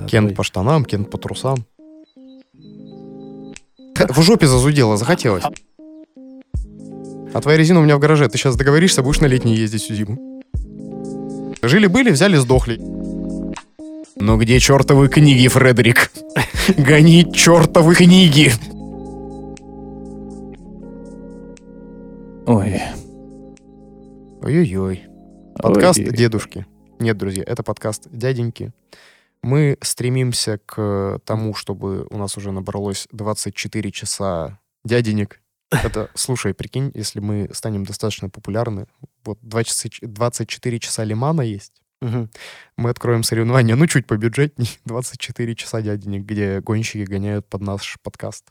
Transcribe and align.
да. 0.00 0.06
Кент 0.06 0.26
давай. 0.26 0.36
по 0.36 0.42
штанам, 0.42 0.84
кент 0.84 1.10
по 1.10 1.18
трусам. 1.18 1.64
В 4.08 4.22
жопе 4.22 4.46
зазудело, 4.46 4.96
захотелось. 4.96 5.44
А 7.32 7.40
твоя 7.40 7.58
резина 7.58 7.80
у 7.80 7.82
меня 7.82 7.96
в 7.96 8.00
гараже. 8.00 8.28
Ты 8.28 8.38
сейчас 8.38 8.56
договоришься, 8.56 9.02
будешь 9.02 9.20
на 9.20 9.26
летней 9.26 9.54
ездить 9.54 9.82
всю 9.82 9.94
зиму. 9.94 10.42
Жили-были, 11.62 12.10
взяли, 12.10 12.36
сдохли. 12.36 12.80
Но 14.16 14.36
где 14.36 14.58
чертовы 14.58 15.08
книги, 15.08 15.46
Фредерик? 15.48 16.10
Гони 16.76 17.30
чертовы 17.32 17.94
книги! 17.94 18.52
Ой. 22.46 22.80
Ой-ой-ой. 24.42 25.04
Подкаст 25.56 26.00
Ой. 26.00 26.16
дедушки. 26.16 26.66
Нет, 26.98 27.16
друзья, 27.16 27.44
это 27.46 27.62
подкаст 27.62 28.08
дяденьки. 28.10 28.72
Мы 29.42 29.78
стремимся 29.80 30.58
к 30.66 31.18
тому, 31.24 31.54
чтобы 31.54 32.06
у 32.10 32.18
нас 32.18 32.36
уже 32.36 32.52
набралось 32.52 33.08
24 33.12 33.90
часа 33.90 34.58
дяденек. 34.84 35.40
Это, 35.70 36.10
слушай, 36.14 36.52
прикинь, 36.52 36.90
если 36.94 37.20
мы 37.20 37.48
станем 37.52 37.84
достаточно 37.84 38.28
популярны, 38.28 38.86
вот 39.24 39.38
20 39.42 40.00
24 40.02 40.78
часа 40.80 41.04
лимана 41.04 41.42
есть, 41.42 41.72
Мгм. 42.02 42.28
мы 42.76 42.90
откроем 42.90 43.22
соревнования, 43.22 43.76
ну, 43.76 43.86
чуть 43.86 44.06
побюджетней, 44.06 44.78
24 44.84 45.54
часа 45.54 45.80
дяденек, 45.80 46.24
где 46.24 46.60
гонщики 46.60 47.04
гоняют 47.04 47.46
под 47.46 47.60
наш 47.62 47.98
подкаст. 48.02 48.46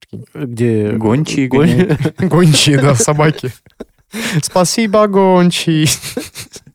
Прикинь. 0.00 0.26
Где... 0.34 0.90
Гончие 0.92 1.48
Гон- 1.48 1.66
гоняют. 1.66 2.14
Гончие, 2.18 2.80
да, 2.80 2.94
собаки. 2.94 3.52
Спасибо, 4.42 5.06
гончий. 5.06 5.88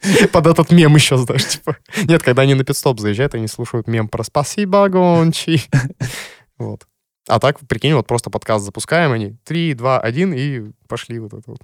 Под 0.31 0.47
этот 0.47 0.71
мем 0.71 0.95
еще, 0.95 1.17
знаешь, 1.17 1.45
типа. 1.47 1.77
Нет, 2.03 2.23
когда 2.23 2.43
они 2.43 2.53
на 2.53 2.63
пидстоп 2.63 2.99
заезжают, 2.99 3.35
они 3.35 3.47
слушают 3.47 3.87
мем 3.87 4.07
про 4.07 4.23
спасибо, 4.23 4.87
гончий. 4.89 5.63
Вот. 6.57 6.87
А 7.27 7.39
так, 7.39 7.59
прикинь, 7.67 7.93
вот 7.95 8.07
просто 8.07 8.29
подкаст 8.29 8.63
запускаем, 8.63 9.11
они 9.11 9.35
3, 9.43 9.73
2, 9.73 9.99
1 9.99 10.33
и 10.33 10.71
пошли 10.87 11.19
вот 11.19 11.33
это 11.33 11.43
вот. 11.47 11.59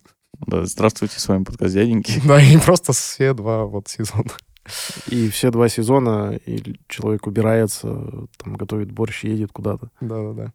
Да, 0.47 0.66
здравствуйте, 0.66 1.19
с 1.19 1.27
вами 1.27 1.43
подкаст 1.43 1.73
дяденьки. 1.73 2.21
Да, 2.25 2.41
и 2.41 2.57
просто 2.57 2.91
все 2.93 3.33
два 3.33 3.66
вот 3.66 3.88
сезона. 3.88 4.31
И 5.07 5.29
все 5.29 5.49
два 5.49 5.69
сезона, 5.69 6.38
и 6.45 6.75
человек 6.88 7.25
убирается, 7.27 7.88
там, 8.38 8.53
готовит 8.55 8.91
борщ, 8.91 9.23
едет 9.23 9.51
куда-то. 9.51 9.89
Да-да-да. 10.01 10.51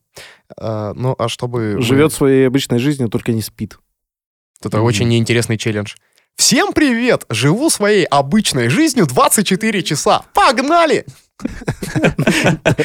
А, 0.59 0.93
Ну, 0.95 1.15
а 1.19 1.29
чтобы... 1.29 1.77
Живет 1.81 2.13
своей 2.13 2.47
обычной 2.47 2.79
жизнью, 2.79 3.09
только 3.09 3.33
не 3.33 3.43
спит. 3.43 3.79
Это 4.63 4.79
Мгм. 4.79 4.87
очень 4.87 5.09
неинтересный 5.09 5.57
челлендж. 5.57 5.95
Всем 6.37 6.75
привет! 6.75 7.25
Живу 7.31 7.71
своей 7.71 8.05
обычной 8.05 8.69
жизнью 8.69 9.07
24 9.07 9.83
часа. 9.83 10.23
Погнали! 10.35 11.07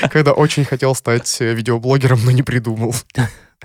Когда 0.09 0.31
очень 0.31 0.63
хотел 0.63 0.95
стать 0.95 1.41
э, 1.41 1.53
видеоблогером, 1.53 2.19
но 2.23 2.31
не 2.31 2.43
придумал. 2.43 2.95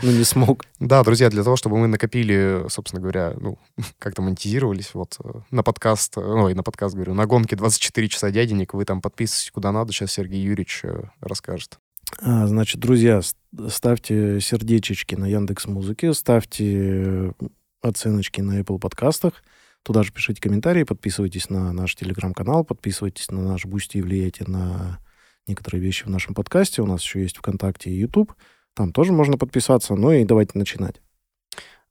Ну, 0.02 0.10
не 0.10 0.24
смог. 0.24 0.64
Да, 0.80 1.02
друзья, 1.04 1.30
для 1.30 1.42
того, 1.42 1.56
чтобы 1.56 1.78
мы 1.78 1.86
накопили, 1.86 2.66
собственно 2.68 3.00
говоря, 3.00 3.34
ну, 3.40 3.58
как-то 3.98 4.22
монетизировались, 4.22 4.90
вот, 4.92 5.16
э, 5.24 5.30
на 5.50 5.62
подкаст, 5.62 6.18
э, 6.18 6.20
ой, 6.20 6.54
на 6.54 6.62
подкаст, 6.62 6.94
говорю, 6.94 7.14
на 7.14 7.24
гонке 7.26 7.56
24 7.56 8.08
часа 8.08 8.30
дяденек, 8.30 8.74
вы 8.74 8.84
там 8.84 9.00
подписывайтесь 9.00 9.52
куда 9.52 9.72
надо, 9.72 9.92
сейчас 9.92 10.12
Сергей 10.12 10.42
Юрьевич 10.42 10.82
расскажет. 11.20 11.78
А, 12.20 12.46
значит, 12.46 12.80
друзья, 12.80 13.20
ставьте 13.68 14.40
сердечечки 14.40 15.14
на 15.14 15.26
Яндекс 15.26 15.66
Музыке, 15.66 16.12
ставьте 16.12 17.32
оценочки 17.80 18.40
на 18.40 18.60
Apple 18.60 18.78
подкастах, 18.78 19.42
туда 19.86 20.02
же 20.02 20.10
пишите 20.12 20.40
комментарии, 20.40 20.82
подписывайтесь 20.82 21.48
на 21.48 21.72
наш 21.72 21.94
телеграм-канал, 21.94 22.64
подписывайтесь 22.64 23.30
на 23.30 23.40
наш 23.40 23.66
Бусти 23.66 23.98
и 23.98 24.02
влияйте 24.02 24.42
на 24.44 24.98
некоторые 25.46 25.80
вещи 25.80 26.02
в 26.02 26.10
нашем 26.10 26.34
подкасте. 26.34 26.82
У 26.82 26.86
нас 26.86 27.02
еще 27.02 27.22
есть 27.22 27.36
ВКонтакте 27.36 27.90
и 27.90 27.96
YouTube. 27.96 28.34
Там 28.74 28.92
тоже 28.92 29.12
можно 29.12 29.38
подписаться. 29.38 29.94
Ну 29.94 30.10
и 30.10 30.24
давайте 30.24 30.58
начинать. 30.58 31.00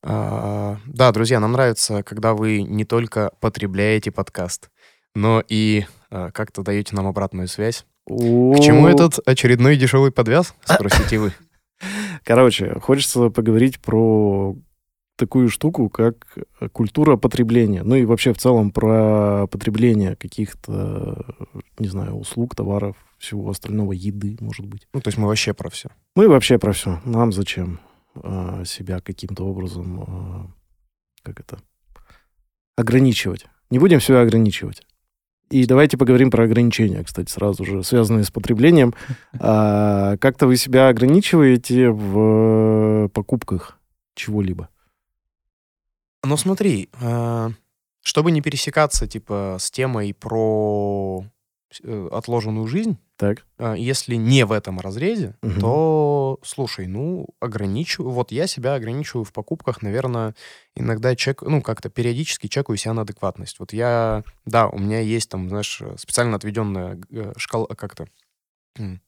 А, 0.04 0.78
Да, 0.86 1.14
друзья, 1.14 1.40
нам 1.40 1.54
нравится, 1.54 2.04
когда 2.04 2.34
вы 2.34 2.64
не 2.64 2.84
только 2.84 3.32
потребляете 3.40 4.12
подкаст, 4.12 4.70
но 5.16 5.42
и 5.48 5.86
а, 6.10 6.32
как-то 6.32 6.64
даете 6.64 6.98
нам 6.98 7.08
обратную 7.08 7.48
связь. 7.48 7.86
К 8.06 8.60
чему 8.60 8.90
этот 8.90 9.26
очередной 9.26 9.78
дешевый 9.78 10.12
подвяз, 10.12 10.54
спросите 10.66 11.18
вы. 11.18 11.32
Короче, 12.26 12.78
хочется 12.82 13.30
поговорить 13.30 13.80
про 13.80 14.58
такую 15.16 15.50
штуку, 15.50 15.90
как 15.90 16.38
культура 16.72 17.16
потребления. 17.18 17.84
Ну 17.84 17.96
и 17.96 18.06
вообще 18.06 18.34
в 18.34 18.38
целом 18.38 18.72
про 18.72 19.48
потребление 19.48 20.16
каких-то, 20.16 21.26
не 21.80 21.88
знаю, 21.88 22.16
услуг, 22.16 22.56
товаров, 22.56 22.96
всего 23.18 23.50
остального, 23.50 23.94
еды, 23.94 24.38
может 24.40 24.66
быть. 24.66 24.88
Ну, 24.94 25.02
то 25.02 25.08
есть 25.08 25.18
мы 25.18 25.28
вообще 25.28 25.54
про 25.54 25.70
все. 25.70 25.90
Мы 26.16 26.28
вообще 26.28 26.60
про 26.60 26.74
все. 26.74 27.02
Нам 27.06 27.32
зачем 27.32 27.80
а, 28.16 28.64
себя 28.66 29.00
каким-то 29.00 29.46
образом, 29.46 30.02
а, 30.02 30.48
как 31.24 31.40
это, 31.40 31.60
ограничивать? 32.78 33.48
Не 33.70 33.80
будем 33.80 34.00
себя 34.00 34.22
ограничивать. 34.22 34.82
И 35.50 35.66
давайте 35.66 35.98
поговорим 35.98 36.32
про 36.32 36.46
ограничения, 36.46 37.04
кстати, 37.04 37.32
сразу 37.32 37.66
же, 37.66 37.84
связанные 37.84 38.24
с 38.24 38.32
потреблением. 38.32 38.94
А, 39.40 40.18
как-то 40.18 40.48
вы 40.48 40.58
себя 40.58 40.90
ограничиваете 40.90 41.90
в 41.90 43.10
покупках 43.10 43.80
чего-либо? 44.16 44.70
Ну, 46.26 46.38
смотри, 46.38 46.90
а, 47.02 47.52
чтобы 48.02 48.32
не 48.32 48.42
пересекаться, 48.42 49.08
типа, 49.08 49.58
с 49.60 49.70
темой 49.70 50.14
про 50.14 51.26
э, 51.84 52.10
отложенную 52.12 52.68
жизнь, 52.68 52.98
Так. 53.16 53.46
а, 53.58 53.76
если 53.76 54.16
не 54.16 54.46
в 54.46 54.52
этом 54.52 54.80
разрезе, 54.80 55.36
Мгм. 55.44 55.60
то, 55.60 56.40
слушай, 56.44 56.88
ну, 56.88 57.28
ограничиваю, 57.40 58.12
вот 58.12 58.32
я 58.32 58.48
себя 58.48 58.74
ограничиваю 58.74 59.24
в 59.24 59.34
покупках, 59.34 59.82
наверное, 59.82 60.36
иногда 60.76 61.16
чек, 61.16 61.44
ну, 61.44 61.62
как-то 61.62 61.90
периодически 61.90 62.48
чекаю 62.48 62.78
себя 62.78 62.94
на 62.94 63.04
адекватность. 63.04 63.60
Вот 63.60 63.72
я, 63.74 64.24
да, 64.46 64.68
у 64.68 64.80
меня 64.80 65.00
есть 65.00 65.30
там, 65.30 65.50
знаешь, 65.50 65.82
специально 65.98 66.36
отведенная 66.38 67.00
э, 67.12 67.34
шкала, 67.38 67.68
как-то, 67.68 68.08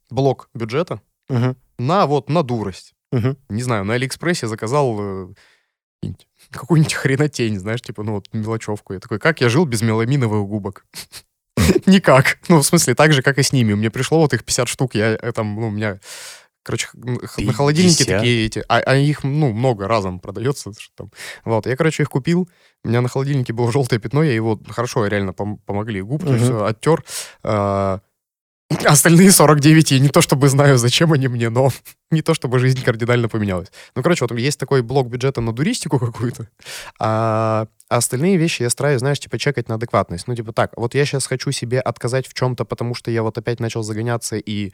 блок 0.10 0.50
бюджета 0.54 1.02
Мгм. 1.30 1.58
на 1.78 2.06
вот, 2.06 2.30
на 2.30 2.44
дурость. 2.44 2.94
Мгм. 3.12 3.38
Не 3.50 3.64
знаю, 3.64 3.86
на 3.86 3.96
Алиэкспрессе 3.96 4.48
заказал 4.48 4.98
э, 5.00 5.34
какую-нибудь 6.52 6.94
хренотень, 6.94 7.60
знаешь, 7.60 7.82
типа, 7.82 8.04
ну, 8.04 8.14
вот, 8.14 8.28
мелочевку. 8.34 8.94
Я 8.94 9.00
такой, 9.00 9.20
как 9.20 9.42
я 9.42 9.50
жил 9.50 9.66
без 9.66 9.82
меламиновых 9.82 10.48
губок? 10.48 10.86
Никак. 11.86 12.38
Ну, 12.48 12.60
в 12.62 12.64
смысле, 12.66 12.96
так 12.96 13.14
же, 13.14 13.22
как 13.22 13.38
и 13.38 13.44
с 13.44 13.52
ними. 13.52 13.74
Мне 13.74 13.90
пришло 13.90 14.20
вот 14.20 14.34
их 14.34 14.44
50 14.44 14.68
штук, 14.68 14.96
я 14.96 15.18
э, 15.22 15.32
там, 15.32 15.56
ну, 15.56 15.68
у 15.68 15.72
меня... 15.72 16.00
Короче, 16.64 16.90
на 16.94 17.54
холодильнике 17.54 18.04
50? 18.04 18.20
такие 18.20 18.46
эти... 18.46 18.64
А, 18.68 18.80
а 18.80 18.96
их, 18.98 19.24
ну, 19.24 19.54
много 19.54 19.88
разом 19.88 20.20
продается. 20.20 20.74
что 20.78 20.92
там. 20.96 21.12
Вот, 21.46 21.66
я, 21.66 21.78
короче, 21.78 22.04
их 22.04 22.10
купил. 22.10 22.50
У 22.84 22.90
меня 22.90 23.00
на 23.00 23.08
холодильнике 23.08 23.54
было 23.54 23.72
желтое 23.72 24.02
пятно, 24.02 24.22
я 24.22 24.34
его... 24.34 24.60
Хорошо, 24.70 25.06
реально 25.08 25.32
пом- 25.32 25.60
помогли. 25.66 26.02
Губки, 26.02 26.28
Мгм. 26.28 26.40
все, 26.40 26.66
оттер. 26.66 27.06
А, 27.44 28.02
Остальные 28.70 29.32
49, 29.32 29.92
я 29.92 30.00
не 30.00 30.10
то 30.10 30.22
чтобы 30.22 30.50
знаю, 30.50 30.78
зачем 30.78 31.14
они 31.14 31.30
мне, 31.30 31.50
но 31.50 31.70
не 32.12 32.22
то 32.22 32.34
чтобы 32.34 32.60
жизнь 32.60 32.84
кардинально 32.84 33.30
поменялась. 33.30 33.72
Ну, 33.96 34.04
короче, 34.04 34.26
вот 34.26 34.38
есть 34.38 34.60
такой 34.60 34.82
блок 34.82 35.08
бюджета 35.08 35.40
на 35.40 35.54
дуристику 35.54 36.00
какую-то, 36.00 36.50
а 37.00 37.68
остальные 37.88 38.36
вещи 38.38 38.64
я 38.64 38.70
стараюсь, 38.70 39.00
знаешь, 39.00 39.20
типа 39.20 39.40
чекать 39.40 39.70
на 39.70 39.76
адекватность. 39.76 40.28
Ну, 40.28 40.36
типа 40.36 40.52
так, 40.52 40.74
вот 40.76 40.96
я 40.96 41.06
сейчас 41.06 41.28
хочу 41.28 41.52
себе 41.52 41.80
отказать 41.80 42.28
в 42.28 42.34
чем-то, 42.34 42.66
потому 42.66 42.94
что 42.94 43.10
я 43.10 43.24
вот 43.24 43.38
опять 43.38 43.62
начал 43.62 43.84
загоняться 43.84 44.36
и, 44.36 44.74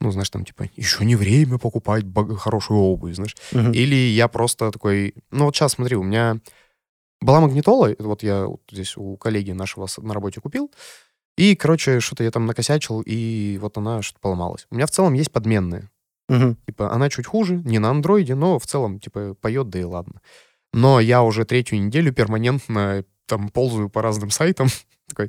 ну, 0.00 0.10
знаешь, 0.10 0.30
там, 0.30 0.44
типа, 0.44 0.68
еще 0.74 1.04
не 1.04 1.14
время 1.14 1.58
покупать 1.58 2.04
хорошую 2.38 2.80
обувь, 2.80 3.14
знаешь. 3.14 3.36
Мгм. 3.52 3.70
Или 3.70 3.94
я 3.94 4.26
просто 4.26 4.72
такой... 4.72 5.14
Ну, 5.30 5.44
вот 5.44 5.54
сейчас, 5.54 5.72
смотри, 5.72 5.94
у 5.94 6.02
меня 6.02 6.38
была 7.20 7.40
магнитола, 7.40 7.94
вот 8.00 8.24
я 8.24 8.46
вот 8.46 8.62
здесь 8.70 8.96
у 8.96 9.16
коллеги 9.16 9.52
нашего 9.52 9.86
на 9.98 10.12
работе 10.12 10.40
купил, 10.40 10.72
и, 11.36 11.54
короче, 11.56 12.00
что-то 12.00 12.24
я 12.24 12.30
там 12.30 12.46
накосячил, 12.46 13.00
и 13.00 13.58
вот 13.60 13.78
она 13.78 14.02
что-то 14.02 14.20
поломалась. 14.20 14.66
У 14.70 14.74
меня 14.74 14.86
в 14.86 14.90
целом 14.90 15.14
есть 15.14 15.32
подменные. 15.32 15.90
Мгм. 16.28 16.56
Типа, 16.66 16.92
она 16.92 17.08
чуть 17.08 17.26
хуже, 17.26 17.56
не 17.56 17.78
на 17.78 17.90
андроиде, 17.90 18.34
но 18.34 18.58
в 18.58 18.66
целом, 18.66 19.00
типа, 19.00 19.34
поет, 19.40 19.68
да 19.68 19.80
и 19.80 19.84
ладно. 19.84 20.20
Но 20.72 21.00
я 21.00 21.22
уже 21.22 21.44
третью 21.44 21.82
неделю 21.82 22.12
перманентно 22.12 23.04
там 23.26 23.48
ползаю 23.48 23.88
по 23.88 24.02
разным 24.02 24.30
сайтам. 24.30 24.68
Такой, 25.08 25.26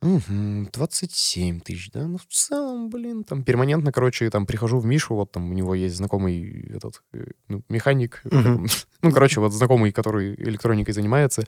«Мгм, 0.00 0.68
27 0.72 1.60
тысяч, 1.60 1.90
да? 1.90 2.06
Ну, 2.06 2.18
в 2.18 2.26
целом, 2.26 2.88
блин, 2.88 3.24
там 3.24 3.42
перманентно, 3.42 3.90
короче, 3.90 4.30
там 4.30 4.46
прихожу 4.46 4.78
в 4.78 4.86
Мишу, 4.86 5.16
вот 5.16 5.32
там 5.32 5.50
у 5.50 5.52
него 5.52 5.74
есть 5.74 5.96
знакомый 5.96 6.70
этот, 6.70 7.02
э, 7.12 7.24
ну, 7.48 7.64
механик, 7.68 8.22
ну, 8.30 9.12
короче, 9.12 9.40
вот 9.40 9.52
знакомый, 9.52 9.90
который 9.90 10.34
электроникой 10.36 10.94
занимается. 10.94 11.44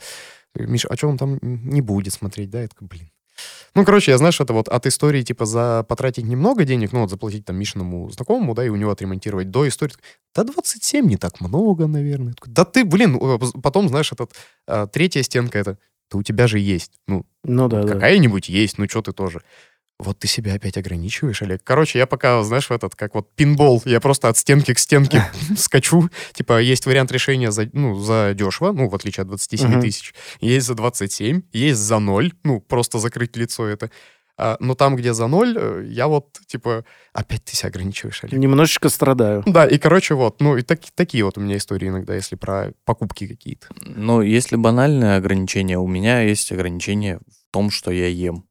Миша, 0.55 0.88
а 0.88 0.96
что 0.96 1.08
он 1.08 1.17
там 1.17 1.38
не 1.43 1.81
будет 1.81 2.12
смотреть, 2.12 2.50
да? 2.50 2.62
Я 2.62 2.69
такой, 2.69 2.88
блин. 2.88 3.11
Ну, 3.75 3.84
короче, 3.84 4.10
я, 4.10 4.19
знаешь, 4.19 4.40
это 4.40 4.52
вот 4.52 4.69
от 4.69 4.87
истории, 4.87 5.22
типа, 5.22 5.44
за 5.44 5.84
потратить 5.88 6.25
немного 6.25 6.64
денег, 6.64 6.92
ну, 6.92 7.00
вот 7.00 7.10
заплатить 7.10 7.44
там 7.44 7.56
Мишиному 7.56 8.10
знакомому, 8.10 8.54
да, 8.54 8.64
и 8.64 8.69
у 8.69 8.76
него 8.76 8.90
отремонтировать, 8.90 9.50
до 9.50 9.69
истории, 9.69 9.94
да 10.34 10.44
27 10.44 11.06
не 11.06 11.16
так 11.16 11.40
много, 11.40 11.87
наверное. 11.87 12.34
Да 12.46 12.64
ты, 12.64 12.84
блин, 12.84 13.16
э, 13.16 13.38
потом, 13.62 13.88
знаешь, 13.88 14.12
этот, 14.12 14.32
а, 14.66 14.87
третья 14.87 15.22
стенка 15.22 15.58
это, 15.58 15.78
да 16.10 16.19
у 16.19 16.22
тебя 16.22 16.48
же 16.48 16.58
есть, 16.58 16.92
ну, 17.06 17.25
Ну 17.44 17.69
да, 17.69 17.82
да. 17.82 17.94
какая-нибудь 17.94 18.48
есть, 18.48 18.78
ну, 18.78 18.88
что 18.88 19.02
ты 19.02 19.12
тоже. 19.12 19.43
Вот 20.00 20.19
ты 20.19 20.26
себя 20.29 20.55
опять 20.55 20.76
ограничиваешь, 20.76 21.43
Олег. 21.43 21.61
Короче, 21.62 21.99
я 21.99 22.06
пока, 22.06 22.43
знаешь, 22.43 22.67
в 22.69 22.73
этот, 22.73 22.94
как 22.97 23.14
вот 23.14 23.35
пинбол, 23.35 23.82
я 23.85 24.00
просто 24.00 24.29
от 24.29 24.37
стенки 24.37 24.75
к 24.75 24.79
стенке 24.79 25.25
скачу. 25.56 26.08
Типа, 26.32 26.61
есть 26.61 26.87
вариант 26.87 27.12
решения 27.12 27.50
за, 27.52 27.69
ну, 27.73 27.99
за 27.99 28.32
дешево, 28.35 28.73
ну, 28.73 28.88
в 28.88 28.94
отличие 28.94 29.23
от 29.23 29.29
27 29.29 29.69
Мгм. 29.69 29.81
тысяч. 29.81 30.14
Есть 30.41 30.67
за 30.67 30.75
27, 30.75 31.43
есть 31.52 31.81
за 31.81 31.99
0, 31.99 32.32
ну, 32.44 32.61
просто 32.61 32.99
закрыть 32.99 33.37
лицо 33.37 33.67
это. 33.67 33.91
А, 34.43 34.56
но 34.58 34.75
там, 34.75 34.97
где 34.97 35.12
за 35.12 35.26
0, 35.26 35.55
э, 35.58 35.85
я 35.91 36.06
вот, 36.06 36.38
типа, 36.46 36.87
опять 37.12 37.44
ты 37.44 37.55
себя 37.55 37.69
ограничиваешь, 37.69 38.25
Олег. 38.25 38.38
Немножечко 38.41 38.88
страдаю. 38.88 39.43
Да, 39.44 39.67
и, 39.67 39.76
короче, 39.76 40.14
вот, 40.14 40.41
ну, 40.41 40.56
и 40.56 40.62
так- 40.62 40.81
такие 40.94 41.25
вот 41.25 41.37
у 41.37 41.43
меня 41.43 41.58
истории 41.58 41.88
иногда, 41.88 42.14
если 42.14 42.37
про 42.37 42.73
покупки 42.87 43.26
какие-то. 43.26 43.67
Ну, 43.85 44.23
если 44.23 44.56
банальное 44.56 45.19
ограничение, 45.19 45.76
у 45.79 45.87
меня 45.87 46.23
есть 46.23 46.50
ограничение 46.53 47.19
в 47.19 47.53
том, 47.53 47.70
что 47.70 47.91
я 47.91 48.06
ем. 48.06 48.44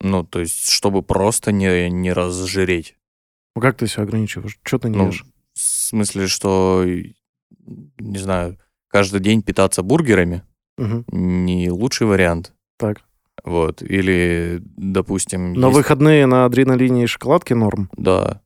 Ну, 0.00 0.24
то 0.24 0.40
есть, 0.40 0.68
чтобы 0.70 1.02
просто 1.02 1.52
не, 1.52 1.88
не 1.90 2.12
разжиреть. 2.12 2.96
Ну, 3.56 3.62
как 3.62 3.76
ты 3.76 3.86
себя 3.86 4.02
ограничиваешь? 4.02 4.58
Что 4.62 4.78
ты 4.78 4.88
не 4.88 4.96
Ну, 4.98 5.06
ешь? 5.08 5.24
в 5.54 5.60
смысле, 5.60 6.26
что, 6.26 6.84
не 7.98 8.18
знаю, 8.18 8.58
каждый 8.88 9.20
день 9.20 9.42
питаться 9.42 9.82
бургерами 9.82 10.42
Мгм. 10.76 11.04
не 11.08 11.70
лучший 11.70 12.06
вариант. 12.06 12.52
Так. 12.78 13.02
Вот. 13.44 13.82
Или, 13.82 14.60
допустим... 14.76 15.52
На 15.54 15.66
есть- 15.66 15.76
выходные 15.76 16.26
на 16.26 16.44
адреналине 16.44 17.04
и 17.04 17.06
шоколадке 17.06 17.54
норм. 17.54 17.88
Да. 17.96 18.40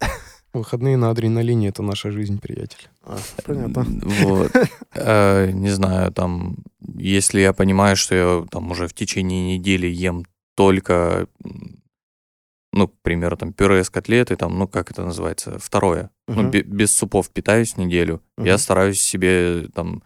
Выходные 0.52 0.96
на 0.96 1.10
адреналине— 1.10 1.68
это 1.68 1.82
наша 1.82 2.10
жизнь, 2.10 2.40
приятель. 2.40 2.88
А, 3.04 3.18
понятно. 3.44 3.86
Вот. 4.02 4.50
Э, 4.94 5.50
Не 5.52 5.70
знаю, 5.70 6.10
там, 6.12 6.56
если 6.96 7.40
я 7.40 7.52
понимаю, 7.52 7.94
что 7.96 8.14
я 8.16 8.44
там 8.50 8.70
уже 8.72 8.88
в 8.88 8.92
течение 8.94 9.56
недели 9.56 9.86
ем 9.86 10.24
только, 10.56 11.26
ну, 12.72 12.88
к 12.88 12.94
примеру, 13.02 13.36
там, 13.36 13.52
пюре 13.52 13.82
с 13.84 13.90
котлетой, 13.90 14.36
там, 14.36 14.58
ну, 14.58 14.68
как 14.68 14.90
это 14.90 15.04
называется, 15.04 15.58
второе. 15.58 16.10
Ну, 16.28 16.42
Мгм. 16.42 16.50
бе- 16.50 16.62
без 16.62 16.96
супов 16.96 17.30
питаюсь 17.30 17.76
неделю. 17.76 18.22
Я 18.38 18.52
Мгм. 18.54 18.58
стараюсь 18.58 19.00
себе 19.00 19.68
там 19.74 20.02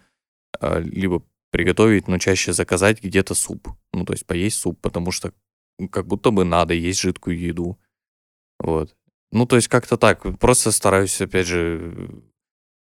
э, 0.61 0.81
либо 0.83 1.23
приготовить, 1.51 2.09
но 2.09 2.19
чаще 2.19 2.53
заказать 2.53 3.03
где-то 3.03 3.35
суп. 3.35 3.69
Ну, 3.93 4.05
то 4.05 4.13
есть 4.13 4.25
поесть 4.27 4.57
суп, 4.59 4.81
потому 4.81 5.11
что 5.11 5.33
ну, 5.79 5.89
как 5.89 6.07
будто 6.07 6.31
бы 6.31 6.45
надо 6.45 6.75
есть 6.75 7.01
жидкую 7.01 7.39
еду. 7.39 7.79
Вот. 8.61 8.95
Ну, 9.33 9.47
то 9.47 9.57
есть 9.57 9.69
как-то 9.69 9.97
так. 9.97 10.39
Просто 10.39 10.71
стараюсь, 10.73 11.21
опять 11.21 11.47
же, 11.47 12.23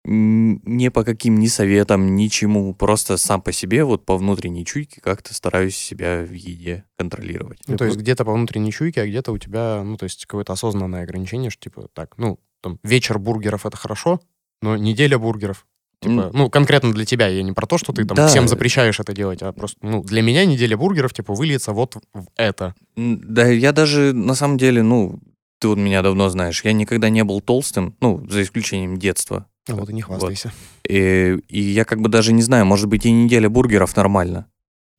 не 0.07 0.89
по 0.89 1.03
каким 1.03 1.39
ни 1.39 1.47
советам, 1.47 2.15
ничему. 2.15 2.73
Просто 2.73 3.17
сам 3.17 3.41
по 3.41 3.51
себе, 3.51 3.83
вот 3.83 4.05
по 4.05 4.17
внутренней 4.17 4.65
чуйке 4.65 5.01
как-то 5.01 5.33
стараюсь 5.33 5.75
себя 5.75 6.23
в 6.23 6.31
еде 6.31 6.85
контролировать. 6.97 7.59
Ну, 7.67 7.75
то 7.75 7.85
есть 7.85 7.97
где-то 7.97 8.23
по 8.23 8.33
внутренней 8.33 8.71
чуйке, 8.71 9.01
а 9.01 9.07
где-то 9.07 9.31
у 9.33 9.37
тебя, 9.37 9.83
ну, 9.83 9.97
то 9.97 10.05
есть 10.05 10.25
какое-то 10.25 10.53
осознанное 10.53 11.03
ограничение, 11.03 11.49
что, 11.49 11.63
типа, 11.63 11.89
так, 11.93 12.17
ну, 12.17 12.39
там, 12.61 12.79
вечер 12.83 13.19
бургеров— 13.19 13.65
это 13.65 13.75
хорошо, 13.75 14.21
но 14.61 14.77
неделя 14.77 15.17
бургеров. 15.19 15.65
Типа, 15.99 16.29
ну, 16.31 16.49
конкретно 16.49 16.93
для 16.93 17.05
тебя, 17.05 17.27
я 17.27 17.41
не 17.41 17.53
про 17.53 17.65
то, 17.65 17.77
что 17.79 17.91
ты 17.91 18.05
там 18.05 18.15
Да. 18.15 18.27
всем 18.27 18.47
запрещаешь 18.47 18.99
это 18.99 19.13
делать, 19.13 19.41
а 19.41 19.51
просто, 19.51 19.79
ну, 19.81 20.03
для 20.03 20.21
меня 20.21 20.45
неделя 20.45 20.77
бургеров, 20.77 21.11
типа, 21.13 21.33
выльется 21.33 21.73
вот 21.73 21.95
в 22.13 22.27
это. 22.35 22.75
Да, 22.95 23.47
я 23.47 23.71
даже, 23.71 24.13
на 24.13 24.35
самом 24.35 24.57
деле, 24.57 24.83
ну, 24.83 25.19
ты 25.59 25.67
вот 25.67 25.77
меня 25.77 26.03
давно 26.03 26.29
знаешь, 26.29 26.63
я 26.63 26.71
никогда 26.71 27.09
не 27.09 27.23
был 27.23 27.41
толстым, 27.41 27.95
ну, 27.99 28.23
за 28.29 28.43
исключением 28.43 28.97
детства. 28.97 29.47
А 29.69 29.75
вот 29.75 29.89
и 29.89 29.93
не 29.93 30.01
хвастайся. 30.01 30.51
И, 30.87 31.37
и 31.47 31.59
я 31.61 31.85
как 31.85 32.01
бы 32.01 32.09
даже 32.09 32.33
не 32.33 32.41
знаю, 32.41 32.65
может 32.65 32.87
быть, 32.87 33.05
и 33.05 33.11
неделя 33.11 33.49
бургеров 33.49 33.95
нормально. 33.95 34.47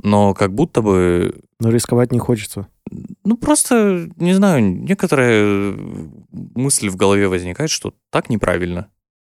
Но 0.02 0.32
как 0.34 0.54
будто 0.54 0.80
бы, 0.82 1.40
Но 1.58 1.70
рисковать 1.70 2.12
не 2.12 2.18
хочется. 2.20 2.68
ну, 3.24 3.36
просто, 3.36 4.08
не 4.16 4.32
знаю, 4.34 4.62
некоторая 4.62 5.42
э, 5.44 5.76
мысль 6.54 6.88
в 6.88 6.96
голове 6.96 7.26
возникает, 7.28 7.70
что 7.70 7.94
так 8.10 8.30
неправильно, 8.30 8.90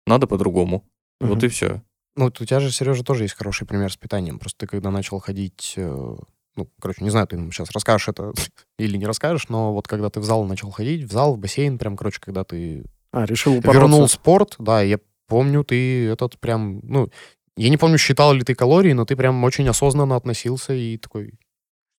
надо 0.07 0.27
по-другому. 0.27 0.85
Вот 1.21 1.39
Мгм. 1.39 1.47
и 1.47 1.49
все. 1.49 1.83
Ну, 2.17 2.25
вот 2.25 2.41
у 2.41 2.45
тебя 2.45 2.61
же, 2.61 2.71
Сережа, 2.71 3.05
тоже 3.05 3.25
есть 3.25 3.35
хороший 3.37 3.67
пример 3.67 3.91
с 3.93 3.97
питанием. 3.97 4.39
Просто 4.39 4.59
ты 4.59 4.67
когда 4.67 4.91
начал 4.91 5.19
ходить, 5.21 5.75
э, 5.77 6.17
ну, 6.57 6.69
короче, 6.81 7.05
не 7.05 7.11
знаю, 7.11 7.27
ты 7.27 7.37
сейчас 7.53 7.71
расскажешь 7.71 8.09
это 8.09 8.33
или 8.79 8.97
не 8.99 9.07
расскажешь, 9.07 9.49
но 9.49 9.73
вот 9.73 9.89
когда 9.89 10.11
ты 10.11 10.21
в 10.21 10.25
зал 10.25 10.45
начал 10.45 10.71
ходить, 10.71 11.05
в 11.05 11.13
зал, 11.13 11.35
в 11.37 11.39
бассейн, 11.39 11.79
прям, 11.79 11.97
короче, 11.97 12.19
когда 12.21 12.45
ты 12.45 12.85
А, 13.13 13.25
решил 13.25 13.55
вернул 13.61 14.01
упороться. 14.01 14.15
спорт, 14.15 14.57
да, 14.59 14.83
я 14.83 14.99
помню, 15.31 15.65
ты 15.65 16.09
этот 16.09 16.39
прям, 16.39 16.81
ну, 16.83 17.09
я 17.57 17.71
не 17.71 17.77
помню, 17.77 17.99
считал 17.99 18.33
ли 18.35 18.43
ты 18.43 18.55
калории, 18.55 18.93
но 18.93 19.05
ты 19.05 19.17
прям 19.17 19.43
очень 19.45 19.69
осознанно 19.69 20.17
относился 20.17 20.75
и 20.75 20.99
такой, 20.99 21.35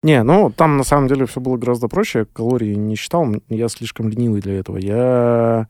Не, 0.04 0.24
ну, 0.24 0.52
там 0.52 0.78
на 0.78 0.84
самом 0.84 1.08
деле 1.08 1.26
все 1.26 1.40
было 1.40 1.58
гораздо 1.58 1.88
проще. 1.88 2.20
Я 2.20 2.26
калории 2.26 2.76
не 2.76 2.96
считал, 2.96 3.26
я 3.50 3.68
слишком 3.70 4.10
ленивый 4.10 4.42
для 4.42 4.60
этого. 4.60 4.78
Я 4.78 5.68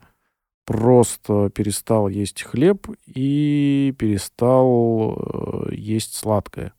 просто 0.66 1.50
перестал 1.50 2.08
есть 2.08 2.44
хлеб 2.44 2.88
и 3.06 3.94
перестал 3.98 5.18
э, 5.70 5.76
есть 5.76 6.16
сладкое. 6.16 6.74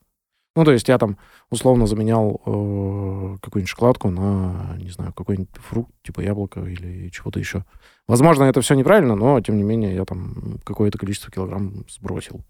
Ну, 0.55 0.65
то 0.65 0.73
есть 0.73 0.89
я 0.89 0.99
там 0.99 1.17
условно 1.51 1.87
заменял 1.87 2.43
э, 2.45 3.37
какую-нибудь 3.41 3.71
шоколадку 3.71 4.11
на, 4.11 4.77
не 4.79 4.91
знаю, 4.91 5.13
какой-нибудь 5.15 5.49
фрукт, 5.55 5.93
типа 6.03 6.21
яблоко 6.21 6.61
или 6.61 7.09
чего-то 7.09 7.39
еще. 7.39 7.65
Возможно, 8.07 8.45
это 8.45 8.61
все 8.61 8.75
неправильно, 8.75 9.15
но, 9.15 9.41
тем 9.41 9.57
не 9.57 9.63
менее, 9.63 9.95
я 9.95 10.05
там 10.05 10.59
какое-то 10.65 10.99
количество 10.99 11.31
килограмм 11.31 11.87
сбросил. 11.89 12.43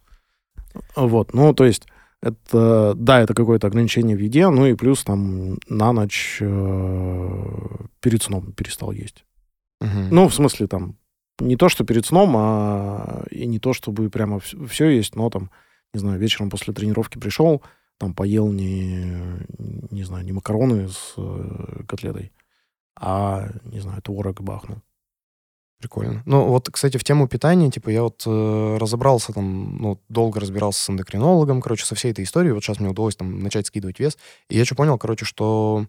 Вот, 0.96 1.32
ну, 1.32 1.54
то 1.54 1.64
есть 1.64 1.86
это, 2.22 2.94
да, 2.96 3.20
это 3.20 3.34
какое-то 3.34 3.66
ограничение 3.66 4.16
в 4.16 4.20
еде, 4.20 4.48
ну 4.48 4.66
и 4.66 4.74
плюс 4.74 5.04
там 5.04 5.58
на 5.68 5.92
ночь 5.92 6.38
э, 6.40 7.76
перед 8.00 8.22
сном 8.22 8.52
перестал 8.52 8.92
есть. 8.92 9.24
мгм. 9.80 10.08
Ну, 10.10 10.28
в 10.28 10.34
смысле, 10.34 10.66
там, 10.66 10.96
не 11.40 11.56
то, 11.56 11.68
что 11.68 11.84
перед 11.84 12.06
сном, 12.06 12.34
а 12.36 13.24
и 13.30 13.46
не 13.46 13.58
то, 13.58 13.72
чтобы 13.72 14.08
прямо 14.08 14.38
все 14.40 14.88
есть, 14.88 15.16
но 15.16 15.30
там, 15.30 15.50
не 15.92 16.00
знаю, 16.00 16.18
вечером 16.18 16.50
после 16.50 16.72
тренировки 16.72 17.18
пришел, 17.18 17.62
там 18.02 18.14
поел 18.14 18.48
не, 18.48 19.06
не 19.92 20.02
знаю, 20.02 20.24
не 20.24 20.32
макароны 20.32 20.88
с 20.88 21.14
э, 21.16 21.84
котлетой, 21.86 22.32
а, 23.00 23.48
не 23.62 23.78
знаю, 23.78 24.02
творог 24.02 24.40
бахнул. 24.40 24.78
Прикольно. 25.78 26.20
Ну, 26.26 26.48
вот, 26.48 26.68
кстати, 26.68 26.96
в 26.96 27.04
тему 27.04 27.28
питания, 27.28 27.70
типа, 27.70 27.90
я 27.90 28.02
вот 28.02 28.24
э, 28.26 28.76
разобрался 28.80 29.32
там, 29.32 29.76
ну, 29.76 30.00
долго 30.08 30.40
разбирался 30.40 30.82
с 30.82 30.90
эндокринологом, 30.90 31.62
короче, 31.62 31.84
со 31.84 31.94
всей 31.94 32.10
этой 32.10 32.24
историей. 32.24 32.50
Вот 32.50 32.64
сейчас 32.64 32.80
мне 32.80 32.88
удалось 32.88 33.14
там 33.14 33.38
начать 33.38 33.68
скидывать 33.68 34.00
вес. 34.00 34.18
И 34.48 34.58
я 34.58 34.64
что 34.64 34.74
понял, 34.74 34.98
короче, 34.98 35.24
что 35.24 35.86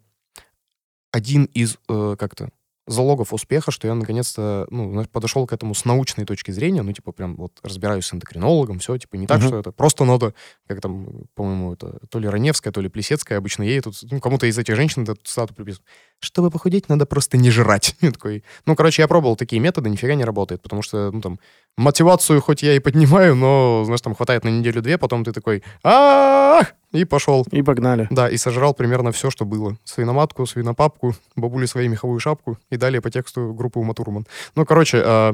один 1.12 1.46
из, 1.46 1.80
э, 1.90 2.16
как-то, 2.20 2.50
залогов 2.88 3.34
успеха, 3.34 3.72
что 3.72 3.88
я 3.88 3.96
наконец-то, 3.96 4.68
ну, 4.70 5.06
подошел 5.12 5.48
к 5.48 5.54
этому 5.54 5.74
с 5.74 5.86
научной 5.86 6.26
точки 6.26 6.52
зрения, 6.52 6.82
ну, 6.82 6.92
типа, 6.92 7.12
прям 7.12 7.36
вот 7.38 7.54
разбираюсь 7.64 8.06
с 8.06 8.14
эндокринологом, 8.14 8.80
все, 8.80 8.98
типа, 8.98 9.16
не 9.16 9.26
так, 9.28 9.40
Мгм. 9.40 9.48
что 9.48 9.60
это 9.60 9.72
просто 9.72 10.04
надо, 10.04 10.34
как 10.68 10.82
там, 10.82 11.26
по-моему, 11.36 11.74
это 11.74 12.00
то 12.10 12.20
ли 12.20 12.28
Раневская, 12.28 12.74
то 12.74 12.82
ли 12.82 12.90
Плесецкая 12.90 13.38
обычно 13.38 13.64
едет, 13.64 13.86
тут, 13.86 13.96
ну, 14.12 14.20
кому-то 14.20 14.46
из 14.48 14.58
этих 14.58 14.76
женщин 14.76 15.04
эту 15.04 15.16
цитату 15.24 15.54
приписывают. 15.54 15.88
Чтобы 16.20 16.52
похудеть, 16.52 16.90
надо 16.90 17.06
просто 17.06 17.38
не 17.38 17.52
жрать. 17.52 17.96
Я 18.02 18.12
такой, 18.12 18.44
ну, 18.66 18.76
короче, 18.76 19.02
я 19.02 19.08
пробовал 19.08 19.36
такие 19.36 19.62
методы, 19.62 19.90
нифига 19.90 20.16
не 20.16 20.26
работает, 20.26 20.62
потому 20.62 20.82
что, 20.82 21.12
ну, 21.12 21.22
там, 21.22 21.40
мотивацию 21.78 22.42
хоть 22.42 22.64
я 22.64 22.76
и 22.76 22.80
поднимаю, 22.80 23.36
но, 23.36 23.84
знаешь, 23.86 24.02
там 24.02 24.14
хватает 24.16 24.44
на 24.44 24.50
неделю-две, 24.50 24.98
потом 24.98 25.24
ты 25.24 25.32
такой, 25.32 25.64
а 25.84 26.62
и 26.94 27.06
пошел. 27.06 27.46
И 27.52 27.62
погнали. 27.62 28.08
Да, 28.12 28.30
и 28.30 28.38
сожрал 28.38 28.74
примерно 28.74 29.12
все, 29.12 29.30
что 29.32 29.46
было. 29.46 29.78
Свиноматку, 29.84 30.46
свинопапку, 30.46 31.16
бабуле 31.36 31.68
своей 31.68 31.88
меховую 31.90 32.20
шапку 32.20 32.58
и 32.70 32.78
далее 32.78 33.02
по 33.02 33.10
тексту 33.10 33.54
группы 33.54 33.80
Ума 33.80 33.94
Турман. 33.94 34.26
Ну, 34.56 34.66
короче, 34.66 35.02
а, 35.04 35.34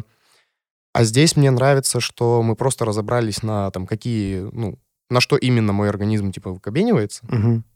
а 0.93 1.03
здесь 1.03 1.35
мне 1.35 1.51
нравится, 1.51 1.99
что 1.99 2.41
мы 2.41 2.55
просто 2.55 2.85
разобрались 2.85 3.43
на 3.43 3.69
там 3.71 3.85
какие, 3.85 4.49
ну, 4.53 4.79
на 5.09 5.19
что 5.21 5.35
именно 5.35 5.73
мой 5.73 5.89
организм, 5.89 6.31
типа, 6.31 6.51
выкобенивается. 6.51 7.25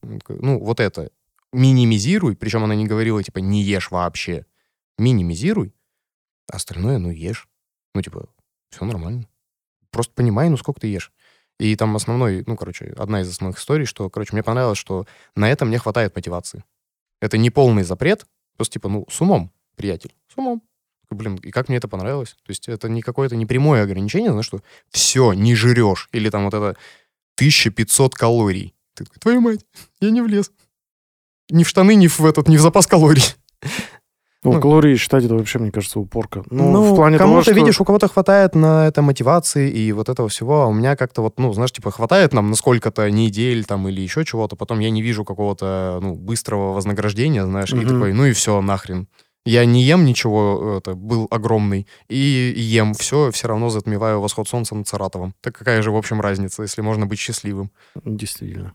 Такой, 0.02 0.40
Ну, 0.40 0.60
вот 0.60 0.80
это. 0.80 1.10
Минимизируй. 1.52 2.36
Причем 2.36 2.64
она 2.64 2.76
не 2.76 2.86
говорила, 2.86 3.22
типа, 3.22 3.40
не 3.40 3.62
ешь 3.62 3.92
вообще. 3.92 4.46
Минимизируй. 4.98 5.74
А 6.52 6.56
остальное, 6.56 7.00
ну, 7.00 7.10
ешь. 7.10 7.48
Ну, 7.94 8.02
типа, 8.02 8.28
все 8.70 8.86
нормально. 8.86 9.28
Просто 9.92 10.14
понимай, 10.16 10.50
ну, 10.50 10.58
сколько 10.58 10.80
ты 10.80 10.88
ешь. 10.88 11.12
И 11.60 11.76
там 11.76 11.96
основной, 11.96 12.44
ну, 12.46 12.56
короче, 12.58 12.94
одна 12.98 13.22
из 13.22 13.30
основных 13.30 13.60
историй, 13.60 13.86
что, 13.86 14.10
короче, 14.10 14.34
мне 14.34 14.44
понравилось, 14.44 14.78
что 14.78 15.06
на 15.36 15.50
это 15.50 15.66
мне 15.66 15.78
хватает 15.78 16.16
мотивации. 16.16 16.64
Это 17.22 17.38
не 17.38 17.50
полный 17.50 17.84
запрет, 17.84 18.26
просто, 18.58 18.74
типа, 18.74 18.90
ну, 18.90 19.06
с 19.10 19.22
умом, 19.22 19.52
приятель, 19.76 20.14
с 20.34 20.38
умом. 20.38 20.62
Блин, 21.10 21.36
и 21.36 21.52
как 21.52 21.70
мне 21.70 21.78
это 21.78 21.88
понравилось. 21.88 22.32
То 22.32 22.50
есть 22.50 22.68
это 22.68 22.90
не 22.90 23.02
какое-то 23.02 23.36
не 23.36 23.46
прямое 23.46 23.84
ограничение, 23.84 24.32
знаешь, 24.32 24.48
что 24.48 24.62
все, 24.90 25.34
не 25.34 25.56
жрешь. 25.56 26.10
Или 26.12 26.30
там 26.30 26.46
вот 26.46 26.54
это 26.54 26.76
1500 27.36 28.16
калорий. 28.16 28.74
Ты 28.96 29.06
такой, 29.06 29.20
твою 29.20 29.42
мать, 29.42 29.66
я 30.00 30.10
не 30.10 30.22
влез. 30.22 30.52
Ни 31.50 31.64
в 31.64 31.70
штаны, 31.70 31.96
ни 31.96 32.08
в 32.08 32.22
этот, 32.22 32.48
ни 32.48 32.58
в 32.58 32.62
запас 32.62 32.88
калорий. 32.88 33.24
Ну, 34.44 34.54
Ну, 34.54 34.62
калории 34.62 34.96
считать 34.96 35.24
это 35.24 35.36
вообще, 35.36 35.60
мне 35.60 35.72
кажется, 35.72 36.00
упорка. 36.00 36.44
Ну, 36.50 36.72
Ну, 36.72 36.94
в 36.94 36.96
плане 36.96 37.18
того, 37.18 37.30
кому-то, 37.30 37.52
что... 37.52 37.54
видишь, 37.60 37.80
у 37.80 37.86
кого-то 37.86 38.08
хватает 38.08 38.56
на 38.56 38.88
это 38.88 39.02
мотивации 39.02 39.70
и 39.70 39.92
вот 39.92 40.10
этого 40.10 40.28
всего, 40.30 40.62
а 40.64 40.68
у 40.68 40.74
меня 40.74 40.96
как-то 40.96 41.22
вот, 41.22 41.40
ну, 41.40 41.54
знаешь, 41.54 41.72
типа, 41.72 41.92
хватает 41.92 42.34
нам 42.34 42.50
на 42.50 42.56
сколько-то 42.56 43.10
недель 43.10 43.64
там 43.66 43.88
или 43.88 44.02
еще 44.02 44.26
чего-то, 44.26 44.56
потом 44.56 44.80
я 44.80 44.90
не 44.90 45.02
вижу 45.02 45.24
какого-то, 45.26 46.00
ну, 46.02 46.16
быстрого 46.16 46.74
вознаграждения, 46.74 47.46
знаешь, 47.46 47.72
и 47.72 47.76
Мгм. 47.76 47.88
такой, 47.88 48.14
ну 48.14 48.26
и 48.26 48.34
все, 48.34 48.60
нахрен. 48.62 49.08
Я 49.46 49.66
не 49.66 49.84
ем 49.84 50.06
ничего, 50.06 50.76
это, 50.78 50.94
был 50.96 51.28
огромный, 51.30 51.86
и 52.08 52.54
ем 52.56 52.94
все, 52.94 53.30
все 53.32 53.50
равно 53.50 53.70
затмеваю 53.70 54.22
восход 54.22 54.48
солнца 54.48 54.74
над 54.74 54.88
Саратовом. 54.88 55.36
Так 55.42 55.58
какая 55.58 55.82
же, 55.82 55.92
в 55.92 55.98
общем, 55.98 56.22
разница, 56.22 56.62
если 56.62 56.82
можно 56.82 57.06
быть 57.06 57.20
счастливым? 57.20 57.70
Действительно. 58.06 58.74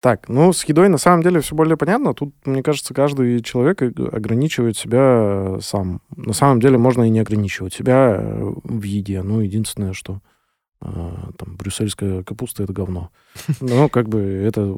Так, 0.00 0.28
ну, 0.28 0.52
с 0.52 0.64
едой 0.64 0.88
на 0.88 0.98
самом 0.98 1.22
деле 1.24 1.40
все 1.40 1.56
более 1.56 1.76
понятно. 1.76 2.14
Тут, 2.14 2.32
мне 2.46 2.62
кажется, 2.62 2.94
каждый 2.94 3.42
человек 3.42 3.82
э, 3.82 3.90
ограничивает 4.12 4.76
себя 4.76 5.00
э, 5.00 5.58
сам. 5.60 6.02
На 6.14 6.32
самом 6.32 6.60
деле 6.60 6.78
можно 6.78 7.02
и 7.02 7.10
не 7.10 7.18
ограничивать 7.18 7.74
себя 7.74 8.16
э, 8.16 8.52
в 8.62 8.82
еде. 8.82 9.22
Ну, 9.22 9.40
единственное, 9.40 9.92
что 9.92 10.20
там 10.80 11.56
брюссельская 11.56 12.22
капуста— 12.22 12.62
это 12.64 12.72
говно. 12.72 13.10
Но 13.60 13.88
как 13.88 14.08
бы 14.08 14.20
это, 14.20 14.72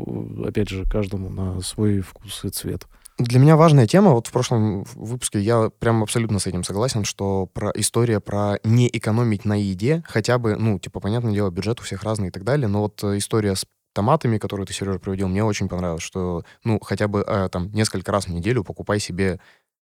опять 0.49 0.71
же, 0.71 0.87
каждому 0.87 1.29
на 1.29 1.61
свой 1.61 2.01
вкус 2.01 2.43
и 2.47 2.49
цвет. 2.49 2.87
Для 3.19 3.39
меня 3.39 3.55
важная 3.55 3.87
тема, 3.87 4.13
вот 4.13 4.27
в 4.27 4.33
прошлом 4.33 4.85
выпуске 4.95 5.41
я 5.41 5.69
прям 5.79 6.03
абсолютно 6.03 6.39
с 6.39 6.47
этим 6.47 6.65
согласен, 6.65 7.05
что 7.05 7.45
про 7.53 7.71
история 7.75 8.21
про 8.21 8.59
не 8.65 8.89
экономить 8.89 9.45
на 9.45 9.61
еде, 9.61 10.03
хотя 10.07 10.39
бы, 10.39 10.57
ну, 10.57 10.79
типа, 10.79 11.01
понятное 11.01 11.35
дело, 11.35 11.51
бюджет 11.51 11.81
у 11.81 11.83
всех 11.83 12.03
разный 12.03 12.29
и 12.29 12.31
так 12.31 12.45
далее, 12.45 12.67
но 12.67 12.81
вот 12.81 13.05
история 13.05 13.55
с 13.55 13.67
томатами, 14.01 14.39
которую 14.39 14.67
ты, 14.67 14.73
Сережа, 14.73 14.99
приводил, 14.99 15.29
мне 15.29 15.45
очень 15.45 15.69
понравилось, 15.69 16.03
что, 16.03 16.43
ну, 16.65 16.81
хотя 16.81 17.07
бы 17.07 17.23
э, 17.27 17.49
там 17.53 17.71
несколько 17.73 18.11
раз 18.11 18.27
в 18.27 18.33
неделю 18.33 18.65
покупай 18.65 18.99
себе 18.99 19.39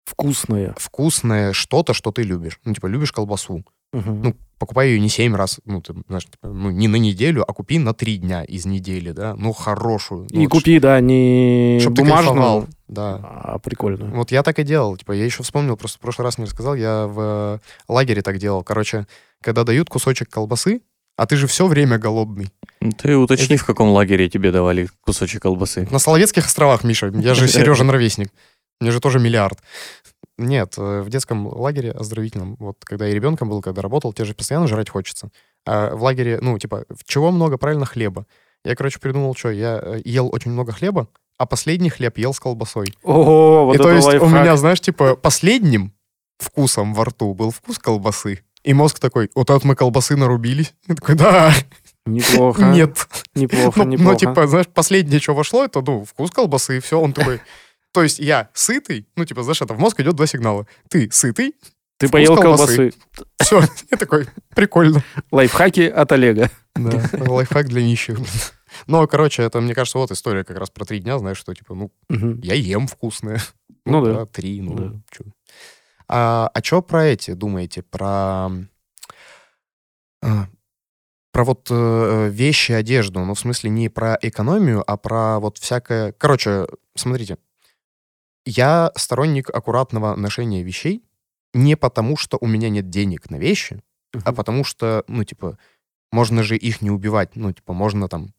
Вкусное. 0.06 0.75
вкусное 0.78 1.52
что-то, 1.52 1.92
что 1.92 2.12
ты 2.12 2.23
любишь. 2.23 2.58
Ну, 2.64 2.73
типа, 2.73 2.87
любишь 2.87 3.12
колбасу. 3.12 3.62
Мгм. 3.92 4.23
Ну, 4.23 4.37
покупай 4.58 4.88
ее 4.88 5.00
не 5.00 5.11
семь 5.11 5.35
раз, 5.35 5.61
ну, 5.66 5.82
ты 5.82 5.94
знаешь, 6.08 6.25
типа, 6.25 6.49
ну, 6.49 6.70
не 6.70 6.88
на 6.88 6.96
неделю, 6.96 7.44
а 7.46 7.52
купи 7.52 7.78
на 7.78 7.92
три 7.92 8.16
дня 8.16 8.42
из 8.42 8.64
недели, 8.64 9.12
да, 9.12 9.35
ну, 9.37 9.52
хорошую. 9.52 10.26
Ну, 10.30 10.40
и 10.40 10.46
вот 10.46 10.52
купи, 10.52 10.78
да, 10.80 10.99
не 11.00 11.78
чтоб 11.80 11.92
бумажную, 11.92 12.68
да. 12.88 13.20
а 13.23 13.58
прикольную. 13.58 14.14
Вот 14.14 14.30
я 14.32 14.42
так 14.42 14.58
и 14.58 14.62
делал. 14.64 14.96
Типа, 14.96 15.12
я 15.12 15.25
еще 15.25 15.42
вспомнил, 15.42 15.76
просто 15.76 15.99
в 15.99 16.00
прошлый 16.00 16.25
раз 16.25 16.38
не 16.38 16.44
рассказал, 16.44 16.75
я 16.75 17.06
в 17.06 17.20
э, 17.20 17.58
лагере 17.92 18.23
так 18.23 18.38
делал. 18.38 18.64
Короче, 18.64 19.06
когда 19.42 19.64
дают 19.64 19.90
кусочек 19.90 20.30
колбасы, 20.30 20.80
а 21.16 21.26
ты 21.26 21.37
же 21.37 21.46
все 21.46 21.66
время 21.66 21.99
голодный. 21.99 22.49
Ну, 22.80 22.92
Ты 22.92 23.16
уточни, 23.16 23.56
в 23.56 23.64
каком 23.64 23.90
лагере 23.90 24.28
тебе 24.28 24.52
давали 24.52 24.88
кусочек 25.00 25.42
колбасы. 25.42 25.88
На 25.90 25.99
Соловецких 25.99 26.46
островах, 26.46 26.85
Миша, 26.85 27.08
я 27.08 27.35
же 27.35 27.49
Сережа 27.49 27.85
ровесник. 27.85 28.30
Мне 28.80 28.90
же 28.90 29.00
тоже 29.00 29.18
миллиард. 29.18 29.58
Нет, 30.38 30.75
э, 30.76 31.00
в 31.00 31.08
детском 31.08 31.46
лагере 31.46 31.92
оздоровительном, 31.92 32.56
вот 32.58 32.76
когда 32.85 33.06
я 33.06 33.14
ребенком 33.14 33.49
был, 33.49 33.62
когда 33.62 33.80
работал, 33.80 34.12
тебе 34.12 34.26
же 34.26 34.35
постоянно 34.35 34.68
жрать 34.68 34.90
хочется. 34.90 35.30
А 35.64 35.94
в 35.94 36.02
лагере, 36.02 36.38
ну, 36.42 36.58
типа, 36.58 36.85
чего 37.06 37.30
много? 37.30 37.56
Правильно, 37.56 37.87
хлеба. 37.87 38.26
Я, 38.64 38.75
короче, 38.75 38.99
придумал, 38.99 39.35
что 39.35 39.50
я 39.50 39.80
э, 39.82 40.00
ел 40.04 40.28
очень 40.30 40.50
много 40.50 40.73
хлеба, 40.73 41.08
а 41.38 41.46
последний 41.46 41.88
хлеб 41.88 42.18
ел 42.18 42.35
с 42.35 42.40
колбасой. 42.40 42.94
О, 43.02 43.64
вот 43.64 43.73
и 43.73 43.76
это 43.76 43.85
то 43.85 43.90
есть 43.92 44.06
у 44.06 44.11
лайфхак. 44.11 44.30
меня, 44.30 44.56
знаешь, 44.56 44.80
типа 44.80 45.16
последним 45.16 45.94
вкусом 46.38 46.92
во 46.92 47.06
рту 47.06 47.32
был 47.32 47.50
вкус 47.50 47.78
колбасы. 47.78 48.40
И 48.66 48.75
мозг 48.75 48.99
такой, 48.99 49.30
вот 49.35 49.50
от 49.50 49.64
мы 49.64 49.75
колбасы 49.76 50.16
нарубились. 50.16 50.75
Я 50.88 50.94
такой, 50.96 51.14
да, 51.14 51.52
Неплохо. 52.04 52.62
нет. 52.62 53.06
Неплохо, 53.35 53.85
Ну, 53.85 53.90
неплохо. 53.90 54.12
ну, 54.12 54.18
типа, 54.18 54.46
знаешь, 54.46 54.66
последнее, 54.66 55.20
что 55.20 55.35
вошло, 55.35 55.64
это, 55.64 55.82
ну, 55.87 56.04
вкус 56.04 56.30
колбасы, 56.32 56.78
и 56.78 56.80
все. 56.80 57.00
Он 57.00 57.12
такой, 57.12 57.40
то 57.92 58.02
есть 58.02 58.18
я 58.18 58.50
сытый, 58.54 59.06
ну, 59.16 59.25
типа, 59.25 59.42
знаешь, 59.44 59.62
это 59.62 59.75
в 59.75 59.78
мозг 59.78 60.00
идет 60.00 60.14
два 60.16 60.26
сигнала. 60.26 60.66
Ты 60.90 61.08
сытый, 61.12 61.54
Ты 61.99 62.08
поел 62.08 62.37
колбасы. 62.37 62.90
колбасы. 62.90 62.92
все. 63.40 63.62
Я 63.90 63.96
такой, 63.99 64.26
прикольно. 64.54 65.02
Лайфхаки 65.30 65.82
от 65.82 66.11
Олега. 66.12 66.50
Да, 66.75 67.08
лайфхак 67.28 67.68
для 67.68 67.82
нищих. 67.82 68.18
Но, 68.88 69.06
короче, 69.06 69.42
это, 69.44 69.61
мне 69.61 69.75
кажется, 69.75 69.99
вот 69.99 70.11
история 70.11 70.42
как 70.44 70.58
раз 70.58 70.70
про 70.70 70.85
три 70.85 70.99
дня, 70.99 71.18
знаешь, 71.18 71.38
что, 71.38 71.54
типа, 71.54 71.75
ну, 71.75 71.90
я 72.42 72.54
ем 72.54 72.87
вкусное. 72.88 73.40
Ну 73.85 74.04
да. 74.04 74.26
Три, 74.26 74.61
ну, 74.61 74.75
Да. 74.75 74.92
чё. 75.11 75.25
А, 76.08 76.50
а 76.52 76.62
что 76.62 76.82
про 76.82 77.04
эти 77.06 77.32
думаете? 77.32 77.82
Про... 77.82 78.50
а, 80.22 80.48
про 81.32 81.44
вот 81.44 81.68
э, 81.70 82.28
вещи, 82.30 82.72
одежду. 82.72 83.20
Ну, 83.20 83.34
в 83.34 83.38
смысле, 83.38 83.68
не 83.68 83.88
про 83.88 84.18
экономию, 84.22 84.82
а 84.86 84.96
про 84.96 85.38
вот 85.38 85.58
всякое... 85.58 86.12
Короче, 86.12 86.66
смотрите. 86.94 87.36
Я 88.46 88.90
сторонник 88.94 89.50
аккуратного 89.50 90.16
ношения 90.16 90.62
вещей 90.62 91.02
не 91.52 91.76
потому, 91.76 92.16
что 92.16 92.38
у 92.40 92.46
меня 92.46 92.68
нет 92.70 92.88
денег 92.88 93.28
на 93.30 93.36
вещи, 93.36 93.82
а 94.12 94.18
Мгм. 94.30 94.34
потому 94.34 94.64
что, 94.64 95.04
ну, 95.08 95.25
типа, 95.25 95.58
можно 96.12 96.42
же 96.42 96.56
их 96.56 96.80
не 96.80 96.90
убивать. 96.90 97.36
Ну, 97.36 97.52
типа, 97.52 97.72
можно 97.72 98.08
там... 98.08 98.32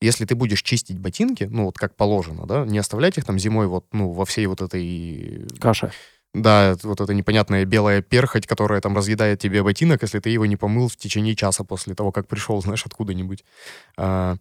если 0.00 0.24
ты 0.24 0.34
будешь 0.34 0.62
чистить 0.62 0.98
ботинки, 0.98 1.44
ну, 1.44 1.66
вот 1.66 1.76
как 1.78 1.96
положено, 1.96 2.46
да, 2.46 2.64
не 2.64 2.78
оставлять 2.78 3.18
их 3.18 3.24
там 3.24 3.38
зимой 3.38 3.66
вот, 3.66 3.86
ну, 3.92 4.10
во 4.10 4.24
всей 4.24 4.46
вот 4.46 4.62
этой... 4.62 5.46
Каша. 5.60 5.92
Да, 6.34 6.76
вот 6.82 7.00
эта 7.00 7.14
непонятная 7.14 7.64
белая 7.64 8.02
перхоть, 8.02 8.46
которая 8.46 8.80
там 8.80 8.96
разъедает 8.96 9.38
тебе 9.38 9.62
ботинок, 9.62 10.02
если 10.02 10.18
ты 10.18 10.30
его 10.30 10.46
не 10.46 10.56
помыл 10.56 10.88
в 10.88 10.96
течение 10.96 11.36
часа 11.36 11.62
после 11.62 11.94
того, 11.94 12.10
как 12.10 12.26
пришел, 12.26 12.60
знаешь, 12.62 12.84
откуда-нибудь. 12.84 13.44
А, 13.96 14.36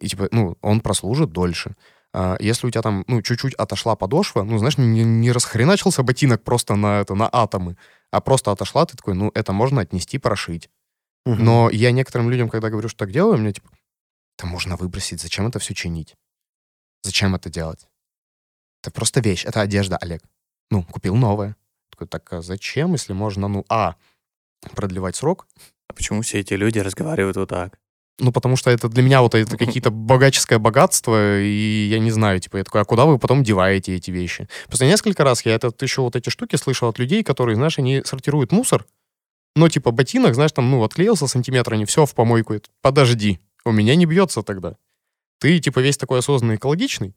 и 0.00 0.08
типа, 0.08 0.28
ну, 0.30 0.56
он 0.60 0.80
прослужит 0.80 1.32
дольше. 1.32 1.76
А, 2.12 2.36
если 2.40 2.66
у 2.66 2.70
тебя 2.70 2.82
там, 2.82 3.04
ну, 3.08 3.22
чуть-чуть 3.22 3.54
отошла 3.54 3.96
подошва, 3.96 4.42
ну, 4.42 4.58
знаешь, 4.58 4.76
не, 4.76 5.02
не 5.02 5.32
расхреначился 5.32 6.02
ботинок 6.02 6.44
просто 6.44 6.74
на 6.76 7.00
это, 7.00 7.14
на 7.14 7.28
атомы, 7.32 7.76
а 8.10 8.20
просто 8.20 8.52
отошла, 8.52 8.84
ты 8.84 8.96
такой, 8.96 9.14
ну, 9.14 9.30
это 9.34 9.52
можно 9.52 9.80
отнести, 9.80 10.18
прошить. 10.18 10.68
Мгм. 11.24 11.42
Но 11.42 11.70
я 11.70 11.90
некоторым 11.90 12.28
людям, 12.28 12.50
когда 12.50 12.68
говорю, 12.68 12.90
что 12.90 12.98
так 12.98 13.12
делаю, 13.12 13.38
мне 13.38 13.52
типа, 13.52 13.70
это 14.36 14.46
можно 14.46 14.76
выбросить, 14.76 15.22
зачем 15.22 15.46
это 15.46 15.58
все 15.58 15.72
чинить? 15.72 16.14
Зачем 17.02 17.34
это 17.34 17.48
делать? 17.48 17.88
Это 18.82 18.90
просто 18.90 19.20
вещь, 19.20 19.46
это 19.46 19.62
одежда, 19.62 19.96
Олег. 19.96 20.22
Ну, 20.70 20.82
купил 20.82 21.16
новое. 21.16 21.56
Такой, 21.90 22.08
так 22.08 22.32
а 22.32 22.42
зачем, 22.42 22.92
если 22.92 23.12
можно, 23.12 23.48
ну, 23.48 23.64
а, 23.68 23.96
продлевать 24.74 25.16
срок? 25.16 25.46
А 25.88 25.92
почему 25.92 26.22
все 26.22 26.40
эти 26.40 26.54
люди 26.54 26.78
разговаривают 26.78 27.36
вот 27.36 27.48
так? 27.48 27.78
Ну, 28.20 28.30
потому 28.30 28.56
что 28.56 28.70
это 28.70 28.88
для 28.88 29.02
меня 29.02 29.22
вот 29.22 29.34
это 29.34 29.56
какие-то 29.56 29.90
богаческое 29.90 30.60
богатство, 30.60 31.40
и 31.40 31.88
я 31.88 31.98
не 31.98 32.12
знаю, 32.12 32.38
типа, 32.38 32.58
я 32.58 32.64
такой, 32.64 32.80
а 32.80 32.84
куда 32.84 33.06
вы 33.06 33.18
потом 33.18 33.42
деваете 33.42 33.96
эти 33.96 34.12
вещи? 34.12 34.48
Просто 34.68 34.86
несколько 34.86 35.24
раз 35.24 35.44
я 35.44 35.54
этот, 35.54 35.82
еще 35.82 36.02
вот 36.02 36.14
эти 36.14 36.30
штуки 36.30 36.54
слышал 36.54 36.88
от 36.88 36.98
людей, 37.00 37.24
которые, 37.24 37.56
знаешь, 37.56 37.78
они 37.78 38.02
сортируют 38.04 38.52
мусор, 38.52 38.86
но, 39.56 39.68
типа, 39.68 39.90
ботинок, 39.90 40.34
знаешь, 40.34 40.52
там, 40.52 40.70
ну, 40.70 40.82
отклеился 40.84 41.26
сантиметра, 41.26 41.74
не 41.74 41.86
все, 41.86 42.06
в 42.06 42.14
помойку. 42.14 42.54
Это, 42.54 42.68
Подожди, 42.82 43.40
у 43.64 43.72
меня 43.72 43.96
не 43.96 44.06
бьется 44.06 44.42
тогда. 44.42 44.76
Ты, 45.40 45.58
типа, 45.58 45.80
весь 45.80 45.96
такой 45.96 46.20
осознанный, 46.20 46.56
экологичный, 46.56 47.14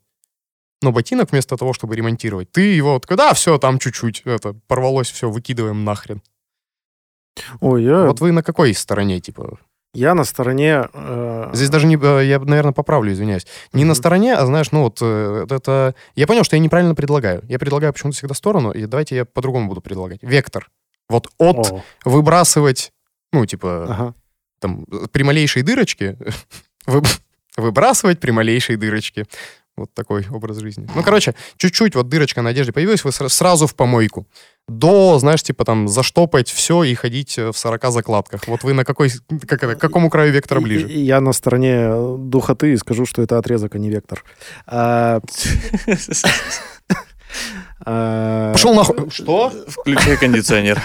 но 0.81 0.91
ботинок 0.91 1.31
вместо 1.31 1.57
того, 1.57 1.74
чтобы 1.74 1.96
ремонтировать, 1.96 2.51
ты 2.51 2.62
его 2.62 2.93
вот, 2.93 3.05
да, 3.10 3.34
все, 3.34 3.57
там 3.57 3.79
чуть-чуть, 3.79 4.22
это, 4.25 4.53
порвалось, 4.67 5.10
все, 5.12 5.29
выкидываем 5.29 5.84
нахрен. 5.84 6.22
Ой, 7.62 7.84
я, 7.84 8.05
Вот 8.05 8.19
вы 8.19 8.31
на 8.31 8.43
какой 8.43 8.74
стороне, 8.74 9.19
типа? 9.19 9.60
я 9.93 10.13
на 10.13 10.25
стороне... 10.25 10.88
э, 10.93 11.50
Здесь 11.53 11.69
даже 11.69 11.88
не, 11.88 11.96
э, 11.96 12.25
я, 12.25 12.39
наверное, 12.39 12.74
поправлю, 12.74 13.12
извиняюсь. 13.13 13.48
Не 13.74 13.84
на 13.84 13.91
Мгм. 13.93 13.96
стороне, 13.96 14.36
а 14.36 14.46
знаешь, 14.46 14.72
ну 14.72 14.84
вот 14.84 15.00
э, 15.01 15.46
это... 15.50 15.96
Я 16.15 16.27
понял, 16.27 16.43
что 16.43 16.55
я 16.55 16.60
неправильно 16.60 16.93
предлагаю. 16.93 17.43
Я 17.48 17.57
предлагаю 17.57 17.93
почему-то 17.93 18.17
всегда 18.17 18.36
сторону, 18.36 18.72
и 18.72 18.86
давайте 18.86 19.15
я 19.15 19.25
по-другому 19.25 19.67
буду 19.69 19.81
предлагать. 19.81 20.19
Вектор. 20.22 20.69
Вот 21.10 21.29
от 21.39 21.72
о, 21.72 21.84
выбрасывать, 22.05 22.91
ну, 23.31 23.46
типа, 23.46 23.86
ага. 23.89 24.13
там, 24.60 24.86
э, 24.91 25.07
при 25.12 25.24
малейшей 25.24 25.63
дырочке, 25.63 26.17
выб- 26.86 27.07
выбрасывать 27.55 28.19
при 28.19 28.31
малейшей 28.31 28.75
дырочке. 28.75 29.25
Вот 29.77 29.93
такой 29.93 30.25
образ 30.31 30.57
жизни. 30.57 30.88
Ну, 30.96 31.03
короче, 31.03 31.36
чуть-чуть 31.57 31.93
вот 31.96 32.10
дырочка 32.10 32.41
на 32.41 32.50
одежде 32.50 32.72
появилась, 32.74 33.03
вы 33.03 33.12
сра- 33.12 33.29
сразу 33.29 33.67
в 33.67 33.75
помойку. 33.75 34.25
До, 34.67 35.19
знаешь, 35.19 35.43
типа 35.43 35.65
там 35.65 35.88
заштопать 35.88 36.50
все 36.50 36.84
и 36.84 36.96
ходить 36.96 37.38
э, 37.38 37.51
в 37.51 37.57
40 37.57 37.91
закладках. 37.91 38.48
Вот 38.48 38.63
вы 38.63 38.74
на 38.74 38.84
какой, 38.84 39.12
как 39.48 39.63
это, 39.63 39.75
к 39.75 39.79
какому 39.79 40.10
краю 40.10 40.34
вектора 40.34 40.62
ближе? 40.62 40.88
Я 40.89 41.22
на 41.22 41.31
стороне 41.31 41.75
э, 41.75 42.15
духоты 42.17 42.74
и 42.74 42.77
скажу, 42.77 43.05
что 43.05 43.22
это 43.22 43.38
отрезок, 43.38 43.75
а 43.75 43.77
не 43.77 43.89
вектор. 43.91 44.24
А, 44.65 45.22
а, 47.86 48.51
Пошел 48.53 48.74
нахуй. 48.74 49.10
Что? 49.12 49.51
Включай 49.67 50.17
кондиционер. 50.17 50.81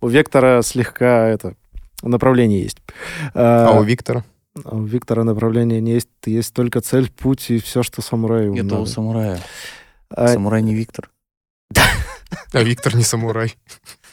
У 0.00 0.08
вектора 0.08 0.62
слегка 0.62 1.28
это 1.28 1.54
направление 2.02 2.62
есть. 2.62 2.78
А 3.34 3.68
А, 3.76 3.78
у 3.78 3.82
Виктора? 3.82 4.24
А 4.64 4.76
у 4.76 4.84
Виктора 4.84 5.24
направления 5.24 5.80
не 5.80 5.92
есть. 5.92 6.08
Есть 6.26 6.54
только 6.54 6.80
цель, 6.80 7.10
путь 7.10 7.50
и 7.50 7.58
все, 7.58 7.82
что 7.82 8.02
самураю 8.02 8.54
Это 8.54 8.78
у 8.78 8.86
самурая. 8.86 9.40
А, 10.10 10.28
Самурай 10.28 10.62
не 10.62 10.74
Виктор. 10.74 11.10
А 12.52 12.62
Виктор 12.62 12.94
не 12.96 13.02
самурай. 13.04 13.54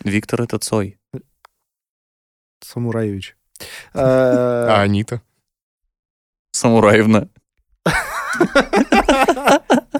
Виктор 0.03 0.41
это 0.41 0.59
Цой. 0.59 0.97
Самураевич. 2.61 3.35
А 3.93 4.79
А, 4.79 4.81
Анита? 4.81 5.21
Самураевна. 6.51 7.29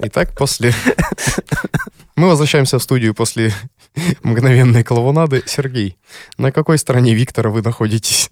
Итак, 0.02 0.34
после 0.36 0.72
Мы 2.16 2.28
возвращаемся 2.28 2.78
в 2.78 2.82
студию 2.82 3.14
после 3.14 3.52
мгновенной 4.22 4.84
клоунады. 4.84 5.42
Сергей, 5.46 5.98
на 6.38 6.52
какой 6.52 6.78
стороне 6.78 7.14
Виктора 7.14 7.50
вы 7.50 7.62
находитесь? 7.62 8.30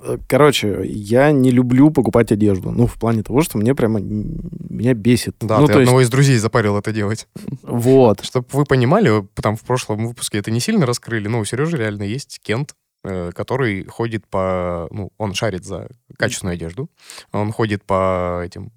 Э, 0.00 0.18
Короче, 0.28 0.82
я 0.84 1.30
не 1.32 1.50
люблю 1.50 1.90
покупать 1.90 2.32
одежду. 2.32 2.70
Ну, 2.70 2.86
в 2.86 2.94
плане 2.94 3.22
того, 3.22 3.42
что 3.42 3.58
мне 3.58 3.74
прямо 3.74 4.00
меня 4.00 4.94
бесит. 4.94 5.36
Да, 5.40 5.58
ну, 5.58 5.66
ты 5.66 5.72
то 5.74 5.78
есть, 5.80 5.88
одного 5.88 6.00
из 6.02 6.10
друзей 6.10 6.38
запарил 6.38 6.76
это 6.76 6.92
делать. 6.92 7.28
вот. 7.62 8.20
Чтобы 8.24 8.46
вы 8.52 8.64
понимали, 8.64 9.26
там 9.34 9.56
в 9.56 9.62
прошлом 9.62 10.06
выпуске 10.06 10.38
это 10.38 10.50
не 10.50 10.60
сильно 10.60 10.86
раскрыли, 10.86 11.28
но 11.28 11.40
у 11.40 11.44
Сережи 11.44 11.76
реально 11.76 12.04
есть 12.04 12.40
Кент, 12.42 12.74
э, 13.04 13.30
который 13.34 13.84
ходит 13.84 14.26
по... 14.26 14.88
Ну, 14.90 15.10
он 15.18 15.34
шарит 15.34 15.64
за 15.64 15.88
качественную 16.16 16.54
одежду. 16.54 16.88
Он 17.32 17.52
ходит 17.52 17.84
по 17.84 18.42
этим 18.44 18.72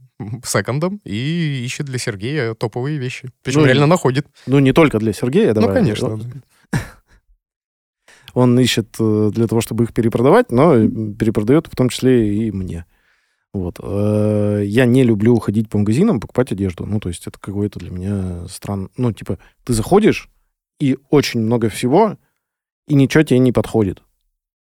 секондам 0.45 1.01
и 1.03 1.63
ищет 1.65 1.85
для 1.85 1.97
Сергея 1.97 2.53
топовые 2.53 2.97
вещи. 2.97 3.29
Причем 3.43 3.61
Ну, 3.61 3.65
реально 3.65 3.87
находит. 3.87 4.27
Ну, 4.45 4.59
не 4.59 4.73
только 4.73 4.99
для 4.99 5.13
Сергея, 5.13 5.53
давай. 5.53 5.69
Ну, 5.69 5.73
конечно. 5.73 6.19
Он 8.33 8.59
ищет 8.59 8.95
э, 8.99 9.31
для 9.33 9.47
того, 9.47 9.61
чтобы 9.61 9.83
их 9.83 9.93
перепродавать, 9.93 10.51
но 10.51 10.73
перепродает 10.87 11.67
в 11.67 11.75
том 11.75 11.89
числе 11.89 12.47
и 12.47 12.51
мне. 12.51 12.85
Вот. 13.53 13.79
Э, 13.81 14.63
Я 14.65 14.85
не 14.85 15.03
люблю 15.03 15.37
ходить 15.39 15.69
по 15.69 15.77
магазинам, 15.77 16.19
покупать 16.19 16.51
одежду. 16.51 16.85
Ну, 16.85 16.99
то 16.99 17.09
есть 17.09 17.27
это 17.27 17.39
какое-то 17.39 17.79
для 17.79 17.91
меня 17.91 18.47
странно. 18.47 18.89
Ну, 18.97 19.11
типа, 19.11 19.37
ты 19.63 19.73
заходишь, 19.73 20.29
и 20.79 20.97
очень 21.09 21.41
много 21.41 21.69
всего, 21.69 22.17
и 22.87 22.95
ничего 22.95 23.23
тебе 23.23 23.39
не 23.39 23.51
подходит. 23.51 24.01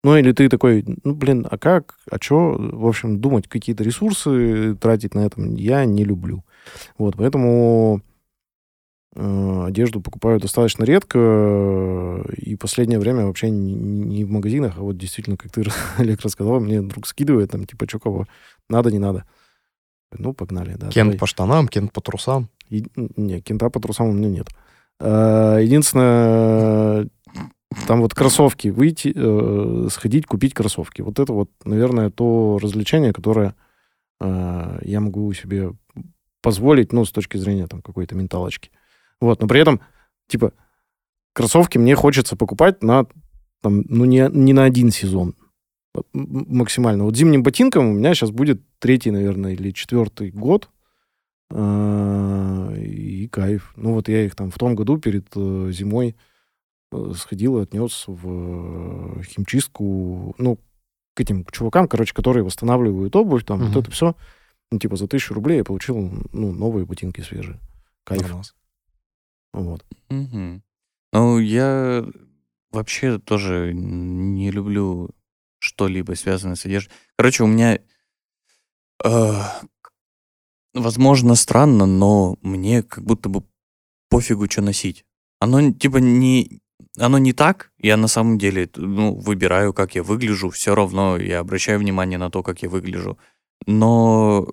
Ну, 0.03 0.17
или 0.17 0.31
ты 0.31 0.49
такой, 0.49 0.83
ну, 1.03 1.13
блин, 1.13 1.47
а 1.49 1.57
как, 1.57 1.95
а 2.09 2.17
что, 2.19 2.55
в 2.57 2.87
общем, 2.87 3.21
думать, 3.21 3.47
какие-то 3.47 3.83
ресурсы 3.83 4.75
тратить 4.75 5.13
на 5.13 5.19
этом 5.19 5.55
я 5.55 5.85
не 5.85 6.03
люблю. 6.03 6.43
Вот, 6.97 7.15
поэтому 7.17 8.01
одежду 9.15 9.99
покупаю 10.01 10.39
достаточно 10.39 10.83
редко, 10.85 11.19
э, 11.19 12.33
и 12.37 12.55
последнее 12.55 12.99
время 12.99 13.25
вообще 13.25 13.49
не, 13.49 13.73
не 13.73 14.23
в 14.23 14.31
магазинах, 14.31 14.75
а 14.77 14.81
вот 14.81 14.97
действительно, 14.97 15.35
как 15.37 15.51
ты, 15.51 15.63
Олег, 15.97 16.21
рассказал, 16.21 16.59
мне 16.59 16.81
друг 16.81 17.07
скидывает, 17.07 17.51
там, 17.51 17.65
типа, 17.65 17.87
что 17.89 17.99
кого, 17.99 18.25
надо, 18.69 18.91
не 18.91 18.99
надо. 18.99 19.25
Ну, 20.17 20.33
погнали, 20.33 20.75
да. 20.75 20.89
Кент 20.89 21.09
давай. 21.09 21.17
по 21.17 21.25
штанам, 21.27 21.67
кент 21.67 21.91
по 21.93 22.01
трусам. 22.01 22.49
Е- 22.69 22.85
Не, 22.95 23.41
кента 23.41 23.69
по 23.69 23.79
трусам 23.79 24.07
у 24.09 24.13
меня 24.13 24.29
нет. 24.29 24.47
А, 24.99 25.57
Единственное, 25.57 27.07
там 27.87 28.01
вот 28.01 28.13
кроссовки, 28.13 28.67
выйти, 28.69 29.13
э, 29.15 29.87
сходить, 29.89 30.25
купить 30.25 30.53
кроссовки. 30.53 31.01
Вот 31.01 31.19
это 31.19 31.31
вот, 31.33 31.49
наверное, 31.63 32.09
то 32.09 32.59
развлечение, 32.61 33.13
которое 33.13 33.55
э, 34.19 34.79
я 34.83 34.99
могу 34.99 35.31
себе 35.33 35.71
позволить, 36.41 36.91
ну, 36.91 37.05
с 37.05 37.11
точки 37.11 37.37
зрения 37.37 37.67
там 37.67 37.81
какой-то 37.81 38.15
менталочки. 38.15 38.71
Вот, 39.21 39.39
но 39.41 39.47
при 39.47 39.61
этом, 39.61 39.79
типа, 40.27 40.51
кроссовки 41.33 41.77
мне 41.77 41.95
хочется 41.95 42.35
покупать 42.35 42.83
на, 42.83 43.05
там, 43.61 43.83
ну, 43.87 44.03
не, 44.05 44.27
не 44.33 44.51
на 44.53 44.63
один 44.65 44.89
сезон 44.91 45.35
максимально. 46.13 47.03
Вот 47.03 47.15
зимним 47.15 47.43
ботинком 47.43 47.87
у 47.89 47.93
меня 47.93 48.13
сейчас 48.13 48.31
будет 48.31 48.61
третий, 48.79 49.11
наверное, 49.11 49.53
или 49.53 49.71
четвертый 49.71 50.31
год. 50.31 50.69
А, 51.53 52.73
И 52.77 53.27
кайф. 53.27 53.73
Ну, 53.75 53.93
вот 53.93 54.07
я 54.07 54.25
их 54.25 54.35
там 54.35 54.51
в 54.51 54.57
том 54.57 54.75
году 54.75 54.97
перед 54.97 55.27
э, 55.35 55.69
зимой 55.71 56.15
э, 56.93 57.11
сходил 57.17 57.59
и 57.59 57.63
отнес 57.63 58.05
в 58.07 59.19
э, 59.19 59.23
химчистку, 59.23 60.33
ну, 60.37 60.57
к 61.13 61.19
этим 61.19 61.45
чувакам, 61.51 61.87
короче, 61.89 62.13
которые 62.13 62.43
восстанавливают 62.45 63.15
обувь, 63.17 63.43
там, 63.43 63.59
Мгм. 63.59 63.67
вот 63.73 63.83
это 63.83 63.91
все. 63.91 64.15
Ну, 64.71 64.79
типа, 64.79 64.95
за 64.95 65.07
тысячу 65.07 65.33
рублей 65.33 65.57
я 65.57 65.63
получил, 65.65 65.97
ну, 66.31 66.53
новые 66.53 66.85
ботинки 66.85 67.19
свежие. 67.19 67.59
Кайф. 68.05 68.21
Нормас. 68.21 68.55
Вот. 69.53 69.85
Мгм. 70.09 70.63
Ну, 71.13 71.39
я 71.39 72.05
вообще 72.71 73.19
тоже 73.19 73.73
не 73.73 74.51
люблю 74.51 75.09
что-либо 75.59 76.13
связанное 76.13 76.55
с 76.55 76.65
одеждой. 76.65 76.91
Короче, 77.17 77.43
у 77.43 77.47
меня, 77.47 77.79
э, 79.03 79.33
возможно, 80.73 81.35
странно, 81.35 81.85
но 81.85 82.37
мне 82.41 82.83
как 82.83 83.03
будто 83.03 83.29
бы 83.29 83.43
пофигу, 84.09 84.49
что 84.49 84.61
носить. 84.61 85.05
Оно 85.39 85.71
типа 85.71 85.97
не, 85.97 86.61
оно 86.97 87.17
не 87.17 87.33
так. 87.33 87.71
Я 87.77 87.97
на 87.97 88.07
самом 88.07 88.37
деле, 88.37 88.69
ну, 88.75 89.15
выбираю, 89.15 89.73
как 89.73 89.95
я 89.95 90.03
выгляжу. 90.03 90.49
Все 90.49 90.75
равно 90.75 91.17
я 91.17 91.39
обращаю 91.39 91.79
внимание 91.79 92.17
на 92.17 92.29
то, 92.29 92.43
как 92.43 92.61
я 92.61 92.69
выгляжу. 92.69 93.17
Но 93.67 94.47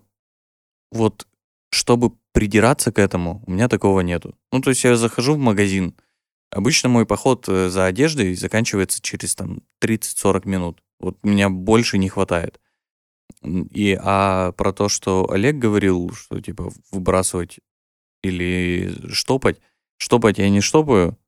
вот 0.90 1.27
чтобы 1.70 2.12
придираться 2.38 2.92
к 2.92 3.01
этому, 3.01 3.42
у 3.46 3.51
меня 3.51 3.66
такого 3.66 3.98
нету. 3.98 4.38
Ну, 4.53 4.61
то 4.61 4.70
есть 4.70 4.85
я 4.85 4.94
захожу 4.94 5.35
в 5.35 5.38
магазин. 5.38 5.96
Обычно 6.53 6.88
мой 6.88 7.05
поход 7.05 7.48
э, 7.48 7.68
за 7.68 7.87
одеждой 7.87 8.37
заканчивается 8.37 9.03
через 9.03 9.35
там 9.35 9.59
30-40 9.83 10.48
минут. 10.48 10.81
Вот 11.01 11.18
меня 11.24 11.48
больше 11.51 11.98
не 11.98 12.09
хватает. 12.09 12.61
И, 13.42 13.98
а 14.01 14.53
про 14.53 14.72
то, 14.72 14.88
что 14.88 15.29
Олег 15.29 15.57
говорил, 15.57 16.12
что 16.14 16.40
типа 16.40 16.70
выбрасывать 16.92 17.59
или 18.22 18.94
штопать, 19.12 19.59
штопать 19.96 20.38
я 20.38 20.48
не 20.48 20.61
штопаю, 20.61 21.18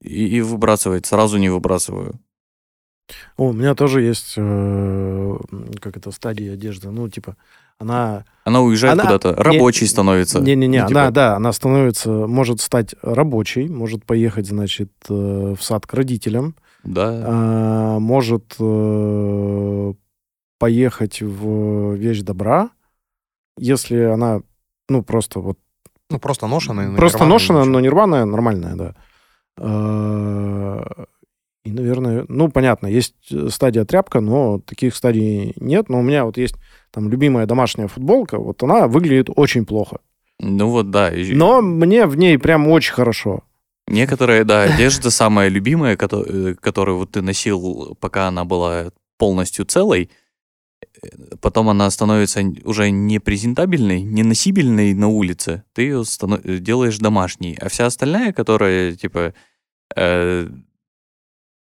и, 0.00 0.28
и 0.36 0.40
выбрасывать 0.42 1.06
сразу 1.06 1.38
не 1.38 1.48
выбрасываю. 1.48 2.20
О, 3.36 3.48
у 3.48 3.52
меня 3.52 3.74
тоже 3.74 4.02
есть, 4.02 4.34
э, 4.36 5.36
как 5.80 5.96
это, 5.96 6.12
стадия 6.12 6.52
одежды. 6.52 6.92
Ну, 6.92 7.08
типа, 7.08 7.36
она... 7.78 8.24
Она 8.44 8.60
уезжает 8.60 8.94
Она- 8.94 9.04
куда-то, 9.04 9.28
не- 9.30 9.34
рабочий 9.42 9.86
становится. 9.86 10.40
Не-не-не, 10.40 10.82
Ну, 10.82 10.88
типа, 10.88 11.00
она, 11.02 11.10
да, 11.10 11.36
она 11.36 11.52
становится, 11.52 12.10
может 12.10 12.60
стать 12.60 12.94
рабочей, 13.02 13.68
может 13.68 14.04
поехать, 14.04 14.46
значит, 14.46 14.92
э, 15.08 15.54
в 15.58 15.62
сад 15.62 15.86
к 15.86 15.94
родителям, 15.94 16.54
Да. 16.84 17.08
а, 17.26 17.98
может 18.00 18.54
э, 18.60 19.94
поехать 20.58 21.22
в 21.22 21.94
вещь 21.94 22.20
добра, 22.20 22.70
если 23.58 23.98
она, 24.00 24.42
ну, 24.90 25.02
просто 25.02 25.40
вот 25.40 25.58
Ну, 26.10 26.18
просто 26.18 26.46
ношеная. 26.46 26.88
но 26.90 26.96
Просто 26.96 27.18
нерваная, 27.18 27.34
ношена, 27.34 27.58
ничего. 27.60 27.72
но 27.72 27.80
нерваная, 27.80 28.24
нормальная, 28.26 28.76
да. 28.76 28.94
А, 29.58 31.04
И, 31.64 31.72
наверное, 31.72 32.26
ну, 32.28 32.50
понятно, 32.50 32.88
есть 32.88 33.14
стадия 33.50 33.86
тряпка, 33.86 34.20
но 34.20 34.58
таких 34.58 34.94
стадий 34.94 35.54
нет. 35.56 35.88
Но 35.88 36.00
у 36.00 36.02
меня 36.02 36.26
вот 36.26 36.36
есть 36.36 36.56
там 36.94 37.10
любимая 37.10 37.46
домашняя 37.46 37.88
футболка, 37.88 38.38
вот 38.38 38.62
она 38.62 38.86
выглядит 38.88 39.28
очень 39.36 39.64
плохо. 39.66 39.98
Ну 40.40 40.68
вот, 40.70 40.90
да. 40.90 41.10
и- 41.14 41.34
Но 41.34 41.60
мне 41.62 42.06
в 42.06 42.16
ней 42.16 42.38
прям 42.38 42.68
очень 42.68 42.94
хорошо. 42.94 43.42
Некоторая, 43.88 44.44
да, 44.44 44.62
одежда 44.74 45.10
самая 45.10 45.48
любимая, 45.48 45.96
э, 46.00 46.54
которую 46.60 46.98
вот 46.98 47.10
ты 47.12 47.22
носил, 47.22 47.96
пока 48.00 48.28
она 48.28 48.44
была 48.44 48.90
полностью 49.18 49.64
целой, 49.64 50.10
э, 51.02 51.08
потом 51.40 51.68
она 51.68 51.90
становится 51.90 52.40
уже 52.64 52.90
не 52.90 53.18
презентабельной, 53.18 54.02
не 54.02 54.22
носибельной 54.22 54.94
на 54.94 55.08
улице, 55.08 55.62
ты 55.74 55.82
ее 55.82 56.04
делаешь 56.60 56.98
домашней, 56.98 57.56
а 57.60 57.68
вся 57.68 57.86
остальная, 57.86 58.32
которая, 58.32 58.92
типа, 58.96 59.34
э, 59.96 60.48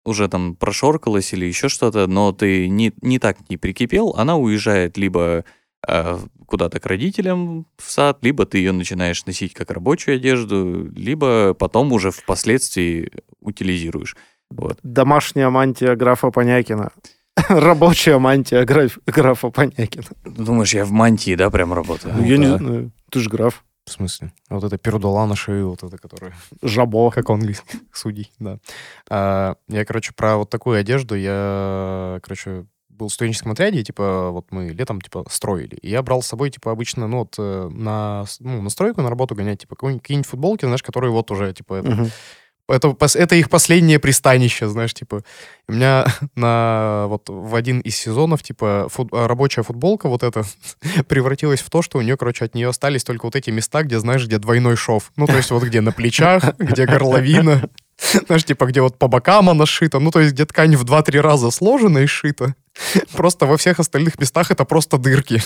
уже 0.09 0.27
там 0.27 0.55
прошоркалась 0.55 1.33
или 1.33 1.45
еще 1.45 1.69
что-то, 1.69 2.07
но 2.07 2.31
ты 2.31 2.67
не, 2.67 2.91
не 3.01 3.19
так 3.19 3.37
не 3.49 3.57
прикипел, 3.57 4.15
она 4.17 4.35
уезжает 4.35 4.97
либо 4.97 5.45
э, 5.87 6.17
куда-то 6.45 6.79
к 6.79 6.85
родителям 6.85 7.65
в 7.77 7.89
сад, 7.89 8.19
либо 8.21 8.45
ты 8.45 8.57
ее 8.57 8.71
начинаешь 8.71 9.25
носить 9.25 9.53
как 9.53 9.71
рабочую 9.71 10.17
одежду, 10.17 10.89
либо 10.95 11.53
потом 11.53 11.93
уже 11.93 12.11
впоследствии 12.11 13.11
утилизируешь. 13.39 14.17
Вот. 14.49 14.79
Домашняя 14.83 15.49
мантия 15.49 15.95
графа 15.95 16.31
Понякина. 16.31 16.91
Рабочая 17.49 18.17
мантия 18.17 18.65
граф- 18.65 18.99
графа 19.05 19.49
Понякина. 19.49 20.05
Думаешь, 20.25 20.73
я 20.73 20.85
в 20.85 20.91
мантии, 20.91 21.35
да, 21.35 21.49
прям 21.49 21.73
работаю? 21.73 22.15
Ну, 22.17 22.25
я 22.25 22.37
не 22.37 22.47
да. 22.47 22.57
знаю. 22.57 22.91
Ты 23.11 23.19
же 23.19 23.29
граф. 23.29 23.63
В 23.89 23.93
смысле? 23.93 24.31
Вот 24.49 24.63
это 24.63 24.77
пердула 24.77 25.25
на 25.25 25.35
шею, 25.35 25.71
вот 25.71 25.83
это, 25.83 25.97
которая... 25.97 26.33
Жабо. 26.61 27.09
Как 27.09 27.29
у 27.29 27.33
английских 27.33 27.79
судей, 27.93 28.31
да. 28.37 28.59
А, 29.09 29.55
я, 29.67 29.83
короче, 29.83 30.13
про 30.13 30.37
вот 30.37 30.49
такую 30.49 30.79
одежду, 30.79 31.15
я, 31.15 32.19
короче, 32.21 32.65
был 32.89 33.07
в 33.07 33.13
студенческом 33.13 33.53
отряде, 33.53 33.83
типа, 33.83 34.29
вот 34.29 34.51
мы 34.51 34.69
летом, 34.69 35.01
типа, 35.01 35.25
строили. 35.29 35.75
И 35.77 35.89
я 35.89 36.03
брал 36.03 36.21
с 36.21 36.27
собой, 36.27 36.51
типа, 36.51 36.71
обычно, 36.71 37.07
ну, 37.07 37.19
вот, 37.19 37.35
э, 37.39 37.69
на, 37.69 38.25
ну, 38.39 38.61
на 38.61 38.69
стройку, 38.69 39.01
на 39.01 39.09
работу 39.09 39.35
гонять, 39.35 39.61
типа, 39.61 39.75
какие-нибудь 39.75 40.27
футболки, 40.27 40.65
знаешь, 40.65 40.83
которые 40.83 41.11
вот 41.11 41.31
уже, 41.31 41.51
типа, 41.53 41.75
это, 41.75 41.89
Мгм. 41.89 42.09
Это, 42.69 42.95
это 43.15 43.35
их 43.35 43.49
последнее 43.49 43.99
пристанище, 43.99 44.67
знаешь, 44.67 44.93
типа. 44.93 45.23
У 45.67 45.73
меня 45.73 46.05
на 46.35 47.05
вот 47.07 47.23
в 47.27 47.55
один 47.55 47.79
из 47.79 47.95
сезонов, 47.95 48.43
типа, 48.43 48.87
фут- 48.89 49.09
рабочая 49.11 49.63
футболка 49.63 50.07
вот 50.07 50.23
эта 50.23 50.43
превратилась 51.07 51.61
в 51.61 51.69
то, 51.69 51.81
что 51.81 51.97
у 51.97 52.01
нее, 52.01 52.17
короче, 52.17 52.45
от 52.45 52.55
нее 52.55 52.69
остались 52.69 53.03
только 53.03 53.25
вот 53.25 53.35
эти 53.35 53.49
места, 53.49 53.83
где, 53.83 53.99
знаешь, 53.99 54.25
где 54.25 54.37
двойной 54.37 54.75
шов. 54.75 55.11
Ну, 55.15 55.27
то 55.27 55.35
есть 55.35 55.51
вот 55.51 55.63
где 55.63 55.81
на 55.81 55.91
плечах, 55.91 56.43
где 56.59 56.85
горловина, 56.85 57.69
знаешь, 58.27 58.45
типа, 58.45 58.65
где 58.65 58.81
вот 58.81 58.97
по 58.97 59.07
бокам 59.07 59.49
она 59.49 59.65
сшита, 59.65 59.99
ну, 59.99 60.11
то 60.11 60.19
есть 60.19 60.33
где 60.33 60.45
ткань 60.45 60.75
в 60.75 60.85
2-3 60.85 61.19
раза 61.19 61.51
сложена 61.51 61.99
и 61.99 62.05
сшита. 62.05 62.55
Просто 63.13 63.45
во 63.45 63.57
всех 63.57 63.79
остальных 63.79 64.19
местах 64.19 64.51
это 64.51 64.63
просто 64.63 64.97
дырки. 64.97 65.41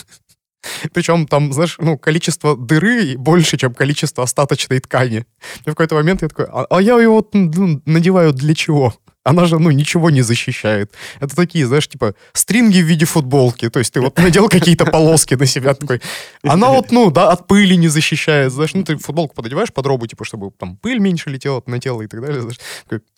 Причем 0.93 1.27
там, 1.27 1.53
знаешь, 1.53 1.75
ну, 1.79 1.97
количество 1.97 2.55
дыры 2.55 3.17
больше, 3.17 3.57
чем 3.57 3.73
количество 3.73 4.23
остаточной 4.23 4.79
ткани. 4.79 5.25
И 5.65 5.69
в 5.69 5.73
какой-то 5.75 5.95
момент 5.95 6.21
я 6.21 6.29
такой, 6.29 6.45
а, 6.45 6.65
а 6.69 6.81
я 6.81 6.99
его 6.99 7.27
ну, 7.33 7.81
надеваю 7.85 8.33
для 8.33 8.55
чего? 8.55 8.93
Она 9.23 9.45
же, 9.45 9.57
ну, 9.57 9.71
ничего 9.71 10.09
не 10.09 10.21
защищает. 10.21 10.91
Это 11.21 11.33
такие, 11.35 11.65
знаешь, 11.65 11.87
типа, 11.87 12.13
стринги 12.33 12.81
в 12.81 12.85
виде 12.85 13.05
футболки. 13.05 13.69
То 13.69 13.79
есть 13.79 13.93
ты 13.93 14.01
вот 14.01 14.17
надел 14.17 14.49
какие-то 14.49 14.85
полоски 14.85 15.35
на 15.35 15.45
себя 15.45 15.73
такой. 15.73 16.01
Она 16.43 16.69
вот, 16.69 16.91
ну, 16.91 17.09
да, 17.09 17.31
от 17.31 17.47
пыли 17.47 17.77
не 17.77 17.87
защищает. 17.87 18.51
Знаешь, 18.51 18.73
ну, 18.73 18.83
ты 18.83 18.97
футболку 18.97 19.33
пододеваешь 19.35 19.71
под 19.71 19.85
робу, 19.85 20.07
типа, 20.07 20.25
чтобы 20.25 20.51
там 20.51 20.75
пыль 20.75 20.99
меньше 20.99 21.29
летела 21.29 21.63
на 21.67 21.79
тело 21.79 22.01
и 22.01 22.07
так 22.07 22.21
далее. 22.21 22.41
Знаешь. 22.41 22.59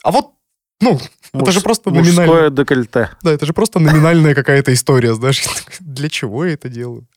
А 0.03 0.11
вот, 0.11 0.34
ну, 0.81 0.99
это 1.33 1.51
же 1.51 1.61
просто 1.61 1.89
Мужское 1.89 2.25
номинально. 2.25 2.49
декольте. 2.55 3.09
Да, 3.21 3.31
это 3.31 3.45
же 3.45 3.53
просто 3.53 3.79
номинальная 3.79 4.35
какая-то 4.35 4.73
история, 4.73 5.13
знаешь. 5.13 5.43
Для 5.79 6.09
чего 6.09 6.45
я 6.45 6.53
это 6.53 6.69
делаю? 6.69 7.07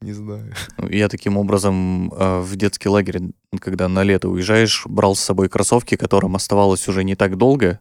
Не 0.00 0.12
знаю. 0.12 0.54
Ну, 0.76 0.88
Я 0.88 1.08
таким 1.08 1.36
образом 1.36 2.12
э, 2.12 2.40
в 2.40 2.54
детский 2.56 2.88
лагерь, 2.88 3.20
когда 3.60 3.88
на 3.88 4.04
лето 4.04 4.28
уезжаешь, 4.28 4.82
брал 4.86 5.16
с 5.16 5.20
собой 5.20 5.48
кроссовки, 5.48 5.96
которым 5.96 6.36
оставалось 6.36 6.86
уже 6.86 7.02
не 7.02 7.16
так 7.16 7.36
долго, 7.36 7.80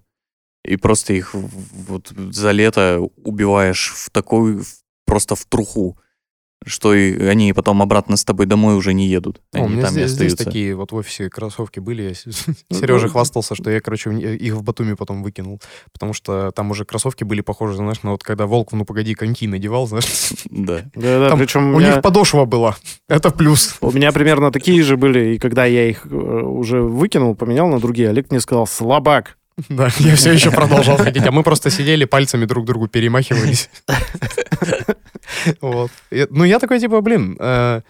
и 0.66 0.78
просто 0.78 1.14
их 1.14 1.34
вот 1.34 2.10
за 2.10 2.52
лето 2.52 3.08
убиваешь 3.24 3.94
в 3.96 4.10
такой, 4.10 4.64
просто 5.06 5.36
в 5.36 5.46
труху, 5.46 5.98
что 6.66 6.94
и 6.94 7.24
они 7.26 7.54
потом 7.54 7.82
обратно 7.82 8.18
с 8.18 8.26
тобой 8.26 8.46
домой 8.46 8.76
уже 8.76 8.94
не 8.94 9.08
едут. 9.08 9.42
О, 9.54 9.60
у 9.60 9.66
Они 9.66 9.76
меня 9.76 9.84
там 9.84 9.92
здесь, 9.92 10.12
здесь 10.12 10.36
такие 10.36 10.76
вот 10.76 10.92
в 10.92 10.96
офисе 10.96 11.30
кроссовки 11.30 11.80
были. 11.80 12.04
Я 12.04 12.14
Ну, 12.70 12.78
Сережа 12.78 13.08
да. 13.08 13.12
хвастался, 13.12 13.56
что 13.56 13.70
я, 13.70 13.80
короче, 13.80 14.12
их 14.12 14.54
в 14.54 14.64
Батуми 14.64 14.94
потом 14.94 15.24
выкинул. 15.24 15.62
Потому 15.94 16.14
что 16.14 16.52
там 16.52 16.72
уже 16.72 16.86
кроссовки 16.86 17.24
были 17.24 17.42
похожи, 17.42 17.76
знаешь, 17.76 18.04
на 18.04 18.12
вот 18.12 18.24
когда 18.24 18.46
Волк, 18.46 18.72
ну 18.74 18.86
погоди, 18.86 19.14
коньки 19.14 19.48
надевал, 19.48 19.88
знаешь. 19.88 20.34
Да. 20.50 20.82
Да, 20.98 21.20
да, 21.20 21.30
Там 21.30 21.40
причем 21.40 21.76
У 21.76 21.80
них 21.80 22.02
подошва 22.02 22.46
была. 22.46 22.76
Это 23.08 23.30
плюс. 23.30 23.78
У 23.82 23.92
меня 23.92 24.12
примерно 24.12 24.52
такие 24.52 24.82
же 24.84 24.98
были, 24.98 25.36
и 25.36 25.38
когда 25.40 25.66
я 25.66 25.90
их 25.90 26.06
э, 26.06 26.16
уже 26.16 26.82
выкинул, 26.82 27.36
поменял 27.36 27.68
на 27.68 27.80
другие, 27.80 28.10
Олег 28.10 28.32
мне 28.32 28.40
сказал 28.40 28.68
«слабак». 28.68 29.38
Да, 29.70 29.90
я 30.00 30.16
все 30.16 30.32
еще 30.32 30.52
продолжал 30.52 30.98
ходить. 30.98 31.26
А 31.26 31.32
мы 31.32 31.44
просто 31.44 31.70
сидели, 31.70 32.06
пальцами 32.06 32.46
друг 32.46 32.66
другу 32.66 32.88
перемахивались. 32.88 33.70
Вот. 35.62 35.92
Ну, 36.30 36.46
я 36.46 36.58
такой, 36.58 36.80
типа, 36.80 37.02
блин, 37.02 37.38
э, 37.40 37.82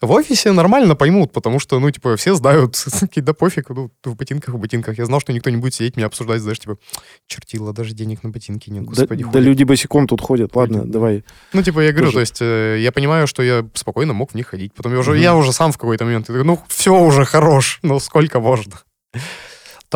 в 0.00 0.10
офисе 0.10 0.52
нормально 0.52 0.96
поймут, 0.96 1.32
потому 1.32 1.58
что, 1.58 1.78
ну, 1.78 1.90
типа, 1.90 2.16
все 2.16 2.34
знают, 2.34 2.82
да 3.16 3.34
пофиг, 3.34 3.68
ну, 3.70 3.90
в 4.04 4.16
ботинках, 4.16 4.54
в 4.54 4.58
ботинках. 4.58 4.98
Я 4.98 5.04
знал, 5.04 5.20
что 5.20 5.32
никто 5.32 5.50
не 5.50 5.56
будет 5.56 5.74
сидеть 5.74 5.96
меня 5.96 6.06
обсуждать, 6.06 6.40
знаешь, 6.40 6.58
типа, 6.58 6.78
чертила, 7.26 7.72
даже 7.72 7.94
денег 7.94 8.22
на 8.22 8.30
ботинки 8.30 8.70
нет, 8.70 8.84
господи. 8.84 9.24
да 9.24 9.30
ходят». 9.30 9.42
люди 9.42 9.64
босиком 9.64 10.06
тут 10.06 10.20
ходят. 10.20 10.56
Ладно, 10.56 10.84
давай. 10.84 11.24
Ну, 11.52 11.62
типа, 11.62 11.80
я 11.80 11.92
говорю, 11.92 12.06
Тоже. 12.06 12.14
то 12.14 12.20
есть, 12.20 12.38
э, 12.40 12.78
я 12.80 12.92
понимаю, 12.92 13.26
что 13.26 13.42
я 13.42 13.66
спокойно 13.74 14.12
мог 14.12 14.32
в 14.32 14.34
них 14.34 14.48
ходить. 14.48 14.72
Потом 14.74 14.92
я 14.92 14.98
уже, 14.98 15.18
я 15.18 15.34
уже 15.34 15.52
сам 15.52 15.70
в 15.72 15.78
какой-то 15.78 16.04
момент, 16.04 16.28
ну, 16.28 16.60
все 16.68 16.98
уже 16.98 17.24
хорош, 17.24 17.78
ну, 17.82 18.00
сколько 18.00 18.40
можно 18.40 18.74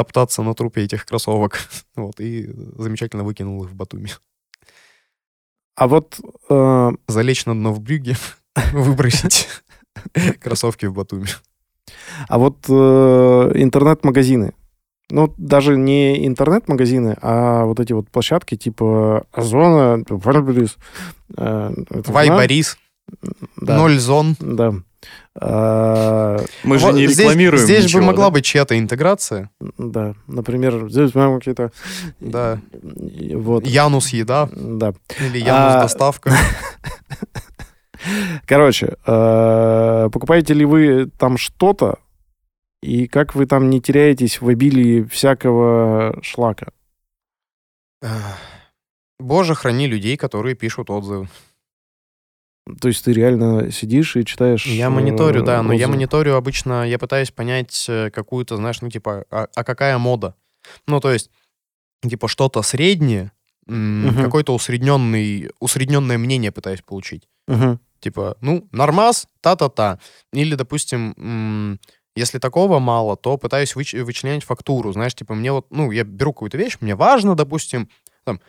топтаться 0.00 0.42
на 0.42 0.54
трупе 0.54 0.84
этих 0.84 1.04
кроссовок. 1.04 1.60
Вот, 1.96 2.18
и 2.20 2.48
замечательно 2.78 3.24
выкинул 3.24 3.62
их 3.64 3.70
в 3.70 3.74
Батуми. 3.74 4.08
А 5.76 5.86
вот 5.86 6.18
э, 6.48 6.90
Залечь 7.08 7.44
на 7.46 7.54
дно 7.54 7.72
в 7.72 7.80
брюге, 7.80 8.16
выбросить 8.72 9.48
кроссовки 10.40 10.86
в 10.86 10.94
Батуми. 10.94 11.26
А 12.28 12.38
вот 12.38 12.64
э, 12.68 13.52
интернет-магазины. 13.54 14.54
Ну, 15.10 15.34
даже 15.36 15.76
не 15.76 16.26
интернет-магазины, 16.26 17.16
а 17.20 17.64
вот 17.64 17.80
эти 17.80 17.92
вот 17.92 18.08
площадки 18.08 18.56
типа 18.56 19.26
Озона, 19.32 20.04
Варберис. 20.08 20.76
Э, 21.36 21.74
Вай? 21.90 22.28
Борис, 22.28 22.78
Да, 23.56 23.76
ноль 23.76 23.98
зон. 23.98 24.36
Да. 24.38 24.74
А, 25.34 26.38
Мы 26.64 26.78
же 26.78 26.92
не 26.92 27.06
здесь- 27.06 27.18
рекламируем 27.20 27.64
Здесь 27.64 27.84
ничего, 27.84 28.00
бы 28.00 28.06
могла 28.08 28.26
да? 28.26 28.30
быть 28.32 28.44
чья-то 28.44 28.78
интеграция. 28.78 29.50
да. 29.78 30.14
Например, 30.26 30.90
здесь 30.90 31.12
прям 31.12 31.38
какие-то... 31.38 31.70
Да. 32.20 32.60
Вот. 32.72 33.66
Янус 33.66 34.08
еда 34.10 34.48
Да. 34.52 34.92
или 35.20 35.38
Янус 35.38 35.74
А, 35.76 35.82
доставка. 35.82 36.32
Короче, 38.46 38.96
э, 39.06 40.08
покупаете 40.12 40.54
ли 40.54 40.64
вы 40.64 41.06
там 41.18 41.36
что-то, 41.36 41.98
и 42.82 43.06
как 43.06 43.34
вы 43.34 43.46
там 43.46 43.68
не 43.68 43.80
теряетесь 43.80 44.40
в 44.40 44.48
обилии 44.48 45.02
всякого 45.04 46.18
шлака? 46.22 46.68
Боже, 49.18 49.54
храни 49.54 49.86
людей, 49.86 50.16
которые 50.16 50.54
пишут 50.54 50.88
отзывы. 50.88 51.28
То 52.80 52.88
есть 52.88 53.04
ты 53.04 53.12
реально 53.12 53.70
сидишь 53.70 54.16
и 54.16 54.24
читаешь... 54.24 54.66
Я 54.66 54.90
мониторю, 54.90 55.42
э, 55.42 55.44
да, 55.44 55.62
но 55.62 55.72
я 55.72 55.88
мониторю 55.88 56.36
обычно, 56.36 56.86
я 56.88 56.98
пытаюсь 56.98 57.30
понять 57.30 57.86
э, 57.88 58.10
какую-то, 58.10 58.56
знаешь, 58.56 58.80
ну, 58.82 58.90
типа, 58.90 59.24
а, 59.30 59.46
а 59.54 59.64
какая 59.64 59.96
мода? 59.98 60.34
Ну, 60.86 61.00
то 61.00 61.10
есть, 61.10 61.30
типа, 62.08 62.28
что-то 62.28 62.62
среднее, 62.62 63.32
Мгм. 63.66 64.24
какое-то 64.24 64.54
усредненный, 64.54 65.50
усредненное 65.60 66.18
мнение 66.18 66.50
пытаюсь 66.50 66.82
получить. 66.82 67.28
Мгм. 67.46 67.78
Типа, 68.00 68.36
ну, 68.40 68.68
нормас, 68.72 69.26
та-та-та. 69.40 69.98
Или, 70.32 70.54
допустим, 70.54 71.78
если 72.16 72.38
такого 72.38 72.78
мало, 72.78 73.16
то 73.16 73.36
пытаюсь 73.36 73.76
выч- 73.76 74.02
вычленять 74.02 74.44
фактуру. 74.44 74.92
Знаешь, 74.92 75.14
типа, 75.14 75.34
мне 75.34 75.52
вот, 75.52 75.66
ну, 75.70 75.90
я 75.92 76.04
беру 76.04 76.32
какую-то 76.32 76.58
вещь, 76.58 76.78
мне 76.80 76.94
важно, 76.96 77.36
допустим, 77.36 77.88
там, 78.24 78.40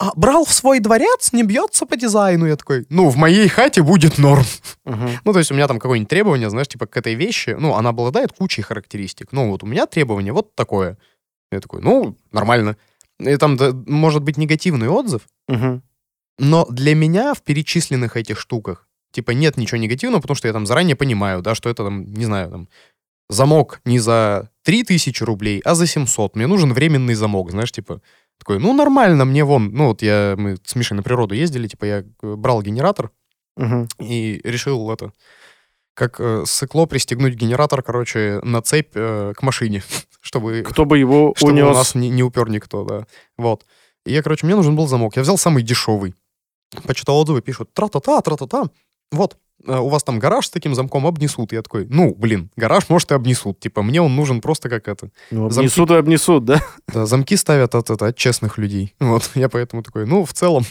а 0.00 0.12
брал 0.16 0.46
в 0.46 0.52
свой 0.52 0.80
дворец, 0.80 1.32
не 1.32 1.42
бьется 1.44 1.84
по 1.84 1.94
дизайну. 1.96 2.46
Я 2.46 2.56
такой, 2.56 2.86
ну, 2.88 3.10
в 3.10 3.16
моей 3.16 3.46
хате 3.48 3.82
будет 3.82 4.16
норм. 4.18 4.44
Мгм. 4.86 5.10
Ну, 5.24 5.32
то 5.34 5.38
есть 5.38 5.50
у 5.52 5.54
меня 5.54 5.68
там 5.68 5.78
какое-нибудь 5.78 6.08
требование, 6.08 6.48
знаешь, 6.48 6.68
типа 6.68 6.86
к 6.86 6.96
этой 6.96 7.14
вещи, 7.14 7.54
ну, 7.58 7.74
она 7.74 7.90
обладает 7.90 8.32
кучей 8.32 8.62
характеристик. 8.62 9.28
Ну, 9.32 9.50
вот 9.50 9.62
у 9.62 9.66
меня 9.66 9.86
требование 9.86 10.32
вот 10.32 10.54
такое. 10.54 10.96
Я 11.52 11.60
такой, 11.60 11.82
ну, 11.82 12.16
нормально. 12.32 12.76
И 13.18 13.36
там 13.36 13.56
да, 13.58 13.72
может 13.86 14.22
быть 14.22 14.38
негативный 14.38 14.88
отзыв, 14.88 15.22
Мгм. 15.48 15.82
но 16.38 16.64
для 16.70 16.94
меня 16.94 17.34
в 17.34 17.42
перечисленных 17.42 18.16
этих 18.16 18.40
штуках, 18.40 18.88
типа, 19.12 19.32
нет 19.32 19.58
ничего 19.58 19.76
негативного, 19.78 20.22
потому 20.22 20.36
что 20.36 20.48
я 20.48 20.54
там 20.54 20.64
заранее 20.64 20.96
понимаю, 20.96 21.42
да, 21.42 21.54
что 21.54 21.68
это 21.68 21.84
там, 21.84 22.04
не 22.14 22.24
знаю, 22.24 22.50
там, 22.50 22.68
замок 23.28 23.80
не 23.84 23.98
за 23.98 24.48
3000 24.64 25.22
рублей, 25.24 25.60
а 25.64 25.74
за 25.74 25.86
700. 25.86 26.36
Мне 26.36 26.46
нужен 26.46 26.72
временный 26.72 27.14
замок, 27.14 27.50
знаешь, 27.50 27.72
типа, 27.72 28.00
такой, 28.40 28.58
ну, 28.58 28.72
нормально, 28.74 29.24
мне 29.24 29.44
вон, 29.44 29.70
ну, 29.72 29.86
вот 29.88 30.02
я, 30.02 30.34
мы 30.36 30.56
с 30.64 30.74
Мишей 30.74 30.96
на 30.96 31.02
природу 31.04 31.34
ездили, 31.34 31.68
типа, 31.68 31.84
я 31.84 31.98
э, 32.00 32.04
брал 32.34 32.62
генератор, 32.62 33.10
Мгм. 33.56 33.88
и 34.00 34.40
решил 34.44 34.90
это 34.90 35.12
как 35.94 36.18
э, 36.18 36.44
сыкло 36.46 36.86
пристегнуть 36.86 37.34
генератор, 37.34 37.82
короче, 37.82 38.40
на 38.42 38.62
цепь 38.62 38.92
э, 38.94 39.34
к 39.36 39.42
машине, 39.42 39.82
чтобы, 40.20 40.62
Кто 40.66 40.84
бы 40.86 40.98
его 40.98 41.34
чтобы 41.36 41.52
унес? 41.52 41.66
у 41.66 41.70
нас 41.74 41.94
не, 41.94 42.08
не 42.08 42.22
упер 42.22 42.48
никто, 42.48 42.84
да. 42.84 43.06
Вот. 43.36 43.66
И 44.06 44.12
я, 44.12 44.22
короче, 44.22 44.46
мне 44.46 44.56
нужен 44.56 44.76
был 44.76 44.86
замок. 44.88 45.16
Я 45.16 45.22
взял 45.22 45.36
самый 45.36 45.62
дешевый. 45.62 46.14
Почитал 46.84 47.18
отзывы, 47.20 47.42
пишут, 47.42 47.74
тра-та-та, 47.74 48.20
тра-та-та. 48.22 48.70
Вот, 49.12 49.36
э, 49.66 49.76
у 49.78 49.88
вас 49.88 50.02
там 50.02 50.18
гараж 50.18 50.46
с 50.46 50.50
таким 50.50 50.74
замком 50.74 51.06
обнесут. 51.06 51.52
Я 51.52 51.62
такой, 51.62 51.86
ну, 51.88 52.14
блин, 52.14 52.50
гараж, 52.56 52.88
может, 52.88 53.10
и 53.10 53.14
обнесут. 53.14 53.60
Типа, 53.60 53.82
мне 53.82 54.00
он 54.00 54.14
нужен 54.14 54.40
просто 54.40 54.68
как 54.68 54.88
это. 54.88 55.10
Ну, 55.30 55.48
замки- 55.48 55.58
обнесут 55.58 55.90
и 55.90 55.94
обнесут, 55.94 56.44
да? 56.44 56.62
Да, 56.92 57.06
замки 57.06 57.36
ставят 57.36 57.74
от, 57.74 57.90
от, 57.90 58.02
от 58.02 58.16
честных 58.16 58.58
людей. 58.58 58.94
Вот, 59.00 59.30
я 59.34 59.48
поэтому 59.48 59.82
такой, 59.82 60.06
ну, 60.06 60.24
в 60.24 60.32
целом, 60.32 60.64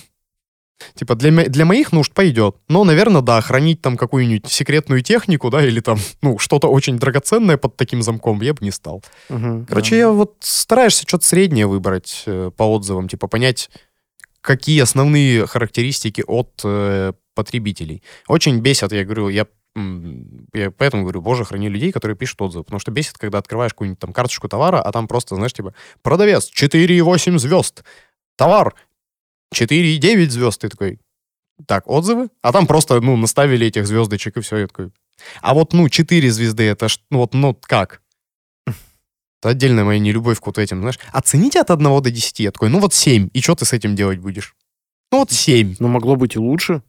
типа, 0.96 1.16
для, 1.16 1.46
для 1.46 1.66
моих 1.66 1.92
нужд 1.92 2.14
пойдет. 2.14 2.56
Но, 2.70 2.84
наверное, 2.84 3.22
да, 3.22 3.42
хранить 3.42 3.82
там 3.82 3.98
какую-нибудь 3.98 4.50
секретную 4.50 5.02
технику, 5.02 5.50
да, 5.50 5.66
или 5.66 5.82
там, 5.82 5.98
ну, 6.22 6.38
что-то 6.38 6.68
очень 6.70 6.98
драгоценное 6.98 7.58
под 7.58 7.76
таким 7.76 8.02
замком 8.02 8.42
я 8.42 8.54
бы 8.54 8.64
не 8.64 8.72
стал. 8.72 9.04
Мгм. 9.30 9.66
Короче, 9.66 9.98
я 9.98 10.10
вот 10.10 10.38
стараешься 10.40 11.04
что-то 11.08 11.26
среднее 11.26 11.68
выбрать 11.68 12.24
э, 12.26 12.52
по 12.56 12.64
отзывам, 12.64 13.08
типа, 13.10 13.28
понять, 13.28 13.70
какие 14.42 14.82
основные 14.82 15.46
характеристики 15.46 16.24
от 16.26 16.62
э, 16.64 17.14
потребителей. 17.40 18.04
Очень 18.28 18.60
бесят, 18.60 18.92
я 18.92 19.06
говорю, 19.06 19.30
я 19.30 19.48
я 20.54 20.72
поэтому 20.72 21.04
говорю, 21.04 21.22
боже, 21.22 21.46
храни 21.46 21.70
людей, 21.70 21.92
которые 21.92 22.18
пишут 22.18 22.42
отзывы. 22.42 22.64
Потому 22.64 22.80
что 22.80 22.92
бесит, 22.92 23.18
когда 23.18 23.38
открываешь 23.38 23.72
какую-нибудь 23.72 24.00
там 24.00 24.12
карточку 24.14 24.50
товара, 24.50 24.82
а 24.82 24.92
там 24.92 25.08
просто, 25.08 25.36
знаешь, 25.36 25.54
типа, 25.54 25.74
продавец 26.02 26.52
4,8 26.52 27.38
звезд, 27.38 27.84
товар 28.36 28.74
4,9 29.56 30.30
звезд. 30.30 30.62
Ты 30.62 30.70
такой, 30.70 31.00
так, 31.66 31.88
отзывы? 31.88 32.30
А 32.42 32.52
там 32.52 32.68
просто, 32.68 33.00
ну, 33.00 33.16
наставили 33.16 33.68
этих 33.68 33.88
звездочек 33.88 34.38
и 34.38 34.42
все. 34.42 34.58
Я 34.58 34.68
такой, 34.68 34.92
а 35.42 35.54
вот, 35.54 35.74
ну, 35.74 35.88
4 35.88 36.32
звезды, 36.32 36.64
это 36.64 36.90
ж, 36.90 37.00
ну, 37.10 37.20
вот, 37.20 37.34
ну, 37.34 37.54
как? 37.54 38.02
Это 39.42 39.50
отдельная 39.50 39.86
моя 39.86 40.00
нелюбовь 40.00 40.40
к 40.42 40.46
вот 40.48 40.58
этим, 40.58 40.82
знаешь. 40.82 41.00
Оцените 41.14 41.62
от 41.62 41.72
1 41.72 42.02
до 42.02 42.12
10. 42.12 42.40
Я 42.42 42.52
такой, 42.52 42.70
ну, 42.70 42.80
вот 42.80 42.94
7. 42.94 43.30
И 43.34 43.42
что 43.42 43.56
ты 43.56 43.66
с 43.66 43.72
этим 43.72 43.96
делать 43.96 44.20
будешь? 44.20 44.56
Ну, 45.12 45.20
вот 45.20 45.32
7. 45.32 45.78
Но 45.80 45.88
могло 45.88 46.18
быть 46.18 46.36
и 46.36 46.40
лучше. 46.40 46.82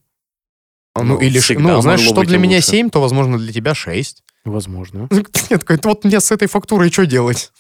Ну, 0.97 1.05
Ну, 1.05 1.19
или, 1.21 1.39
всегда 1.39 1.75
ну, 1.75 1.81
знаешь, 1.83 2.01
что 2.01 2.23
для 2.25 2.39
меня 2.39 2.57
лучше. 2.57 2.69
7, 2.71 2.91
то, 2.91 3.01
возможно, 3.01 3.39
для 3.39 3.53
тебя 3.53 3.75
6. 3.75 4.25
Возможно. 4.45 5.09
Я 5.51 5.59
такой, 5.59 5.79
вот 5.83 6.05
мне 6.05 6.21
с 6.21 6.31
этой 6.33 6.49
фактурой 6.49 6.91
что 6.91 7.07
делать? 7.07 7.53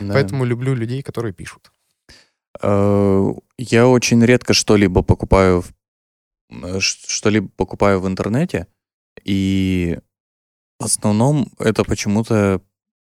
Да. 0.00 0.12
Поэтому 0.14 0.44
люблю 0.44 0.74
людей, 0.74 1.02
которые 1.02 1.32
пишут. 1.32 1.72
Э, 2.62 3.32
Я 3.58 3.88
очень 3.88 4.24
редко 4.24 4.54
что-либо 4.54 5.02
покупаю 5.02 5.64
э, 6.50 6.78
что-либо 6.80 7.48
покупаю 7.56 8.00
в 8.00 8.06
интернете, 8.06 8.66
и 9.24 9.98
в 10.78 10.84
основном 10.84 11.48
это 11.58 11.82
почему-то 11.84 12.60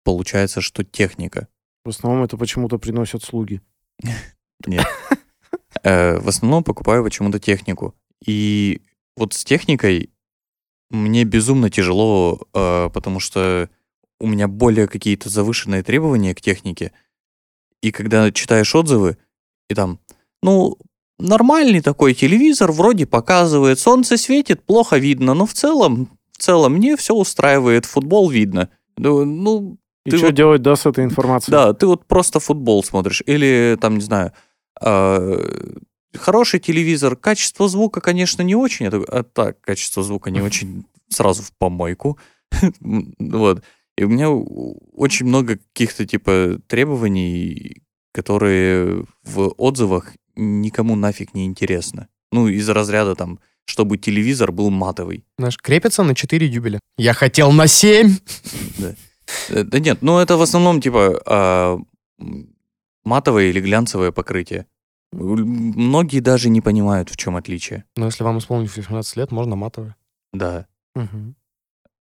получается, 0.04 0.60
что 0.60 0.84
техника. 0.84 1.48
В 1.84 1.88
основном 1.88 2.24
это 2.24 2.36
почему-то 2.36 2.78
приносят 2.78 3.22
слуги. 3.22 3.62
Нет. 4.66 4.86
Э, 5.82 6.18
В 6.18 6.28
основном 6.28 6.62
покупаю 6.64 7.02
почему-то 7.04 7.38
технику. 7.38 7.94
И 8.26 8.82
вот 9.20 9.34
с 9.34 9.44
техникой 9.44 10.10
мне 10.90 11.24
безумно 11.24 11.70
тяжело, 11.70 12.40
э, 12.52 12.90
потому 12.92 13.20
что 13.20 13.68
у 14.18 14.26
меня 14.26 14.48
более 14.48 14.88
какие-то 14.88 15.28
завышенные 15.28 15.82
требования 15.82 16.34
к 16.34 16.40
технике. 16.40 16.92
И 17.82 17.92
когда 17.92 18.30
читаешь 18.32 18.74
отзывы, 18.74 19.16
и 19.68 19.74
там, 19.74 20.00
ну, 20.42 20.76
нормальный 21.18 21.80
такой 21.80 22.14
телевизор, 22.14 22.72
вроде 22.72 23.06
показывает, 23.06 23.78
солнце 23.78 24.16
светит, 24.16 24.64
плохо 24.64 24.98
видно, 24.98 25.34
но 25.34 25.46
в 25.46 25.52
целом, 25.52 26.08
в 26.32 26.38
целом 26.38 26.74
мне 26.74 26.96
все 26.96 27.14
устраивает, 27.14 27.86
футбол 27.86 28.28
видно. 28.28 28.68
Ну, 28.96 29.24
ну, 29.24 29.76
И 30.06 30.10
Ты 30.10 30.16
что 30.16 30.26
вот- 30.26 30.34
делать, 30.34 30.62
да, 30.62 30.76
с 30.76 30.86
этой 30.86 31.04
информацией? 31.04 31.52
да, 31.52 31.72
ты 31.74 31.86
вот 31.86 32.06
просто 32.06 32.40
футбол 32.40 32.82
смотришь. 32.82 33.22
Или 33.26 33.76
там, 33.80 33.94
не 33.96 34.00
знаю, 34.00 34.32
э, 34.80 35.74
хороший 36.16 36.60
телевизор, 36.60 37.16
качество 37.16 37.68
звука, 37.68 38.00
конечно, 38.00 38.42
не 38.42 38.54
очень. 38.54 38.90
Такой, 38.90 39.06
а 39.06 39.22
так, 39.22 39.60
качество 39.60 40.02
звука 40.02 40.30
не 40.30 40.40
очень, 40.42 40.84
сразу 41.08 41.42
в 41.42 41.52
помойку. 41.52 42.18
Вот. 43.18 43.62
И 43.98 44.04
у 44.04 44.08
меня 44.08 44.30
очень 44.30 45.26
много 45.26 45.58
каких-то 45.74 46.06
типа 46.06 46.58
требований, 46.66 47.82
которые 48.12 49.04
в 49.22 49.52
отзывах 49.58 50.12
никому 50.36 50.96
нафиг 50.96 51.34
не 51.34 51.44
интересно. 51.44 52.08
Ну, 52.32 52.48
из 52.48 52.68
разряда 52.68 53.14
там, 53.14 53.40
чтобы 53.66 53.98
телевизор 53.98 54.52
был 54.52 54.70
матовый. 54.70 55.24
Знаешь, 55.38 55.58
крепится 55.58 56.02
на 56.02 56.14
4 56.14 56.48
дюбеля. 56.48 56.80
Я 56.96 57.12
хотел 57.12 57.52
на 57.52 57.66
7! 57.66 58.16
Э, 59.48 59.64
Да 59.64 59.78
нет, 59.78 59.98
ну 60.02 60.18
это 60.18 60.36
в 60.36 60.42
основном 60.42 60.80
типа 60.80 61.22
а, 61.26 61.78
матовое 63.04 63.50
или 63.50 63.60
глянцевое 63.60 64.12
покрытие. 64.12 64.66
Многие 65.12 66.20
даже 66.20 66.48
не 66.50 66.60
понимают, 66.60 67.10
в 67.10 67.16
чем 67.16 67.36
отличие. 67.36 67.84
Но 67.96 68.06
если 68.06 68.22
вам 68.22 68.38
исполнилось 68.38 68.76
18 68.76 69.16
лет, 69.16 69.32
можно 69.32 69.56
матовый. 69.56 69.94
Да. 70.32 70.66
Вы 70.94 71.34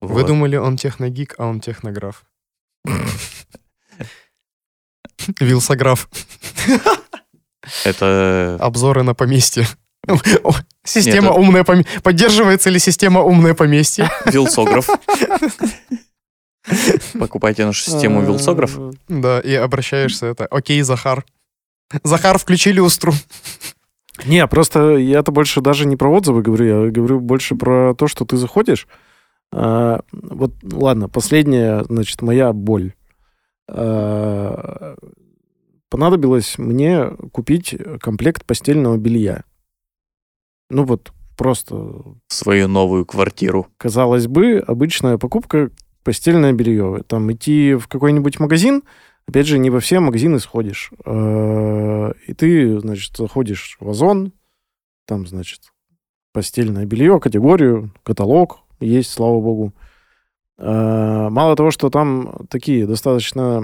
вот. 0.02 0.28
думали, 0.28 0.56
он 0.56 0.78
техногик, 0.78 1.36
а 1.38 1.48
он 1.48 1.60
технограф. 1.60 2.26
Вилсограф. 5.40 6.10
Это 7.84 8.58
Обзоры 8.60 9.04
на 9.04 9.14
поместье. 9.14 9.68
Система 10.84 11.30
Нет, 11.30 11.38
умная 11.38 11.64
поместье. 11.64 12.00
Поддерживается 12.02 12.70
ли 12.70 12.80
система 12.80 13.22
умное 13.22 13.54
поместье? 13.54 14.10
вилсограф. 14.26 14.88
Покупайте 17.20 17.66
нашу 17.66 17.84
систему 17.84 18.22
вилсограф. 18.22 18.78
Да, 19.08 19.42
и 19.42 19.54
обращаешься 19.54 20.28
это. 20.28 20.46
Окей, 20.46 20.82
Захар. 20.82 21.26
Захар, 22.04 22.38
включи 22.38 22.72
люстру. 22.72 23.14
Не, 24.26 24.46
просто 24.48 24.98
я-то 24.98 25.32
больше 25.32 25.62
даже 25.62 25.86
не 25.86 25.96
про 25.96 26.10
отзывы 26.10 26.42
говорю, 26.42 26.86
я 26.86 26.92
говорю 26.92 27.20
больше 27.20 27.56
про 27.56 27.94
то, 27.94 28.08
что 28.08 28.26
ты 28.26 28.38
заходишь. 28.38 28.88
а, 29.52 30.02
вот, 30.12 30.54
ладно, 30.64 31.08
последняя, 31.08 31.84
значит, 31.84 32.22
моя 32.22 32.52
боль. 32.52 32.94
А, 33.70 34.96
понадобилось 35.90 36.58
мне 36.58 37.12
купить 37.32 37.76
комплект 38.02 38.46
постельного 38.46 38.98
белья. 38.98 39.44
Ну 40.70 40.84
вот, 40.84 41.14
просто, 41.38 42.04
Свою 42.28 42.68
новую 42.68 43.06
квартиру. 43.06 43.68
казалось 43.78 44.28
бы, 44.28 44.58
обычная 44.66 45.18
покупка 45.18 45.70
постельное 46.04 46.54
белье. 46.54 47.04
Там 47.08 47.32
идти 47.32 47.76
в 47.76 47.88
какой-нибудь 47.88 48.40
магазин, 48.40 48.84
опять 49.28 49.48
же, 49.48 49.58
не 49.60 49.70
во 49.70 49.80
все 49.80 50.00
магазины 50.00 50.40
сходишь. 50.40 50.92
А, 51.06 52.12
И 52.28 52.34
ты, 52.34 52.80
значит, 52.80 53.16
заходишь 53.18 53.78
в 53.80 53.90
Озон, 53.90 54.34
там, 55.06 55.28
значит, 55.28 55.72
постельное 56.34 56.86
белье, 56.86 57.20
категорию, 57.20 57.92
каталог 58.04 58.60
есть, 58.80 59.12
слава 59.12 59.40
богу. 59.42 59.74
А, 60.58 61.30
Мало 61.30 61.56
того, 61.56 61.72
что 61.72 61.90
там 61.90 62.46
такие 62.50 62.86
достаточно 62.88 63.64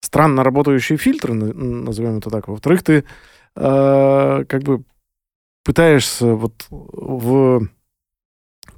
странно 0.00 0.44
работающие 0.44 0.98
фильтры, 0.98 1.34
на- 1.34 1.52
назовем 1.52 2.18
это 2.18 2.30
так. 2.30 2.48
Во-вторых, 2.48 2.82
ты 2.82 3.04
а, 3.56 4.44
как 4.44 4.62
бы 4.62 4.84
пытаешься 5.64 6.34
вот 6.34 6.66
в 6.70 7.68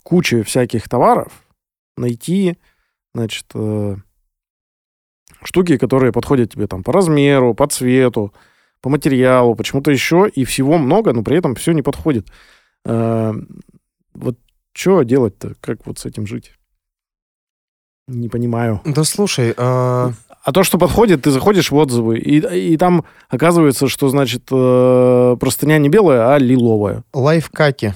куче 0.02 0.42
всяких 0.42 0.88
товаров 0.88 1.44
найти, 1.96 2.56
значит, 3.14 3.46
э, 3.54 3.96
штуки, 5.44 5.76
которые 5.78 6.12
подходят 6.12 6.52
тебе 6.52 6.66
там 6.66 6.82
по 6.82 6.92
размеру, 6.92 7.54
по 7.54 7.66
цвету, 7.66 8.32
по 8.80 8.88
материалу, 8.90 9.54
почему-то 9.54 9.90
еще, 9.90 10.28
и 10.32 10.44
всего 10.44 10.78
много, 10.78 11.12
но 11.12 11.22
при 11.22 11.36
этом 11.38 11.54
все 11.54 11.72
не 11.72 11.82
подходит. 11.82 12.28
Э, 12.84 13.32
Вот 14.14 14.36
что 14.72 15.02
делать-то? 15.02 15.54
Как 15.60 15.86
вот 15.86 15.98
с 15.98 16.06
этим 16.06 16.26
жить? 16.26 16.52
Не 18.06 18.28
понимаю. 18.28 18.80
Да 18.84 19.04
слушай, 19.04 19.52
а, 19.56 20.12
А 20.42 20.52
то, 20.52 20.62
что 20.64 20.78
подходит, 20.78 21.22
ты 21.22 21.30
заходишь 21.30 21.70
в 21.70 21.76
отзывы, 21.76 22.18
и, 22.18 22.38
и 22.72 22.76
там 22.78 23.04
оказывается, 23.28 23.86
что, 23.88 24.08
значит, 24.08 24.44
э, 24.50 25.36
простыня 25.38 25.78
не 25.78 25.88
белая, 25.90 26.32
а 26.34 26.38
лиловая. 26.38 27.04
лайфхаки. 27.12 27.94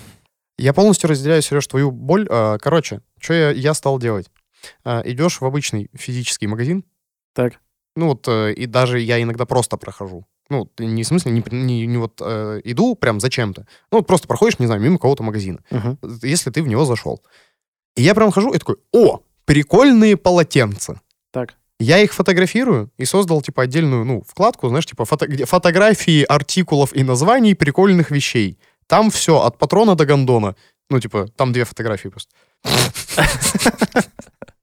Я 0.59 0.75
полностью 0.75 1.09
разделяю, 1.09 1.41
Сереж, 1.41 1.67
твою 1.67 1.91
боль. 1.91 2.27
А, 2.31 2.59
Короче, 2.59 3.01
что 3.19 3.33
я, 3.33 3.51
я 3.51 3.73
стал 3.73 3.99
делать? 3.99 4.31
А, 4.85 5.01
Идешь 5.05 5.41
в 5.41 5.45
обычный 5.47 5.89
физический 5.95 6.47
магазин, 6.47 6.85
Так. 7.35 7.61
ну 7.97 8.09
вот, 8.09 8.27
э, 8.29 8.53
и 8.55 8.67
даже 8.67 9.01
я 9.01 9.23
иногда 9.23 9.45
просто 9.47 9.77
прохожу. 9.77 10.27
Ну, 10.51 10.69
не 10.79 11.03
в 11.03 11.07
смысле, 11.07 11.33
не, 11.33 11.43
не- 11.51 11.87
не 11.87 11.97
вот 11.99 12.21
э, 12.21 12.61
иду 12.65 12.95
прям 12.95 13.21
зачем-то. 13.21 13.67
Ну, 13.91 13.99
вот 13.99 14.07
просто 14.07 14.29
проходишь, 14.29 14.59
не 14.59 14.67
знаю, 14.67 14.81
мимо 14.83 14.99
кого-то 14.99 15.23
магазина, 15.23 15.61
Мгм. 15.71 15.99
если 16.23 16.51
ты 16.51 16.63
в 16.63 16.69
него 16.69 16.85
зашел. 16.85 17.23
И 17.97 18.03
я 18.03 18.15
прям 18.15 18.31
хожу 18.33 18.53
и 18.53 18.59
такой, 18.59 18.77
о, 18.93 19.21
прикольные 19.45 20.17
полотенца. 20.17 21.01
Так. 21.31 21.55
Я 21.81 21.99
их 21.99 22.13
фотографирую 22.13 22.91
и 22.99 23.05
создал, 23.07 23.41
типа, 23.43 23.63
отдельную, 23.63 24.05
ну, 24.05 24.23
вкладку, 24.29 24.69
знаешь, 24.69 24.87
типа, 24.87 25.05
фото- 25.05 25.47
фотографии 25.47 26.23
артикулов 26.25 26.95
и 26.95 27.03
названий 27.03 27.55
прикольных 27.55 28.11
вещей. 28.11 28.59
Там 28.87 29.11
все, 29.11 29.41
от 29.41 29.59
патрона 29.59 29.95
до 29.95 30.05
гондона. 30.07 30.55
Ну, 30.91 31.01
типа, 31.01 31.29
там 31.37 31.53
две 31.53 31.65
фотографии 31.65 32.09
просто. 32.09 32.31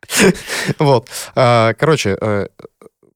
Вот. 0.80 1.10
А, 1.36 1.74
Короче, 1.74 2.17
э, 2.19 2.48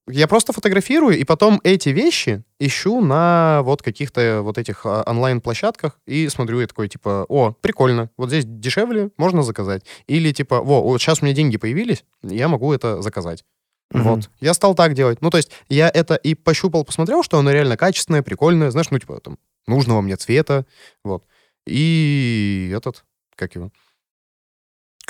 я 0.08 0.28
просто 0.28 0.52
фотографирую, 0.52 1.18
и 1.18 1.24
потом 1.24 1.62
эти 1.64 1.90
вещи 1.90 2.44
ищу 2.60 3.02
на 3.02 3.62
вот 3.64 3.82
каких-то 3.82 4.42
вот 4.42 4.58
этих 4.58 4.86
а, 4.86 5.04
онлайн-площадках 5.06 6.00
и 6.06 6.28
смотрю, 6.28 6.60
и 6.62 6.66
такой, 6.66 6.90
типа, 6.90 7.26
о, 7.30 7.54
прикольно, 7.54 8.10
вот 8.18 8.30
здесь 8.30 8.44
дешевле, 8.46 9.12
можно 9.18 9.44
заказать. 9.44 9.84
Или, 10.08 10.32
типа, 10.32 10.62
во, 10.62 10.82
вот 10.82 11.02
сейчас 11.02 11.22
у 11.22 11.26
меня 11.26 11.34
деньги 11.34 11.58
появились, 11.58 12.04
я 12.22 12.48
могу 12.48 12.74
это 12.74 13.02
заказать. 13.02 13.46
Мгм. 13.92 14.04
Вот. 14.04 14.30
Я 14.42 14.54
стал 14.54 14.76
так 14.76 14.94
делать. 14.94 15.22
Ну, 15.22 15.30
то 15.30 15.38
есть 15.38 15.52
я 15.70 15.90
это 15.90 16.16
и 16.16 16.36
пощупал, 16.36 16.84
посмотрел, 16.84 17.24
что 17.24 17.38
оно 17.38 17.52
реально 17.52 17.78
качественное, 17.78 18.24
прикольное, 18.24 18.72
знаешь, 18.72 18.90
ну, 18.92 19.00
типа, 19.00 19.20
там, 19.22 19.38
нужного 19.68 20.02
мне 20.02 20.18
цвета, 20.18 20.66
вот. 21.04 21.24
И 21.66 22.74
этот, 22.76 23.06
как 23.36 23.56
его? 23.56 23.72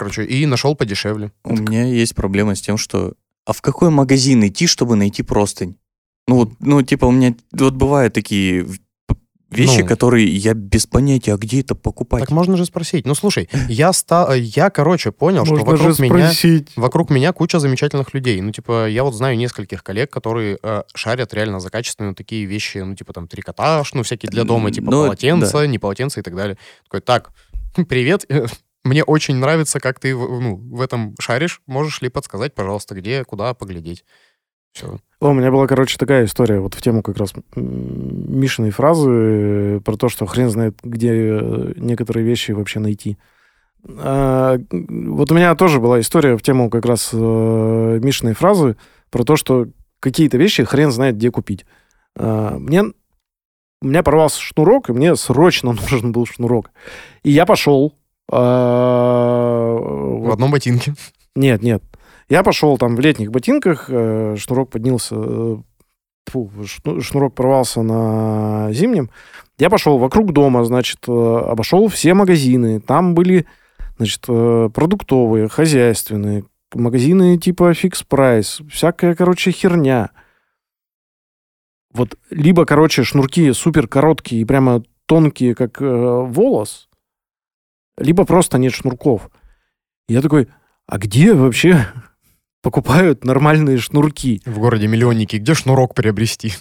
Короче, 0.04 0.26
и 0.26 0.46
нашел 0.46 0.76
подешевле. 0.76 1.32
У 1.44 1.56
меня 1.56 1.86
есть 1.86 2.14
проблема 2.14 2.56
с 2.56 2.62
тем, 2.62 2.78
что... 2.78 3.14
А 3.46 3.54
в 3.54 3.62
какой 3.62 3.90
магазин 3.90 4.46
идти, 4.46 4.68
чтобы 4.68 4.96
найти 4.96 5.24
простынь? 5.24 5.78
Ну, 6.28 6.36
вот, 6.36 6.52
ну, 6.60 6.82
типа, 6.82 7.06
у 7.06 7.12
меня 7.12 7.36
вот 7.52 7.74
бывают 7.74 8.14
такие 8.14 8.66
вещи, 9.50 9.82
Ну. 9.82 9.88
которые 9.88 10.28
я 10.28 10.54
без 10.54 10.88
понятия, 10.88 11.34
а 11.34 11.38
где 11.38 11.62
это 11.62 11.76
покупать. 11.76 12.22
Так 12.22 12.32
можно 12.32 12.58
же 12.58 12.66
спросить. 12.66 13.06
Ну, 13.06 13.16
слушай, 13.16 13.50
я 13.70 13.94
стал, 13.94 14.34
я, 14.34 14.70
короче, 14.70 15.12
понял, 15.12 15.46
что 15.46 15.56
Можно 15.56 15.78
же 15.78 15.84
вокруг 15.94 16.00
меня, 16.00 16.32
вокруг 16.76 17.10
меня 17.10 17.34
куча 17.34 17.60
замечательных 17.60 18.14
людей. 18.14 18.42
Ну, 18.42 18.52
типа, 18.52 18.90
я 18.90 19.04
вот 19.04 19.14
знаю 19.14 19.38
нескольких 19.38 19.84
коллег, 19.84 20.12
которые 20.12 20.58
э, 20.62 20.84
шарят 20.96 21.34
реально 21.34 21.60
за 21.60 21.70
качественные 21.70 22.14
такие 22.16 22.46
вещи, 22.46 22.80
ну, 22.80 22.96
типа, 22.96 23.14
там, 23.14 23.28
трикотаж, 23.28 23.94
ну, 23.94 24.04
всякие 24.04 24.30
для 24.30 24.44
дома, 24.44 24.72
типа, 24.72 24.92
Ну, 24.92 25.04
полотенца, 25.06 25.66
не 25.68 25.80
полотенца 25.80 26.20
и 26.20 26.24
так 26.24 26.36
далее. 26.36 26.58
Такой, 26.84 27.02
так, 27.02 27.32
привет, 27.88 28.26
мне 28.84 29.04
очень 29.04 29.36
нравится, 29.36 29.80
как 29.80 30.00
ты 30.00 30.16
ну, 30.16 30.56
в 30.56 30.82
этом 30.82 31.16
шаришь. 31.20 31.62
Можешь 31.68 32.02
ли 32.02 32.10
подсказать, 32.10 32.54
пожалуйста, 32.54 32.96
где, 32.96 33.24
куда 33.24 33.54
поглядеть? 33.54 34.04
Все. 34.74 35.00
О, 35.20 35.30
у 35.30 35.34
меня 35.34 35.52
была, 35.52 35.68
короче, 35.68 35.98
такая 35.98 36.26
история, 36.26 36.60
вот 36.60 36.74
в 36.74 36.82
тему 36.82 37.02
как 37.04 37.18
раз 37.18 37.34
Мишиной 37.56 38.72
фразы 38.72 39.10
э, 39.10 39.80
про 39.82 39.96
то, 39.96 40.10
что 40.10 40.26
хрен 40.26 40.50
знает, 40.50 40.78
где 40.84 41.12
э, 41.14 41.74
некоторые 41.78 42.26
вещи 42.26 42.52
вообще 42.52 42.80
найти. 42.80 43.18
А, 43.88 44.58
вот 44.72 45.32
у 45.32 45.36
меня 45.36 45.56
тоже 45.56 45.80
была 45.80 46.00
история 46.00 46.38
в 46.38 46.42
тему 46.42 46.70
как 46.70 46.86
раз 46.86 47.12
э, 47.14 48.00
Мишиной 48.02 48.34
фразы 48.34 48.76
про 49.12 49.24
то, 49.24 49.36
что 49.36 49.68
какие-то 50.00 50.38
вещи 50.38 50.64
хрен 50.64 50.92
знает, 50.92 51.16
где 51.16 51.32
купить. 51.32 51.66
А, 52.18 52.58
мне 52.58 52.84
у 52.84 53.88
меня 53.88 54.02
порвался 54.02 54.42
шнурок, 54.42 54.90
и 54.90 54.94
мне 54.94 55.16
срочно 55.16 55.74
нужен 55.92 56.12
был 56.12 56.26
шнурок. 56.26 56.72
И 57.24 57.32
я 57.32 57.46
пошел. 57.46 57.94
А, 58.34 59.76
В 59.76 60.32
одном 60.32 60.52
ботинке. 60.52 60.94
Нет, 61.36 61.62
нет. 61.62 61.84
Я 62.30 62.44
пошел 62.44 62.78
там 62.78 62.96
в 62.96 63.00
летних 63.00 63.32
ботинках, 63.32 63.86
э, 63.90 64.36
шнурок 64.38 64.70
поднялся, 64.70 65.16
э, 65.16 65.58
шну- 66.32 67.02
шнурок 67.02 67.36
порвался 67.36 67.82
на 67.82 68.72
зимнем. 68.72 69.10
Я 69.60 69.70
пошел 69.70 69.98
вокруг 69.98 70.32
дома, 70.34 70.64
значит, 70.64 71.00
э, 71.08 71.12
обошел 71.12 71.88
все 71.88 72.14
магазины. 72.14 72.80
Там 72.80 73.14
были, 73.14 73.46
значит, 73.98 74.22
продуктовые, 74.26 75.48
хозяйственные, 75.50 76.46
магазины 76.74 77.38
типа 77.38 77.72
Fix 77.72 78.06
Price, 78.10 78.68
всякая, 78.70 79.16
короче, 79.16 79.52
херня. 79.52 80.10
Вот 81.94 82.18
либо, 82.30 82.66
короче, 82.66 83.04
шнурки 83.04 83.52
супер 83.54 83.88
короткие 83.88 84.42
и 84.42 84.46
прямо 84.46 84.84
тонкие, 85.06 85.54
как 85.54 85.82
э, 85.82 85.86
волос, 85.86 86.90
либо 87.98 88.26
просто 88.26 88.58
нет 88.58 88.74
шнурков. 88.74 89.30
Я 90.08 90.22
такой, 90.22 90.48
а 90.88 90.98
где 90.98 91.34
вообще 91.34 91.88
покупают 92.62 93.24
нормальные 93.24 93.78
шнурки? 93.78 94.42
В 94.46 94.60
городе 94.60 94.88
миллионники. 94.88 95.38
Где 95.38 95.54
шнурок 95.54 95.96
приобрести? 95.96 96.54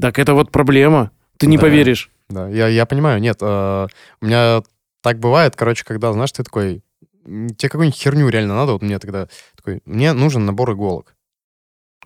Так 0.00 0.18
это 0.18 0.34
вот 0.34 0.50
проблема. 0.50 1.10
Ты 1.38 1.46
не 1.46 1.56
Да. 1.56 1.62
поверишь. 1.62 2.10
Да, 2.28 2.48
я, 2.48 2.68
я 2.68 2.86
понимаю, 2.86 3.20
нет, 3.20 3.38
э, 3.40 3.86
у 4.20 4.24
меня 4.24 4.62
так 5.02 5.18
бывает, 5.18 5.56
короче, 5.56 5.84
когда, 5.84 6.12
знаешь, 6.12 6.30
ты 6.30 6.44
такой, 6.44 6.82
тебе 7.24 7.68
какую-нибудь 7.68 7.98
херню 7.98 8.28
реально 8.28 8.54
надо, 8.54 8.72
вот 8.72 8.82
мне 8.82 8.98
тогда 9.00 9.26
такой, 9.56 9.80
мне 9.84 10.12
нужен 10.12 10.44
набор 10.46 10.72
иголок. 10.72 11.16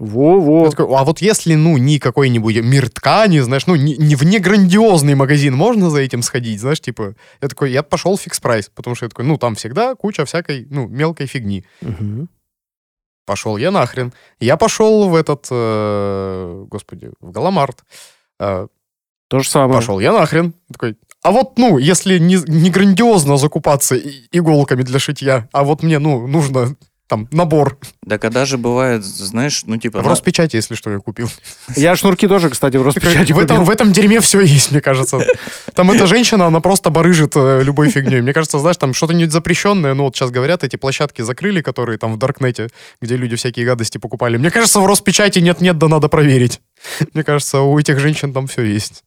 Во-во. 0.01 0.71
Такой, 0.71 0.87
а 0.97 1.05
вот 1.05 1.21
если, 1.21 1.55
ну, 1.55 1.77
не 1.77 2.01
какой-нибудь 2.01 2.57
мир 2.63 2.91
ткани, 2.91 3.39
знаешь, 3.41 3.67
ну, 3.67 3.77
не, 3.77 3.97
не 3.97 4.17
в 4.17 4.25
неграндиозный 4.25 5.15
магазин, 5.15 5.55
можно 5.55 5.89
за 5.89 6.01
этим 6.01 6.23
сходить, 6.23 6.61
знаешь, 6.61 6.81
типа, 6.81 7.15
я 7.41 7.49
такой, 7.49 7.71
я 7.71 7.83
пошел 7.85 8.19
фикс 8.19 8.41
прайс, 8.41 8.71
потому 8.75 8.97
что 8.97 9.07
я 9.07 9.11
такой, 9.11 9.25
ну, 9.25 9.39
там 9.39 9.55
всегда 9.55 9.95
куча 9.95 10.25
всякой, 10.25 10.67
ну, 10.69 10.89
мелкой 10.89 11.27
фигни. 11.27 11.65
Мгм. 11.81 12.29
Пошел 13.27 13.57
я 13.57 13.71
нахрен. 13.71 14.13
Я 14.41 14.57
пошел 14.57 15.09
в 15.09 15.15
этот, 15.15 15.47
э, 15.51 16.65
господи, 16.69 17.11
в 17.21 17.31
Галамарт. 17.31 17.85
Э, 18.39 18.67
То 19.29 19.39
же 19.39 19.49
самое. 19.49 19.81
Пошел 19.81 20.01
я 20.01 20.13
нахрен. 20.13 20.55
Такой, 20.71 20.97
а 21.23 21.31
вот, 21.31 21.57
ну, 21.57 21.79
если 21.79 22.19
не, 22.19 22.37
не 22.47 22.71
грандиозно 22.71 23.39
закупаться 23.39 23.97
иголками 23.97 24.83
для 24.83 24.99
шитья, 24.99 25.49
а 25.53 25.65
вот 25.65 25.83
мне, 25.83 25.99
ну, 25.99 26.27
нужно 26.27 26.77
там 27.07 27.29
набор. 27.33 27.79
Да 28.03 28.19
когда 28.19 28.45
же 28.47 28.57
бывает, 28.57 29.05
знаешь, 29.05 29.63
ну 29.67 29.77
типа... 29.77 30.01
В 30.01 30.03
на- 30.05 30.09
Роспечати, 30.09 30.57
если 30.57 30.75
что, 30.75 30.91
я 30.91 30.99
купил. 30.99 31.29
Я 31.77 31.97
шнурки 31.97 32.27
тоже, 32.27 32.49
кстати, 32.49 32.77
в 32.79 32.83
Роспечати 32.83 33.33
в, 33.33 33.39
этом, 33.39 33.65
в 33.65 33.71
этом 33.71 33.93
дерьме 33.93 34.21
все 34.21 34.41
есть, 34.41 34.71
мне 34.71 34.81
кажется. 34.81 35.21
Там 35.75 35.91
эта 35.91 36.07
женщина, 36.07 36.47
она 36.47 36.61
просто 36.61 36.91
барыжит 36.91 37.33
э, 37.37 37.63
любой 37.63 37.91
фигней. 37.91 38.23
Мне 38.23 38.33
кажется, 38.33 38.59
знаешь, 38.59 38.79
там 38.79 38.95
что-то-нибудь 38.95 39.33
запрещенное, 39.33 39.95
ну 39.95 40.05
вот 40.05 40.17
сейчас 40.17 40.31
говорят, 40.31 40.65
эти 40.65 40.77
площадки 40.77 41.21
закрыли, 41.23 41.61
которые 41.61 41.99
там 41.99 42.15
в 42.15 42.19
Даркнете, 42.19 42.69
где 43.03 43.17
люди 43.17 43.37
всякие 43.37 43.67
гадости 43.67 43.99
покупали. 43.99 44.39
Мне 44.39 44.51
кажется, 44.51 44.81
в 44.81 44.87
Роспечати 44.87 45.41
нет-нет, 45.41 45.77
да 45.77 45.89
надо 45.89 46.09
проверить. 46.09 46.61
Мне 47.13 47.23
кажется, 47.23 47.61
у 47.61 47.79
этих 47.79 47.99
женщин 47.99 48.33
там 48.33 48.47
все 48.47 48.63
есть. 48.63 49.05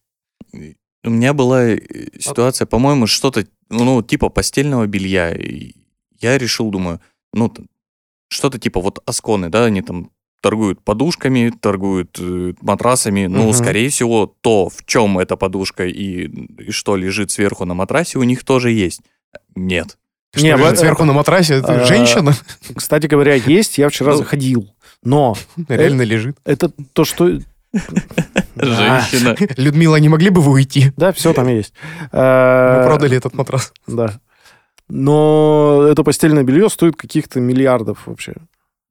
У 1.04 1.10
меня 1.10 1.34
была 1.34 1.70
э, 1.70 1.80
ситуация, 2.20 2.66
по-моему, 2.68 3.08
что-то, 3.08 3.46
ну, 3.70 4.04
типа 4.04 4.30
постельного 4.30 4.86
белья. 4.86 5.36
Я 6.20 6.38
решил, 6.38 6.70
думаю, 6.70 7.00
ну, 7.34 7.54
что-то 8.30 8.60
типа 8.60 8.80
вот 8.82 9.00
Асконы, 9.06 9.50
да, 9.50 9.66
они 9.66 9.82
там 9.82 10.12
торгуют 10.42 10.84
подушками, 10.84 11.52
торгуют 11.60 12.18
э, 12.20 12.54
матрасами. 12.62 13.26
Ну, 13.26 13.46
Мгм. 13.46 13.54
скорее 13.54 13.90
всего, 13.90 14.34
то, 14.42 14.70
в 14.70 14.86
чем 14.86 15.18
эта 15.20 15.36
подушка 15.36 15.86
и, 15.88 16.28
и 16.28 16.72
что 16.72 16.96
лежит 16.96 17.32
сверху 17.32 17.66
на 17.66 17.74
матрасе, 17.74 18.20
у 18.20 18.24
них 18.24 18.44
тоже 18.46 18.72
есть. 18.72 19.02
Нет. 19.56 19.98
Что 20.34 20.44
Не, 20.46 20.52
лежит 20.54 20.66
вот, 20.68 20.78
сверху 20.80 21.04
на 21.06 21.14
матрасе? 21.14 21.56
Это 21.56 21.82
а, 21.82 21.86
женщина? 21.86 22.34
Кстати 22.76 23.08
говоря, 23.08 23.34
есть. 23.34 23.78
Я 23.78 23.90
вчера 23.90 24.12
Ну. 24.12 24.18
заходил. 24.18 24.70
Но 25.04 25.36
Реально 25.68 26.04
лежит. 26.04 26.38
это 26.46 26.72
то, 26.94 27.04
что... 27.04 27.40
Женщина. 28.56 29.36
Людмила, 29.58 29.96
не 29.98 30.10
могли 30.10 30.30
бы 30.30 30.42
вы 30.42 30.52
уйти? 30.54 30.92
Да, 30.98 31.12
все 31.14 31.34
там 31.34 31.48
есть. 31.48 31.74
Мы 32.12 32.20
Э, 32.20 32.84
продали 32.86 33.18
этот 33.18 33.34
матрас. 33.36 33.72
Да. 33.88 34.20
Но 34.90 35.86
это 35.90 36.04
постельное 36.04 36.44
белье 36.44 36.70
стоит 36.70 36.96
каких-то 36.96 37.40
миллиардов 37.40 38.08
вообще. 38.08 38.36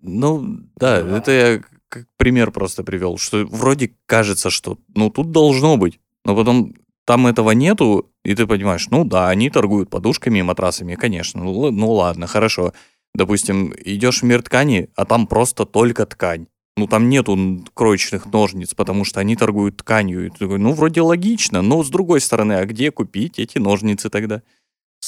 Ну, 0.00 0.58
да, 0.76 0.98
это 0.98 1.32
я 1.32 1.62
как 1.88 2.06
пример 2.16 2.50
просто 2.50 2.84
привел, 2.84 3.16
что 3.18 3.46
вроде 3.46 3.92
кажется, 4.06 4.50
что, 4.50 4.78
ну, 4.94 5.10
тут 5.10 5.30
должно 5.30 5.76
быть, 5.76 6.00
но 6.24 6.36
потом 6.36 6.74
там 7.06 7.26
этого 7.26 7.52
нету, 7.52 8.10
и 8.24 8.34
ты 8.34 8.46
понимаешь, 8.46 8.88
ну 8.90 9.04
да, 9.04 9.28
они 9.28 9.48
торгуют 9.48 9.88
подушками 9.88 10.40
и 10.40 10.42
матрасами, 10.42 10.96
конечно, 10.96 11.42
ну, 11.44 11.70
ну 11.70 11.92
ладно, 11.92 12.26
хорошо. 12.26 12.72
Допустим, 13.14 13.72
идешь 13.84 14.20
в 14.20 14.24
мир 14.24 14.42
ткани, 14.42 14.90
а 14.96 15.06
там 15.06 15.26
просто 15.26 15.64
только 15.64 16.04
ткань. 16.04 16.48
Ну, 16.76 16.86
там 16.86 17.08
нету 17.08 17.64
кроечных 17.72 18.26
ножниц, 18.26 18.74
потому 18.74 19.04
что 19.04 19.20
они 19.20 19.34
торгуют 19.34 19.78
тканью. 19.78 20.26
И 20.26 20.30
ты 20.30 20.40
такой, 20.40 20.58
ну, 20.58 20.72
вроде 20.72 21.00
логично, 21.00 21.62
но 21.62 21.82
с 21.82 21.88
другой 21.88 22.20
стороны, 22.20 22.54
а 22.54 22.66
где 22.66 22.90
купить 22.90 23.38
эти 23.38 23.56
ножницы 23.56 24.10
тогда 24.10 24.42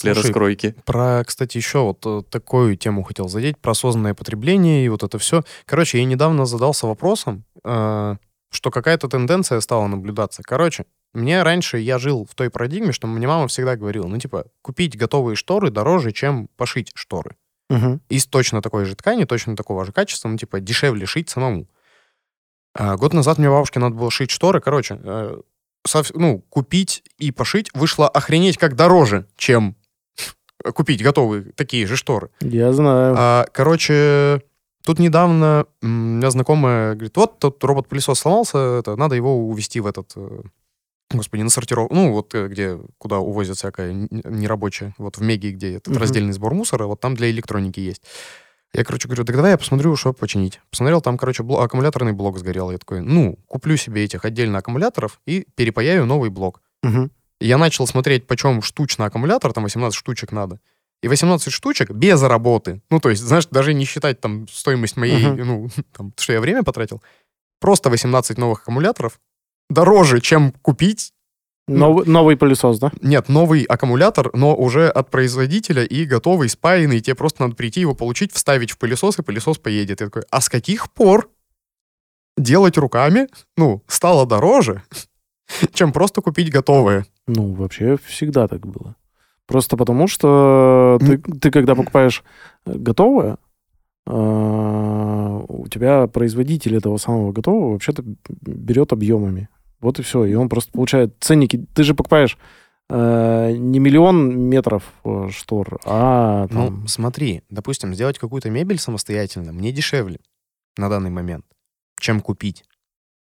для 0.02 0.14
Слушай? 0.14 0.28
Про, 0.84 1.24
кстати, 1.26 1.56
еще 1.56 1.80
вот 1.80 2.04
э, 2.04 2.22
такую 2.30 2.76
тему 2.76 3.02
хотел 3.02 3.28
задеть, 3.28 3.58
про 3.58 3.72
осознанное 3.72 4.14
потребление 4.14 4.84
и 4.84 4.88
вот 4.88 5.02
это 5.02 5.18
все. 5.18 5.42
Короче, 5.66 5.98
я 5.98 6.04
недавно 6.04 6.46
задался 6.46 6.87
вопросом, 6.87 7.44
э, 7.64 8.16
что 8.50 8.70
какая-то 8.70 9.08
тенденция 9.08 9.61
стала 9.61 9.87
наблюдаться. 9.87 10.42
Короче, 10.42 10.84
мне 11.12 11.42
раньше, 11.42 11.78
я 11.78 11.98
жил 11.98 12.26
в 12.30 12.34
той 12.34 12.50
парадигме, 12.50 12.92
что 12.92 13.06
мне 13.06 13.26
мама 13.26 13.48
всегда 13.48 13.76
говорила, 13.76 14.06
ну, 14.06 14.18
типа, 14.18 14.46
купить 14.62 14.96
готовые 14.96 15.37
шторы 15.37 15.70
дороже, 15.70 16.12
чем 16.12 16.48
пошить 16.56 16.92
шторы. 16.94 17.37
Мгм. 17.70 18.00
из 18.08 18.26
точно 18.26 18.62
такой 18.62 18.87
же 18.87 18.96
ткани, 18.96 19.24
точно 19.24 19.54
такого 19.54 19.84
же 19.84 19.92
качества, 19.92 20.28
ну, 20.28 20.38
типа, 20.38 20.58
дешевле 20.61 21.04
шить 21.04 21.28
самому. 21.28 21.68
А, 22.74 22.96
год 22.96 23.12
назад 23.12 23.37
мне 23.37 23.50
бабушке 23.50 23.78
надо 23.78 23.94
было 23.94 24.11
шить 24.11 24.30
шторы, 24.30 24.61
короче, 24.61 24.98
э, 25.02 25.40
ну, 26.14 26.38
купить 26.48 27.02
и 27.18 27.30
пошить 27.30 27.70
вышло 27.74 28.08
охренеть 28.08 28.56
как 28.56 28.74
дороже, 28.74 29.26
чем 29.37 29.76
купить 30.75 31.03
готовые 31.03 31.53
такие 31.55 31.87
же 31.87 31.97
шторы. 31.97 32.31
Я 32.40 32.73
знаю. 32.73 33.14
А, 33.18 33.47
короче, 33.53 34.42
тут 34.85 34.99
недавно 34.99 35.66
у 35.83 35.87
меня 35.87 36.31
знакомая 36.31 36.94
говорит, 36.94 37.16
вот 37.16 37.38
тут 37.38 37.62
робот-пылесос 37.62 38.18
сломался, 38.18 38.59
это, 38.81 38.97
надо 38.97 39.14
его 39.14 39.37
увезти 39.49 39.81
в 39.81 39.87
этот, 39.87 40.12
э, 40.16 40.42
господи, 41.12 41.42
на 41.42 41.51
сортировку, 41.51 41.94
ну, 41.94 42.12
вот 42.12 42.35
э, 42.35 42.49
где, 42.49 42.79
куда 42.99 43.18
увозят 43.18 43.57
всякое 43.57 43.92
нерабочее, 44.11 44.94
вот 44.99 45.16
в 45.18 45.23
Меги, 45.23 45.49
где 45.51 45.75
этот 45.77 45.88
Мгм. 45.88 45.99
раздельный 45.99 46.33
сбор 46.33 46.55
мусора, 46.55 46.87
вот 46.87 47.01
там 47.01 47.14
для 47.14 47.31
электроники 47.31 47.81
есть. 47.81 48.03
Я, 48.75 48.85
короче, 48.85 49.09
говорю, 49.09 49.25
так 49.25 49.35
давай 49.35 49.53
я 49.53 49.59
посмотрю, 49.59 49.97
что 49.97 50.12
починить. 50.12 50.61
Посмотрел, 50.71 51.01
там, 51.01 51.16
короче, 51.16 51.42
бло- 51.42 51.62
аккумуляторный 51.62 52.12
блок 52.12 52.38
сгорел. 52.38 52.71
Я 52.71 52.77
такой, 52.77 53.01
ну, 53.01 53.38
куплю 53.47 53.79
себе 53.79 54.05
этих 54.05 54.27
отдельно 54.27 54.59
аккумуляторов 54.59 55.21
и 55.25 55.47
перепаяю 55.55 56.05
новый 56.05 56.29
блок. 56.29 56.61
Я 57.40 57.59
начал 57.59 57.87
смотреть, 57.87 58.27
почем 58.27 58.62
штучно 58.62 59.05
аккумулятор, 59.07 59.53
там 59.53 59.64
18 59.64 59.96
штучек 59.96 60.33
надо. 60.33 60.61
И 61.03 61.09
18 61.09 61.53
штучек 61.53 61.90
без 61.90 62.20
работы. 62.22 62.81
Ну, 62.90 62.98
то 62.98 63.11
есть, 63.11 63.22
знаешь, 63.22 63.46
даже 63.46 63.72
не 63.74 63.85
считать 63.85 64.20
там 64.20 64.48
стоимость 64.48 64.96
моей, 64.96 65.27
Мгм. 65.27 65.46
ну, 65.46 65.68
там, 65.92 66.12
что 66.16 66.33
я 66.33 66.40
время 66.40 66.62
потратил. 66.64 67.03
Просто 67.61 67.90
18 67.90 68.38
новых 68.38 68.62
аккумуляторов 68.62 69.20
дороже, 69.70 70.20
чем 70.20 70.53
купить, 70.53 71.12
Новый, 71.68 72.07
новый 72.07 72.35
пылесос, 72.38 72.79
да? 72.79 72.90
нет, 73.03 73.29
новый 73.29 73.62
аккумулятор, 73.64 74.31
но 74.35 74.57
уже 74.57 74.88
от 74.88 75.11
производителя 75.11 75.85
и 75.85 76.07
готовый, 76.07 76.48
спаянный. 76.48 77.01
Тебе 77.01 77.14
просто 77.14 77.42
надо 77.42 77.57
прийти 77.57 77.81
его 77.81 77.94
получить, 77.94 78.33
вставить 78.33 78.70
в 78.70 78.79
пылесос, 78.79 79.18
и 79.18 79.22
пылесос 79.22 79.59
поедет. 79.59 80.01
Я 80.01 80.07
такой, 80.07 80.22
а 80.31 80.40
с 80.40 80.48
каких 80.48 80.90
пор 80.90 81.31
делать 82.38 82.79
руками, 82.79 83.29
ну, 83.59 83.83
стало 83.87 84.24
дороже, 84.27 84.83
чем 85.72 85.92
просто 85.92 86.20
купить 86.20 86.50
готовое? 86.50 87.06
Ну, 87.26 87.52
вообще 87.52 87.96
всегда 88.04 88.48
так 88.48 88.66
было. 88.66 88.96
Просто 89.46 89.76
потому, 89.76 90.08
что 90.08 90.98
ты, 91.00 91.18
ты 91.18 91.50
когда 91.50 91.74
покупаешь 91.74 92.22
э, 92.66 92.74
готовое, 92.74 93.38
э, 94.06 95.44
у 95.48 95.66
тебя 95.68 96.06
производитель 96.06 96.76
этого 96.76 96.98
самого 96.98 97.32
готового 97.32 97.72
вообще-то 97.72 98.04
берет 98.28 98.92
объемами. 98.92 99.48
Вот 99.80 99.98
и 99.98 100.02
все. 100.02 100.24
И 100.24 100.34
он 100.34 100.48
просто 100.48 100.72
получает 100.72 101.16
ценники. 101.20 101.64
Ты 101.74 101.82
же 101.82 101.94
покупаешь 101.94 102.36
э, 102.90 103.53
не 103.57 103.78
миллион 103.78 104.38
метров 104.38 104.82
э, 105.05 105.28
штор, 105.30 105.80
а 105.84 106.46
там... 106.49 106.80
Ну, 106.82 106.86
смотри, 106.86 107.42
допустим, 107.49 107.94
сделать 107.94 108.18
какую-то 108.18 108.51
мебель 108.51 108.78
самостоятельно 108.78 109.53
мне 109.53 109.72
дешевле 109.72 110.20
на 110.76 110.90
данный 110.90 111.11
момент, 111.11 111.46
чем 111.99 112.20
купить. 112.20 112.64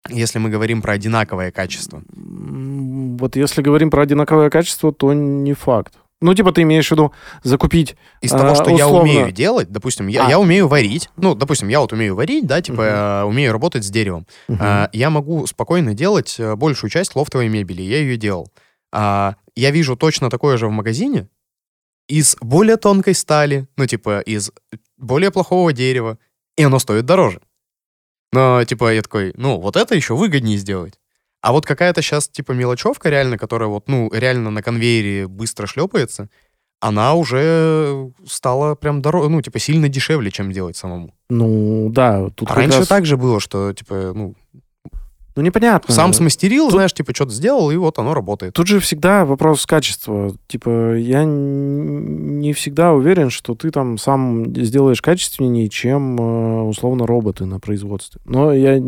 Если 0.10 0.40
мы 0.40 0.50
говорим 0.50 0.82
про 0.82 0.94
одинаковое 0.94 1.52
качество. 1.52 2.04
Вот 2.14 3.36
если 3.36 3.62
говорим 3.62 3.90
про 3.90 4.04
одинаковое 4.04 4.50
качество, 4.50 4.92
то 4.92 5.14
не 5.14 5.54
факт. 5.54 5.94
Ну, 6.22 6.34
типа, 6.34 6.54
ты 6.54 6.62
имеешь 6.62 6.88
в 6.88 6.92
виду 6.92 7.12
закупить... 7.44 7.98
Из 8.22 8.32
А, 8.34 8.38
того, 8.40 8.56
что 8.56 8.70
я 8.70 8.88
условно- 8.88 9.02
умею 9.02 9.32
делать, 9.32 9.70
допустим, 9.70 10.08
я, 10.08 10.26
А. 10.26 10.30
я 10.30 10.40
умею 10.40 10.70
варить, 10.70 11.10
ну, 11.18 11.36
допустим, 11.36 11.68
я 11.68 11.82
вот 11.82 11.92
умею 11.92 12.16
варить, 12.16 12.48
да, 12.48 12.62
типа, 12.62 12.82
э, 12.82 13.24
умею 13.24 13.52
работать 13.52 13.84
с 13.84 13.90
деревом. 13.90 14.26
Мгм. 14.48 14.60
А, 14.62 14.90
я 14.94 15.10
могу 15.10 15.46
спокойно 15.48 15.94
делать 15.94 16.36
э, 16.40 16.56
большую 16.56 16.90
часть 16.90 17.16
лофтовой 17.16 17.50
мебели, 17.50 17.82
я 17.82 17.98
ее 17.98 18.16
делал. 18.16 18.48
А, 18.94 19.36
я 19.58 19.72
вижу 19.72 19.98
точно 19.98 20.30
такое 20.30 20.56
же 20.56 20.68
в 20.68 20.72
магазине 20.72 21.28
из 22.08 22.38
более 22.42 22.78
тонкой 22.78 23.16
стали, 23.16 23.68
ну, 23.76 23.86
типа, 23.86 24.20
из 24.22 24.52
более 24.98 25.32
плохого 25.32 25.74
дерева, 25.74 26.18
и 26.58 26.64
оно 26.64 26.80
стоит 26.80 27.06
дороже. 27.06 27.42
Но, 28.34 28.64
типа, 28.66 28.94
я 28.94 29.02
такой, 29.02 29.34
ну, 29.38 29.60
вот 29.60 29.76
это 29.76 29.96
еще 29.96 30.16
выгоднее 30.16 30.58
сделать. 30.58 31.00
А 31.42 31.52
вот 31.52 31.66
какая-то 31.66 32.02
сейчас, 32.02 32.28
типа, 32.30 32.54
мелочевка 32.54 33.10
реально, 33.10 33.38
которая 33.38 33.70
вот, 33.70 33.88
ну, 33.88 34.10
реально 34.14 34.50
на 34.50 34.62
конвейере 34.64 35.28
быстро 35.28 35.68
шлепается, 35.68 36.30
она 36.80 37.14
уже 37.14 38.12
стала 38.28 38.76
прям 38.76 39.02
дороже, 39.02 39.30
ну, 39.30 39.42
типа, 39.42 39.60
сильно 39.60 39.88
дешевле, 39.88 40.32
чем 40.32 40.52
делать 40.52 40.76
самому. 40.78 41.14
Ну, 41.30 41.90
да, 41.92 42.30
тут 42.30 42.50
А 42.50 42.56
раньше 42.56 42.80
раз- 42.80 42.88
так 42.88 43.06
же 43.06 43.18
было, 43.18 43.40
что, 43.40 43.72
типа, 43.74 44.14
ну, 44.16 44.36
Ну, 45.36 45.42
непонятно. 45.42 45.94
сам 45.94 46.14
смастерил, 46.14 46.66
Тут- 46.66 46.74
знаешь, 46.74 46.94
типа, 46.94 47.14
что-то 47.16 47.32
сделал, 47.32 47.72
и 47.72 47.76
вот 47.76 47.98
оно 48.00 48.14
работает. 48.14 48.54
Тут 48.54 48.68
же 48.68 48.80
всегда 48.80 49.26
вопрос 49.26 49.66
качества. 49.66 50.36
Типа, 50.48 50.96
я 50.96 51.24
не 51.24 52.54
всегда 52.54 52.94
уверен, 52.94 53.30
что 53.30 53.56
ты 53.56 53.72
там 53.72 53.98
сам 53.98 54.56
сделаешь 54.56 55.02
качественнее, 55.02 55.70
чем, 55.70 56.18
э, 56.20 56.62
условно, 56.64 57.08
роботы 57.08 57.46
на 57.46 57.60
производстве. 57.60 58.22
Но 58.26 58.54
я, 58.54 58.80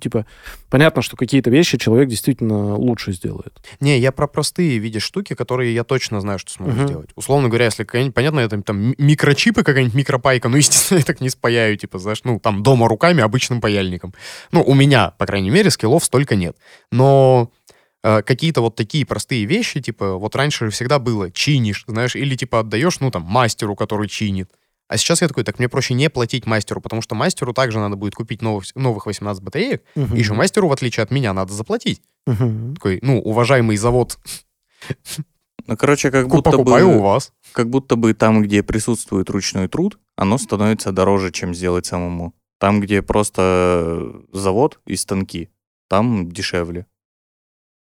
типа, 0.00 0.26
понятно, 0.70 1.02
что 1.02 1.16
какие-то 1.16 1.50
вещи 1.50 1.78
человек 1.78 2.08
действительно 2.08 2.76
лучше 2.76 3.12
сделает. 3.12 3.52
Не, 3.80 3.98
я 3.98 4.12
про 4.12 4.26
простые, 4.26 4.78
видишь, 4.78 5.02
штуки, 5.02 5.34
которые 5.34 5.74
я 5.74 5.84
точно 5.84 6.20
знаю, 6.20 6.38
что 6.38 6.52
смогу 6.52 6.72
Мгм. 6.72 6.86
сделать. 6.86 7.10
Условно 7.16 7.48
говоря, 7.48 7.66
если 7.66 7.84
понятно, 7.84 8.40
это 8.40 8.60
там 8.62 8.94
микрочипы, 8.98 9.62
какая-нибудь 9.62 9.94
микропайка, 9.94 10.48
ну, 10.48 10.56
естественно, 10.56 10.98
я 10.98 11.04
так 11.04 11.20
не 11.20 11.30
спаяю, 11.30 11.76
типа, 11.76 11.98
знаешь, 11.98 12.20
ну, 12.24 12.38
там, 12.38 12.62
дома 12.62 12.88
руками, 12.88 13.22
обычным 13.22 13.60
паяльником. 13.60 14.14
Ну, 14.52 14.62
у 14.62 14.74
меня, 14.74 15.12
по 15.18 15.26
крайней 15.26 15.47
мере, 15.50 15.70
скиллов 15.70 16.04
столько 16.04 16.36
нет. 16.36 16.56
Но 16.92 17.50
э, 18.02 18.22
какие-то 18.22 18.60
вот 18.60 18.76
такие 18.76 19.04
простые 19.06 19.44
вещи, 19.44 19.80
типа, 19.80 20.14
вот 20.16 20.36
раньше 20.36 20.66
же 20.66 20.70
всегда 20.70 20.98
было, 20.98 21.30
чинишь, 21.30 21.84
знаешь, 21.86 22.16
или, 22.16 22.34
типа, 22.36 22.60
отдаешь, 22.60 23.00
ну, 23.00 23.10
там, 23.10 23.22
мастеру, 23.22 23.74
который 23.76 24.08
чинит. 24.08 24.50
А 24.88 24.96
сейчас 24.96 25.20
я 25.20 25.28
такой, 25.28 25.44
так 25.44 25.58
мне 25.58 25.68
проще 25.68 25.92
не 25.94 26.08
платить 26.08 26.46
мастеру, 26.46 26.80
потому 26.80 27.02
что 27.02 27.14
мастеру 27.14 27.52
также 27.52 27.78
надо 27.78 27.96
будет 27.96 28.14
купить 28.14 28.40
новых, 28.40 28.64
новых 28.74 29.04
18 29.04 29.42
батареек, 29.42 29.82
и 29.94 30.00
еще 30.18 30.32
мастеру, 30.32 30.68
в 30.68 30.72
отличие 30.72 31.04
от 31.04 31.10
меня, 31.10 31.34
надо 31.34 31.52
заплатить. 31.52 32.00
Мгм. 32.26 32.74
Такой, 32.74 32.98
ну, 33.02 33.20
уважаемый 33.20 33.76
завод, 33.76 34.18
Ну, 35.66 35.76
короче, 35.76 36.10
как 36.10 36.28
будто 36.28 36.50
покупаю 36.50 36.88
у 36.88 36.94
бы, 36.94 37.00
вас. 37.02 37.32
как 37.52 37.68
будто 37.68 37.96
бы 37.96 38.14
там, 38.14 38.42
где 38.42 38.62
присутствует 38.62 39.28
ручной 39.28 39.68
труд, 39.68 39.98
оно 40.16 40.38
становится 40.38 40.92
дороже, 40.92 41.30
чем 41.30 41.54
сделать 41.54 41.84
самому. 41.84 42.32
Там, 42.58 42.80
где 42.80 43.02
просто 43.02 44.22
завод 44.32 44.80
и 44.86 44.96
станки, 44.96 45.50
там 45.88 46.30
дешевле. 46.30 46.86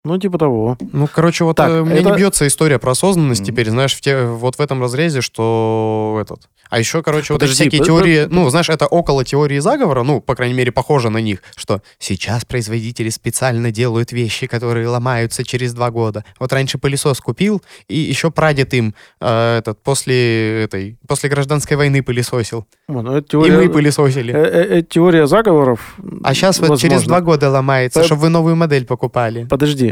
Ну, 0.03 0.19
типа 0.19 0.39
того. 0.39 0.79
Ну, 0.93 1.07
короче, 1.13 1.45
вот 1.45 1.57
Так, 1.57 1.69
э, 1.71 1.83
меня 1.83 1.97
это- 2.01 2.11
не 2.13 2.17
бьется 2.17 2.47
история 2.47 2.79
про 2.79 2.93
осознанность 2.93 3.43
Мгм. 3.43 3.47
теперь, 3.49 3.69
знаешь, 3.69 3.95
в 3.95 4.01
те, 4.01 4.23
вот 4.25 4.57
в 4.57 4.61
этом 4.61 4.81
разрезе, 4.81 5.21
что 5.21 6.19
этот... 6.23 6.49
А 6.71 6.79
еще, 6.79 7.03
короче, 7.03 7.33
вот 7.35 7.43
эти 7.43 7.49
Подожди, 7.51 7.65
всякие 7.65 7.79
под- 7.81 7.87
теории, 7.89 8.23
под- 8.25 8.33
ну, 8.33 8.49
знаешь, 8.49 8.71
это 8.71 8.87
около 8.87 9.25
теории 9.25 9.59
заговора, 9.59 10.03
ну, 10.05 10.21
по 10.23 10.35
крайней 10.37 10.55
мере, 10.55 10.71
похоже 10.73 11.11
на 11.11 11.19
них, 11.19 11.43
что 11.57 11.83
сейчас 11.99 12.45
производители 12.47 13.11
специально 13.11 13.71
делают 13.73 14.13
вещи, 14.13 14.47
которые 14.47 14.89
ломаются 14.89 15.45
через 15.45 15.75
два 15.75 15.91
года. 15.91 16.25
Вот 16.39 16.51
раньше 16.53 16.79
пылесос 16.79 17.21
купил, 17.21 17.61
и 17.89 17.99
еще 17.99 18.31
прадед 18.31 18.73
им 18.73 18.95
э, 19.21 19.59
этот, 19.59 19.83
после 19.83 20.63
этой, 20.63 20.97
после 21.09 21.29
гражданской 21.29 21.77
войны 21.77 22.03
пылесосил. 22.03 22.65
Вот, 22.89 23.03
ну, 23.03 23.17
это 23.17 23.27
И 23.27 23.31
теория, 23.31 23.57
мы 23.57 23.69
пылесосили. 23.69 24.33
э, 24.33 24.39
э, 24.39 24.79
э, 24.79 24.83
теория 24.83 25.27
заговоров. 25.27 25.97
А 26.23 26.33
сейчас 26.35 26.59
вот 26.61 26.79
через 26.81 26.99
возможно. 27.01 27.09
два 27.09 27.21
года 27.21 27.51
ломается, 27.51 28.01
По- 28.01 28.07
чтобы 28.07 28.23
вы 28.23 28.29
новую 28.31 28.57
модель 28.57 28.87
покупали. 28.87 29.45
Подожди. 29.45 29.90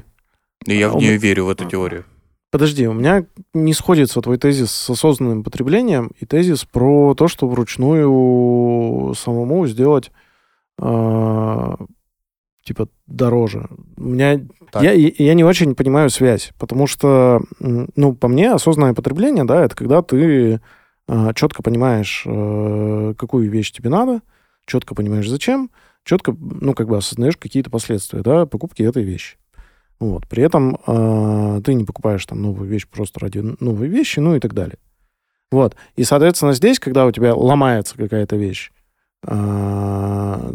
И 0.66 0.76
я 0.76 0.88
А 0.88 0.90
в 0.90 0.96
у 0.96 1.00
нее 1.00 1.14
м- 1.14 1.18
верю, 1.20 1.44
в 1.46 1.50
эту 1.50 1.64
теорию. 1.66 2.04
Подожди, 2.50 2.86
у 2.88 2.94
меня 2.94 3.26
не 3.52 3.74
сходится 3.74 4.22
твой 4.22 4.38
тезис 4.38 4.70
с 4.70 4.88
осознанным 4.90 5.44
потреблением 5.44 6.12
и 6.18 6.24
тезис 6.24 6.64
про 6.64 7.14
то, 7.14 7.28
что 7.28 7.46
вручную 7.46 9.14
самому 9.14 9.66
сделать 9.66 10.10
а, 10.80 11.76
типа 12.64 12.88
дороже. 13.06 13.68
У 13.96 14.02
меня 14.02 14.40
Так. 14.72 14.82
я, 14.82 14.92
я 14.92 15.34
не 15.34 15.44
очень 15.44 15.74
понимаю 15.74 16.08
связь, 16.10 16.52
потому 16.58 16.86
что, 16.86 17.42
ну, 17.60 18.14
по 18.14 18.28
мне, 18.28 18.52
осознанное 18.52 18.94
потребление, 18.94 19.44
да, 19.44 19.64
это 19.64 19.74
когда 19.76 20.02
ты 20.02 20.60
четко 21.34 21.62
понимаешь, 21.62 22.22
э, 22.26 23.14
какую 23.16 23.50
вещь 23.50 23.72
тебе 23.72 23.88
надо, 23.88 24.20
четко 24.66 24.94
понимаешь, 24.94 25.28
зачем, 25.28 25.70
четко, 26.04 26.36
ну, 26.38 26.74
как 26.74 26.88
бы 26.88 26.98
осознаешь 26.98 27.36
какие-то 27.38 27.70
последствия, 27.70 28.20
да, 28.20 28.44
покупки 28.44 28.82
этой 28.82 29.02
вещи. 29.04 29.36
Вот. 30.00 30.26
При 30.28 30.42
этом 30.42 30.78
э, 30.86 31.60
ты 31.64 31.74
не 31.74 31.84
покупаешь 31.84 32.24
там 32.26 32.40
новую 32.40 32.68
вещь 32.68 32.86
просто 32.88 33.20
ради 33.20 33.38
новой 33.60 33.88
вещи, 33.88 34.20
ну 34.20 34.36
и 34.36 34.40
так 34.40 34.54
далее. 34.54 34.78
Вот. 35.50 35.74
И, 35.96 36.04
соответственно, 36.04 36.52
здесь, 36.52 36.78
когда 36.78 37.06
у 37.06 37.10
тебя 37.10 37.34
ломается 37.34 37.96
какая-то 37.96 38.36
вещь, 38.36 38.70
э, 39.26 40.52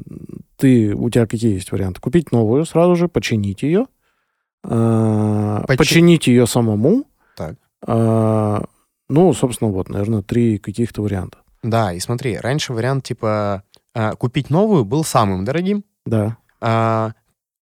ты, 0.58 0.94
у 0.96 1.10
тебя 1.10 1.26
какие 1.28 1.54
есть 1.56 1.72
варианты? 1.72 2.00
Купить 2.00 2.32
новую 2.32 2.66
сразу 2.66 2.96
же, 2.96 3.08
починить 3.08 3.64
ее, 3.64 3.88
э, 4.64 5.64
Почи- 5.68 5.78
починить 5.78 6.28
ее 6.28 6.48
самому. 6.48 7.06
Так. 7.36 7.56
Э, 7.88 8.62
ну, 9.10 9.34
собственно, 9.34 9.72
вот, 9.72 9.90
наверное, 9.90 10.22
три 10.22 10.58
каких-то 10.58 11.02
варианта. 11.02 11.40
Да, 11.64 11.94
и 11.94 12.00
смотри, 12.00 12.38
раньше 12.38 12.74
вариант 12.74 13.06
типа 13.06 13.64
а, 13.96 14.16
купить 14.16 14.50
новую 14.50 14.84
был 14.86 15.04
самым 15.04 15.46
дорогим, 15.46 15.84
Да. 16.06 16.38
а, 16.60 17.12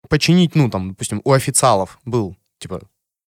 починить, 0.05 0.55
ну 0.55 0.69
там, 0.69 0.89
допустим, 0.89 1.21
у 1.23 1.31
официалов 1.31 1.99
был 2.05 2.35
типа 2.59 2.81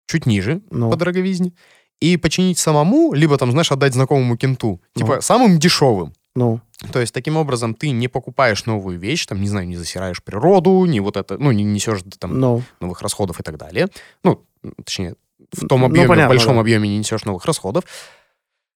чуть 0.06 0.26
ниже 0.26 0.60
Ну, 0.70 0.90
по 0.90 0.96
дороговизне, 0.96 1.52
и 2.00 2.16
починить 2.16 2.58
самому, 2.58 3.12
либо 3.14 3.36
там, 3.38 3.50
знаешь, 3.50 3.72
отдать 3.72 3.94
знакомому 3.94 4.36
кенту, 4.36 4.80
типа 4.94 5.16
Ну. 5.16 5.20
самым 5.20 5.58
дешевым. 5.58 6.12
ну, 6.34 6.60
То 6.92 7.00
есть 7.00 7.14
таким 7.14 7.36
образом 7.38 7.74
ты 7.74 7.90
не 7.90 8.08
покупаешь 8.08 8.66
новую 8.66 8.98
вещь, 8.98 9.24
там, 9.26 9.40
не 9.40 9.48
знаю, 9.48 9.66
не 9.66 9.76
засираешь 9.76 10.22
природу, 10.22 10.84
не 10.84 11.00
вот 11.00 11.16
это, 11.16 11.38
ну, 11.38 11.50
не 11.52 11.64
несешь 11.64 12.00
там 12.18 12.38
ну. 12.38 12.62
новых 12.80 13.00
расходов 13.02 13.40
и 13.40 13.42
так 13.42 13.56
далее. 13.56 13.88
Ну, 14.22 14.44
точнее, 14.84 15.14
в 15.52 15.66
том 15.66 15.80
Ну, 15.80 15.86
объеме, 15.86 16.06
в 16.06 16.08
понятно, 16.08 16.28
большом 16.28 16.54
да. 16.54 16.60
объеме 16.60 16.88
не 16.88 16.98
несешь 16.98 17.24
новых 17.24 17.44
расходов. 17.46 17.84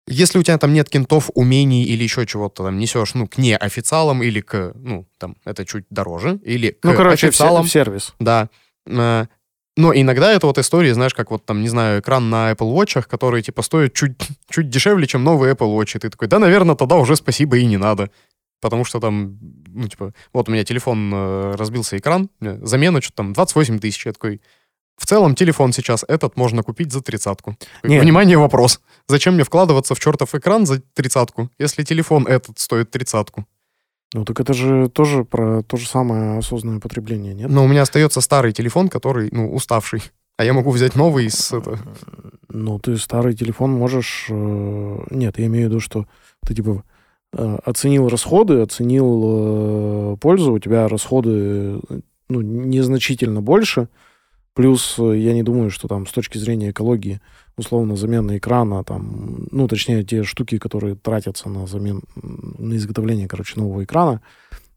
Если 0.09 0.39
у 0.39 0.43
тебя 0.43 0.57
там 0.57 0.73
нет 0.73 0.89
кентов, 0.89 1.29
умений 1.33 1.83
или 1.83 2.03
еще 2.03 2.25
чего-то 2.25 2.63
там 2.63 2.77
несешь, 2.77 3.13
ну, 3.13 3.27
к 3.27 3.37
неофициалам 3.37 4.23
или 4.23 4.41
к, 4.41 4.73
ну, 4.75 5.07
там, 5.17 5.35
это 5.45 5.65
чуть 5.65 5.85
дороже, 5.89 6.39
или 6.43 6.71
к 6.71 6.83
Ну, 6.83 6.93
короче, 6.95 7.27
официалам, 7.27 7.65
в 7.65 7.69
сервис. 7.71 8.15
да. 8.19 8.49
Э, 8.87 9.25
Но 9.77 9.93
иногда 9.93 10.33
это 10.33 10.47
вот 10.47 10.57
история, 10.57 10.93
знаешь, 10.93 11.13
как 11.13 11.31
вот 11.31 11.45
там, 11.45 11.61
не 11.61 11.69
знаю, 11.69 12.01
экран 12.01 12.29
на 12.29 12.51
Apple 12.51 12.73
Watch, 12.75 13.03
который, 13.07 13.41
типа, 13.41 13.61
стоит 13.61 13.93
чуть, 13.93 14.17
чуть 14.49 14.69
дешевле, 14.69 15.07
чем 15.07 15.23
новый 15.23 15.51
Apple 15.51 15.77
Watch. 15.77 15.95
И 15.95 15.99
ты 15.99 16.09
такой, 16.09 16.27
да, 16.27 16.39
наверное, 16.39 16.75
тогда 16.75 16.95
уже 16.97 17.15
спасибо 17.15 17.57
и 17.57 17.65
не 17.65 17.77
надо. 17.77 18.09
Потому 18.61 18.83
что 18.83 18.99
там, 18.99 19.37
ну, 19.67 19.87
типа, 19.87 20.13
вот 20.33 20.49
у 20.49 20.51
меня 20.51 20.65
телефон, 20.65 21.11
э, 21.13 21.55
разбился 21.55 21.97
экран, 21.97 22.29
замена 22.41 23.01
что-то 23.01 23.17
там 23.17 23.33
28 23.33 23.79
тысяч. 23.79 24.05
Я 24.05 24.11
такой, 24.11 24.41
в 24.99 25.05
целом 25.05 25.33
телефон 25.33 25.71
сейчас 25.71 26.05
этот 26.07 26.37
можно 26.37 26.61
купить 26.61 26.91
за 26.91 27.01
тридцатку. 27.01 27.55
Нет. 27.83 28.03
Внимание, 28.03 28.37
вопрос. 28.37 28.81
Зачем 29.07 29.35
мне 29.35 29.43
вкладываться 29.43 29.95
в 29.95 29.99
чертов 29.99 30.35
экран 30.35 30.65
за 30.65 30.81
тридцатку, 30.93 31.49
если 31.57 31.83
телефон 31.83 32.27
этот 32.27 32.59
стоит 32.59 32.91
тридцатку? 32.91 33.45
Ну, 34.13 34.25
так 34.25 34.39
это 34.39 34.53
же 34.53 34.89
тоже 34.89 35.23
про 35.23 35.61
то 35.63 35.77
же 35.77 35.87
самое 35.87 36.39
осознанное 36.39 36.79
потребление, 36.79 37.33
нет? 37.33 37.49
Но 37.49 37.63
у 37.63 37.67
меня 37.67 37.83
остается 37.83 38.21
старый 38.21 38.51
телефон, 38.51 38.89
который, 38.89 39.29
ну, 39.31 39.53
уставший. 39.53 40.01
А 40.37 40.43
я 40.43 40.53
могу 40.53 40.71
взять 40.71 40.95
новый 40.95 41.29
с 41.29 41.51
это... 41.51 41.77
Ну, 42.49 42.79
ты 42.79 42.97
старый 42.97 43.35
телефон 43.35 43.71
можешь... 43.71 44.25
э, 44.29 44.97
Нет, 45.11 45.37
я 45.37 45.45
имею 45.45 45.67
в 45.67 45.69
виду, 45.69 45.79
что 45.79 46.07
ты, 46.45 46.55
типа, 46.55 46.83
э, 47.33 47.57
оценил 47.63 48.07
расходы, 48.09 48.61
оценил 48.61 50.13
э, 50.13 50.17
пользу, 50.17 50.53
у 50.53 50.59
тебя 50.59 50.87
расходы, 50.87 51.29
э, 51.31 51.99
ну, 52.29 52.41
незначительно 52.41 53.41
больше, 53.41 53.89
плюс 54.53 54.95
э, 54.99 55.17
я 55.17 55.33
не 55.33 55.43
думаю, 55.43 55.69
что 55.69 55.87
там 55.87 56.05
с 56.07 56.11
точки 56.11 56.37
зрения 56.37 56.71
экологии, 56.71 57.21
условно, 57.57 57.95
замена 57.95 58.37
экрана, 58.37 58.83
там, 58.83 59.47
ну, 59.51 59.67
точнее, 59.67 60.03
те 60.03 60.23
штуки, 60.23 60.57
которые 60.57 60.95
тратятся 60.95 61.49
на 61.49 61.67
замен, 61.67 62.01
на 62.15 62.75
изготовление, 62.75 63.27
короче, 63.27 63.59
нового 63.59 63.83
экрана, 63.83 64.21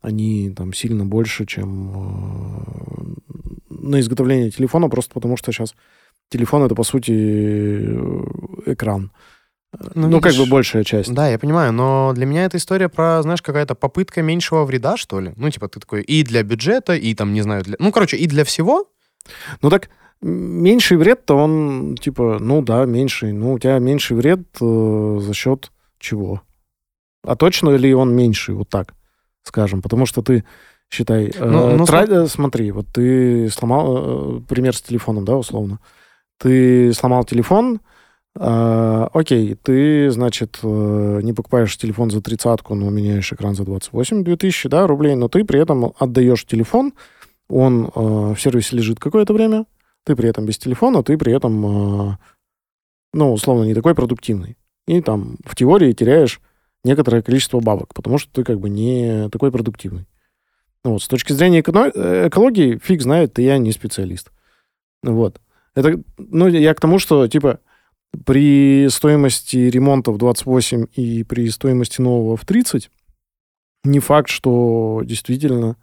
они 0.01 0.51
там 0.51 0.73
сильно 0.73 1.05
больше, 1.05 1.47
чем 1.47 1.93
э, 1.95 3.43
на 3.71 4.01
изготовление 4.01 4.51
телефона, 4.51 4.89
просто 4.89 5.15
потому 5.15 5.37
что 5.37 5.53
сейчас 5.53 5.75
телефон 6.29 6.65
это, 6.65 6.75
по 6.75 6.85
сути, 6.85 7.13
экран. 8.67 9.13
Ну, 9.95 10.09
Ну, 10.09 10.21
как 10.21 10.33
видишь, 10.33 10.45
бы 10.45 10.51
большая 10.51 10.85
часть. 10.85 11.13
Да, 11.13 11.29
я 11.29 11.39
понимаю, 11.39 11.73
но 11.73 12.13
для 12.15 12.27
меня 12.27 12.45
эта 12.45 12.59
история 12.59 12.89
про, 12.89 13.23
знаешь, 13.23 13.41
какая-то 13.41 13.75
попытка 13.75 14.21
меньшего 14.21 14.65
вреда, 14.65 14.97
что 14.97 15.21
ли. 15.21 15.33
Ну, 15.37 15.49
типа, 15.51 15.69
ты 15.69 15.81
такой 15.81 16.03
и 16.03 16.23
для 16.25 16.43
бюджета, 16.43 16.95
и 16.95 17.15
там, 17.15 17.33
не 17.33 17.41
знаю, 17.41 17.63
для... 17.63 17.77
Ну, 17.79 17.91
короче, 17.91 18.17
и 18.19 18.27
для 18.27 18.45
всего. 18.45 18.87
Ну 19.61 19.71
так, 19.71 19.91
меньший 20.21 20.97
вред-то 20.97 21.37
он, 21.37 21.97
типа, 22.01 22.39
ну 22.41 22.63
да, 22.63 22.85
меньший. 22.85 23.33
Ну, 23.33 23.55
у 23.55 23.59
тебя 23.59 23.79
меньший 23.79 24.17
вред 24.17 24.41
э, 24.61 25.19
за 25.21 25.35
счет 25.35 25.71
чего? 25.99 26.43
А 27.25 27.37
точно 27.37 27.71
ли 27.71 27.95
он 27.95 28.15
меньший, 28.15 28.55
вот 28.55 28.69
так 28.69 28.95
скажем? 29.43 29.83
Потому 29.83 30.07
что 30.07 30.23
ты, 30.23 30.45
считай, 30.91 31.33
э, 31.35 31.45
Ну, 31.45 31.77
ну, 31.77 31.85
тра- 31.87 32.07
э, 32.09 32.27
смотри, 32.27 32.71
вот 32.73 32.87
ты 32.93 33.49
сломал, 33.51 34.39
э, 34.39 34.41
пример 34.49 34.75
с 34.77 34.83
телефоном, 34.83 35.25
да, 35.25 35.37
условно. 35.37 35.79
Ты 36.39 36.93
сломал 36.93 37.25
телефон, 37.25 37.81
э, 38.39 39.07
окей, 39.13 39.55
ты, 39.55 40.11
значит, 40.11 40.59
э, 40.63 41.21
не 41.23 41.33
покупаешь 41.33 41.77
телефон 41.77 42.11
за 42.11 42.21
тридцатку, 42.21 42.75
но 42.75 42.91
меняешь 42.91 43.33
экран 43.33 43.55
за 43.55 43.65
28 43.65 44.25
2000, 44.25 44.69
да, 44.69 44.87
рублей, 44.87 45.15
но 45.15 45.29
ты 45.29 45.45
при 45.45 45.61
этом 45.61 45.93
отдаешь 45.99 46.45
телефон, 46.45 46.93
он 47.49 47.87
э, 47.87 48.35
в 48.35 48.37
сервисе 48.37 48.77
лежит 48.77 48.99
какое-то 48.99 49.33
время, 49.33 49.67
ты 50.05 50.17
при 50.17 50.29
этом 50.29 50.47
без 50.47 50.59
телефона, 50.59 51.03
ты 51.03 51.17
при 51.17 51.35
этом, 51.35 52.13
э, 52.13 52.17
ну, 53.13 53.33
условно, 53.33 53.65
не 53.65 53.75
такой 53.75 53.95
продуктивный. 53.95 54.57
И 54.87 55.01
там 55.01 55.37
в 55.45 55.55
теории 55.55 55.93
теряешь 55.93 56.41
некоторое 56.85 57.23
количество 57.23 57.61
бабок, 57.61 57.95
потому 57.95 58.19
что 58.19 58.33
ты 58.33 58.45
как 58.45 58.59
бы 58.59 58.69
не 58.69 59.29
такой 59.31 59.53
продуктивный. 59.53 60.07
Ну, 60.85 60.93
вот, 60.93 61.03
с 61.03 61.09
точки 61.09 61.33
зрения 61.33 61.61
эко- 61.61 61.93
э, 61.95 62.29
экологии, 62.29 62.79
фиг 62.83 63.03
знает, 63.03 63.35
ты 63.35 63.43
я 63.43 63.59
не 63.59 63.71
специалист. 63.73 64.33
Вот. 65.03 65.41
Это, 65.75 66.03
ну, 66.19 66.49
я 66.49 66.75
к 66.75 66.81
тому, 66.81 66.99
что, 66.99 67.27
типа, 67.29 67.61
при 68.27 68.89
стоимости 68.91 69.57
ремонта 69.57 70.11
в 70.11 70.19
28 70.19 70.87
и 70.95 71.25
при 71.25 71.49
стоимости 71.49 72.01
нового 72.01 72.37
в 72.37 72.45
30 72.45 72.91
не 73.85 74.01
факт, 74.01 74.29
что 74.29 75.03
действительно 75.05 75.77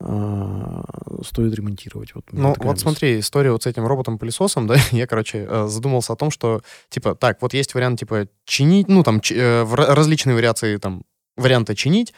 стоит 0.00 1.54
ремонтировать. 1.54 2.14
Вот, 2.14 2.24
Ну, 2.32 2.48
вот 2.48 2.64
мысль. 2.64 2.80
смотри, 2.82 3.20
история 3.20 3.50
вот 3.52 3.62
с 3.62 3.66
этим 3.66 3.86
роботом-пылесосом, 3.86 4.66
да, 4.66 4.76
я, 4.92 5.06
короче, 5.06 5.46
э, 5.48 5.66
задумался 5.68 6.12
о 6.12 6.16
том, 6.16 6.30
что, 6.30 6.60
типа, 6.90 7.14
так, 7.14 7.40
вот 7.40 7.54
есть 7.54 7.74
вариант, 7.74 8.00
типа, 8.00 8.28
чинить, 8.44 8.88
ну, 8.88 9.02
там, 9.02 9.20
э, 9.30 9.64
различные 9.74 10.34
вариации, 10.34 10.76
там, 10.76 11.04
варианта 11.36 11.74
чинить, 11.74 12.12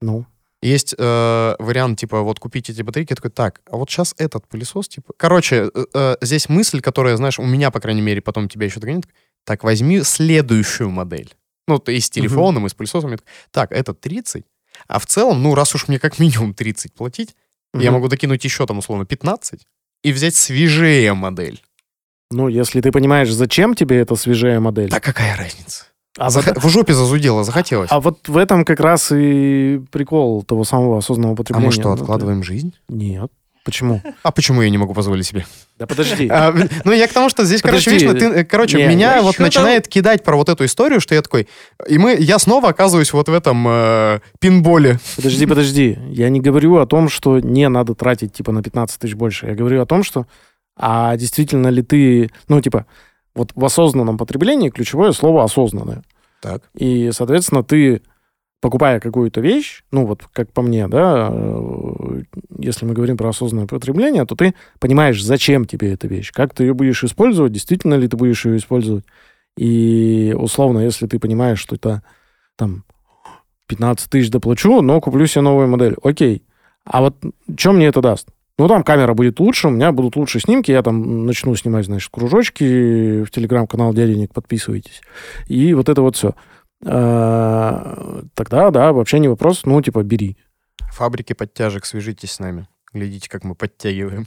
Ну, 0.00 0.26
есть 0.60 0.94
э, 0.96 1.56
вариант, 1.58 1.98
типа, 2.00 2.20
вот 2.20 2.38
купить 2.38 2.70
эти 2.70 2.82
батарейки, 2.82 3.12
я 3.12 3.16
такой, 3.16 3.30
так, 3.30 3.62
а 3.70 3.76
вот 3.76 3.90
сейчас 3.90 4.14
этот 4.18 4.46
пылесос, 4.46 4.88
типа... 4.88 5.12
Короче, 5.16 5.70
э, 5.74 5.84
э, 5.94 6.16
здесь 6.20 6.48
мысль, 6.48 6.80
которая, 6.80 7.16
знаешь, 7.16 7.38
у 7.38 7.44
меня, 7.44 7.70
по 7.70 7.80
крайней 7.80 8.02
мере, 8.02 8.20
потом 8.20 8.48
тебя 8.48 8.66
еще 8.66 8.78
догонит, 8.78 9.06
так, 9.44 9.64
возьми 9.64 10.02
следующую 10.02 10.90
модель. 10.90 11.34
Ну, 11.66 11.82
есть 11.86 12.06
с 12.08 12.10
телефоном 12.10 12.66
и 12.66 12.68
с 12.68 12.74
пылесосом. 12.74 13.16
Так, 13.50 13.72
это 13.72 13.94
30, 13.94 14.44
а 14.88 14.98
в 14.98 15.06
целом, 15.06 15.42
ну, 15.42 15.54
раз 15.54 15.74
уж 15.74 15.88
мне 15.88 15.98
как 15.98 16.18
минимум 16.18 16.54
30 16.54 16.94
платить, 16.94 17.34
я 17.74 17.90
мгм. 17.90 17.94
могу 17.94 18.08
докинуть 18.08 18.44
еще, 18.44 18.66
там, 18.66 18.78
условно, 18.78 19.04
15 19.06 19.66
и 20.04 20.12
взять 20.12 20.34
свежее 20.34 21.14
модель. 21.14 21.62
Ну, 22.30 22.48
если 22.48 22.80
ты 22.80 22.90
понимаешь, 22.92 23.30
зачем 23.32 23.74
тебе 23.74 23.98
эта 24.00 24.14
свежая 24.16 24.58
модель. 24.60 24.88
Да 24.90 25.00
какая 25.00 25.36
разница? 25.36 25.84
а, 26.18 26.28
Зах- 26.28 26.46
вот, 26.54 26.62
В 26.64 26.68
жопе 26.68 26.92
зазудело, 26.94 27.44
захотелось. 27.44 27.90
а 27.90 28.00
вот 28.00 28.28
в 28.28 28.36
этом 28.36 28.64
как 28.64 28.80
раз 28.80 29.10
и 29.14 29.80
прикол 29.90 30.42
того 30.42 30.64
самого 30.64 30.98
осознанного 30.98 31.34
А 31.34 31.36
потребления. 31.36 31.66
мы 31.68 31.72
что, 31.72 31.88
Ну, 31.88 31.94
откладываем 31.94 32.42
жизнь? 32.42 32.74
Нет. 32.88 33.30
Почему? 33.64 34.02
А 34.24 34.32
почему 34.32 34.60
я 34.62 34.70
не 34.70 34.78
могу 34.78 34.92
позволить 34.92 35.26
себе? 35.26 35.46
Да 35.78 35.86
подожди. 35.86 36.28
А, 36.28 36.52
ну, 36.84 36.92
я 36.92 37.06
к 37.06 37.12
тому, 37.12 37.28
что 37.28 37.44
здесь, 37.44 37.62
короче, 37.62 37.90
Подожди. 37.90 38.06
видишь, 38.06 38.22
ну, 38.22 38.32
ты, 38.34 38.40
э, 38.40 38.44
короче, 38.44 38.78
Не, 38.78 38.88
меня 38.88 39.16
я 39.16 39.22
вот 39.22 39.38
начинает 39.38 39.86
кидать 39.86 40.24
про 40.24 40.36
вот 40.36 40.48
эту 40.48 40.64
историю, 40.64 41.00
что 41.00 41.14
я 41.14 41.22
такой, 41.22 41.48
и 41.88 41.96
мы, 41.96 42.16
я 42.18 42.38
снова 42.40 42.70
оказываюсь 42.70 43.12
вот 43.12 43.28
в 43.28 43.32
этом 43.32 43.64
э, 43.68 44.20
пинболе. 44.40 44.98
Подожди, 45.16 45.46
подожди. 45.46 45.98
Я 46.10 46.28
не 46.28 46.40
говорю 46.40 46.78
о 46.78 46.86
том, 46.86 47.08
что 47.08 47.38
не 47.38 47.68
надо 47.68 47.94
тратить, 47.94 48.32
типа, 48.32 48.50
на 48.50 48.62
15 48.62 48.98
тысяч 48.98 49.14
больше. 49.14 49.46
Я 49.46 49.54
говорю 49.54 49.80
о 49.80 49.86
том, 49.86 50.02
что, 50.02 50.26
а 50.76 51.16
действительно 51.16 51.68
ли 51.68 51.82
ты, 51.82 52.30
ну, 52.48 52.60
типа, 52.60 52.86
вот 53.34 53.52
в 53.54 53.64
осознанном 53.64 54.18
потреблении 54.18 54.70
ключевое 54.70 55.12
слово 55.12 55.44
осознанное. 55.44 56.02
Так. 56.40 56.62
И, 56.74 57.10
соответственно, 57.12 57.62
ты, 57.62 58.02
покупая 58.62 59.00
какую-то 59.00 59.40
вещь, 59.40 59.82
ну, 59.90 60.06
вот 60.06 60.22
как 60.32 60.52
по 60.52 60.62
мне, 60.62 60.86
да, 60.86 61.30
э, 61.32 62.22
если 62.60 62.86
мы 62.86 62.94
говорим 62.94 63.16
про 63.16 63.28
осознанное 63.28 63.66
потребление, 63.66 64.24
то 64.24 64.36
ты 64.36 64.54
понимаешь, 64.78 65.22
зачем 65.22 65.64
тебе 65.64 65.92
эта 65.92 66.06
вещь, 66.06 66.30
как 66.32 66.54
ты 66.54 66.62
ее 66.62 66.72
будешь 66.72 67.02
использовать, 67.02 67.52
действительно 67.52 67.94
ли 67.94 68.06
ты 68.06 68.16
будешь 68.16 68.46
ее 68.46 68.56
использовать. 68.56 69.04
И, 69.58 70.34
условно, 70.38 70.78
если 70.78 71.08
ты 71.08 71.18
понимаешь, 71.18 71.58
что 71.58 71.74
это 71.74 72.04
там 72.56 72.84
15 73.66 74.08
тысяч 74.08 74.30
доплачу, 74.30 74.80
но 74.80 75.00
куплю 75.00 75.26
себе 75.26 75.42
новую 75.42 75.66
модель, 75.66 75.96
окей. 76.04 76.44
А 76.84 77.00
вот 77.00 77.16
что 77.56 77.72
мне 77.72 77.88
это 77.88 78.00
даст? 78.00 78.28
Ну, 78.58 78.68
там 78.68 78.84
камера 78.84 79.12
будет 79.14 79.40
лучше, 79.40 79.68
у 79.68 79.70
меня 79.70 79.90
будут 79.90 80.14
лучше 80.14 80.38
снимки, 80.38 80.70
я 80.70 80.82
там 80.82 81.26
начну 81.26 81.56
снимать, 81.56 81.86
значит, 81.86 82.10
кружочки, 82.12 83.24
в 83.24 83.30
телеграм-канал 83.32 83.92
Дяденек 83.92 84.32
подписывайтесь. 84.32 85.00
И 85.48 85.74
вот 85.74 85.88
это 85.88 86.00
вот 86.00 86.14
все. 86.14 86.36
Тогда, 86.82 88.70
да, 88.70 88.92
вообще 88.92 89.18
не 89.18 89.28
вопрос, 89.28 89.64
ну, 89.64 89.80
типа, 89.80 90.02
бери. 90.02 90.36
Фабрики 90.92 91.32
подтяжек, 91.32 91.84
свяжитесь 91.84 92.32
с 92.32 92.38
нами. 92.40 92.68
Глядите, 92.92 93.30
как 93.30 93.44
мы 93.44 93.54
подтягиваем. 93.54 94.26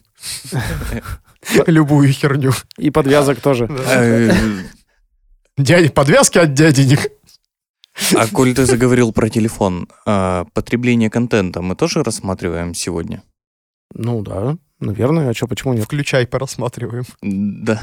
Любую 1.68 2.12
херню. 2.12 2.52
И 2.78 2.90
подвязок 2.90 3.40
тоже. 3.40 3.70
Э, 3.70 4.32
Дядя, 5.58 5.90
подвязки 5.92 6.38
от 6.38 6.54
дяденек. 6.54 7.12
А 8.14 8.28
коль 8.28 8.54
ты 8.54 8.66
заговорил 8.66 9.14
про 9.14 9.30
телефон, 9.30 9.88
а, 10.06 10.46
потребление 10.54 11.10
контента 11.10 11.62
мы 11.62 11.76
тоже 11.76 12.04
рассматриваем 12.04 12.74
сегодня? 12.74 13.24
Ну, 13.94 14.22
да, 14.22 14.58
наверное. 14.80 15.30
А 15.30 15.34
что, 15.34 15.48
почему 15.48 15.74
нет? 15.74 15.86
Включай, 15.86 16.28
порассматриваем. 16.28 17.06
Да. 17.22 17.82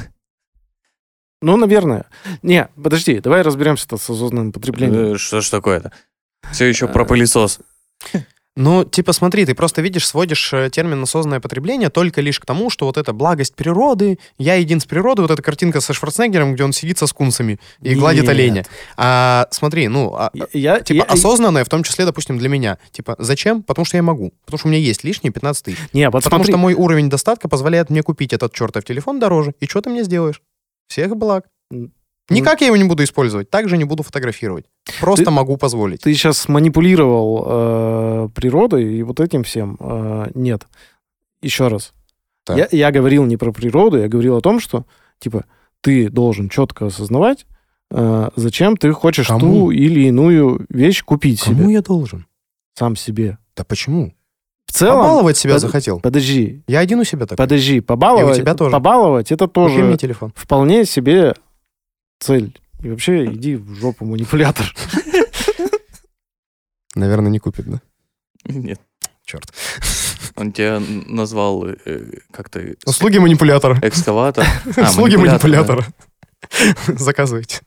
Ну, 1.43 1.57
наверное. 1.57 2.05
Не, 2.41 2.69
подожди, 2.81 3.19
давай 3.19 3.41
разберемся-то 3.41 3.97
с 3.97 4.09
осознанным 4.09 4.53
потреблением. 4.53 5.15
Э, 5.15 5.17
Что 5.17 5.41
ж 5.41 5.49
такое-то? 5.49 5.91
Все 6.51 6.65
еще 6.65 6.85
Э, 6.85 6.87
про 6.87 7.03
пылесос. 7.03 7.59
Ну, 8.55 8.83
типа, 8.85 9.13
смотри, 9.13 9.45
ты 9.45 9.55
просто 9.55 9.81
видишь, 9.81 10.07
сводишь 10.07 10.53
э, 10.53 10.69
термин 10.71 11.01
осознанное 11.01 11.39
потребление 11.39 11.89
только 11.89 12.21
лишь 12.21 12.39
к 12.39 12.45
тому, 12.45 12.69
что 12.69 12.85
вот 12.85 12.97
эта 12.97 13.11
благость 13.11 13.55
природы, 13.55 14.19
я 14.37 14.53
един 14.55 14.79
с 14.79 14.85
природой, 14.85 15.23
вот 15.23 15.31
эта 15.31 15.41
картинка 15.41 15.81
со 15.81 15.91
Шварценеггером, 15.91 16.53
где 16.53 16.63
он 16.63 16.71
сидит 16.71 16.99
со 16.99 17.07
скунсами 17.07 17.59
и 17.81 17.95
гладит 17.95 18.21
Нет. 18.21 18.29
оленя. 18.29 18.65
А 18.95 19.47
смотри, 19.49 19.87
ну, 19.87 20.13
а, 20.15 20.29
Я- 20.35 20.45
Я, 20.53 20.79
типа, 20.81 20.97
я- 20.97 21.03
осознанное, 21.13 21.65
в 21.65 21.69
том 21.69 21.81
числе, 21.81 22.05
допустим, 22.05 22.37
для 22.37 22.47
меня. 22.47 22.77
Типа, 22.91 23.15
зачем? 23.17 23.63
Потому 23.63 23.85
что 23.85 23.97
я 23.97 24.03
могу. 24.03 24.31
Потому 24.45 24.59
что 24.59 24.67
у 24.67 24.71
меня 24.71 24.79
есть 24.79 25.03
лишние 25.03 25.33
15 25.33 25.65
тысяч. 25.65 25.79
Не, 25.91 26.09
вот 26.11 26.23
Потому 26.23 26.43
смотри. 26.43 26.53
что 26.53 26.57
мой 26.59 26.73
уровень 26.75 27.09
достатка 27.09 27.49
позволяет 27.49 27.89
мне 27.89 28.03
купить 28.03 28.33
этот 28.33 28.53
чертов 28.53 28.85
телефон 28.85 29.19
дороже. 29.19 29.55
И 29.61 29.65
что 29.65 29.81
ты 29.81 29.89
мне 29.89 30.03
сделаешь? 30.03 30.41
Всех 30.93 31.17
благ. 31.17 31.45
М, 31.71 31.91
Никак 32.29 32.61
я 32.61 32.67
его 32.67 32.77
не 32.77 32.83
буду 32.83 33.03
использовать, 33.03 33.49
также 33.49 33.77
не 33.77 33.83
буду 33.83 34.03
фотографировать. 34.03 34.65
Просто 35.01 35.25
Ты- 35.25 35.31
могу 35.31 35.57
позволить. 35.57 36.01
Ты 36.01 36.13
сейчас 36.13 36.47
манипулировал 36.47 37.45
э, 37.47 38.29
природой 38.35 38.93
и 38.93 39.01
вот 39.01 39.19
этим 39.19 39.43
всем. 39.43 39.75
Э, 39.79 40.27
нет. 40.35 40.67
Еще 41.41 41.67
раз. 41.67 41.93
Так. 42.45 42.57
Я, 42.57 42.67
я 42.71 42.91
говорил 42.91 43.25
не 43.25 43.37
про 43.37 43.51
природу, 43.51 43.97
я 43.97 44.07
говорил 44.07 44.37
о 44.37 44.41
том, 44.41 44.59
что, 44.59 44.85
типа, 45.17 45.45
ты 45.81 46.09
должен 46.09 46.47
четко 46.47 46.85
осознавать, 46.85 47.47
э, 47.89 48.29
зачем 48.35 48.77
ты 48.77 48.91
хочешь 48.93 49.27
Кому? 49.29 49.39
ту 49.39 49.71
или 49.71 50.01
иную 50.01 50.65
вещь 50.69 51.03
купить 51.03 51.41
Кому 51.41 51.63
себе. 51.63 51.73
я 51.73 51.81
должен? 51.81 52.27
Сам 52.75 52.95
себе. 52.95 53.39
Да 53.55 53.63
почему? 53.63 54.13
Целом... 54.73 55.01
Побаловать 55.03 55.37
себя 55.37 55.53
под- 55.53 55.61
захотел. 55.61 55.99
Подожди, 55.99 56.63
Я 56.67 56.79
один 56.79 56.99
у 56.99 57.03
себя 57.03 57.27
так. 57.27 57.37
подожди, 57.37 57.79
побаловать, 57.79 58.37
И 58.37 58.41
у 58.41 58.43
тебя 58.43 58.55
тоже. 58.55 58.71
побаловать 58.71 59.31
это 59.31 59.47
Купи 59.47 59.73
мне 59.73 59.81
тоже 59.83 59.97
телефон. 59.97 60.33
вполне 60.35 60.85
себе 60.85 61.35
цель. 62.19 62.57
И 62.81 62.89
вообще 62.89 63.25
иди 63.25 63.55
в 63.55 63.75
жопу, 63.75 64.03
манипулятор. 64.05 64.65
Наверное, 66.95 67.29
не 67.31 67.39
купит, 67.39 67.65
да? 67.69 67.81
Нет. 68.45 68.79
Черт. 69.25 69.53
Он 70.35 70.51
тебя 70.51 70.81
назвал 71.07 71.65
э, 71.67 71.75
как-то 72.31 72.59
Услуги 72.85 73.19
манипулятора. 73.19 73.79
экскаватор. 73.81 74.45
А, 74.77 74.89
Услуги 74.89 75.15
манипулятор, 75.15 75.49
манипулятора. 75.49 75.85
Заказывайте. 76.87 77.61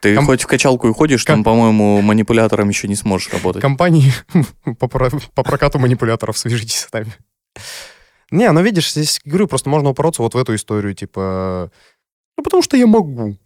Ты 0.00 0.14
Ком- 0.14 0.26
хоть 0.26 0.42
в 0.42 0.46
качалку 0.46 0.88
и 0.88 0.92
ходишь, 0.92 1.24
Ком- 1.24 1.36
там, 1.36 1.44
по-моему, 1.44 2.00
манипулятором 2.02 2.68
еще 2.68 2.88
не 2.88 2.94
сможешь 2.96 3.32
работать. 3.32 3.62
Компании 3.62 4.12
по, 4.78 4.88
про- 4.88 5.10
по 5.34 5.42
прокату 5.42 5.78
манипуляторов 5.78 6.36
свяжитесь 6.38 6.80
с 6.80 6.92
нами. 6.92 7.12
Не, 8.30 8.50
ну 8.52 8.62
видишь, 8.62 8.92
здесь, 8.92 9.20
говорю, 9.24 9.46
просто 9.48 9.68
можно 9.70 9.90
упороться 9.90 10.22
вот 10.22 10.34
в 10.34 10.38
эту 10.38 10.54
историю, 10.54 10.94
типа... 10.94 11.70
Ну, 12.36 12.42
потому 12.42 12.62
что 12.62 12.76
я 12.76 12.86
могу. 12.86 13.36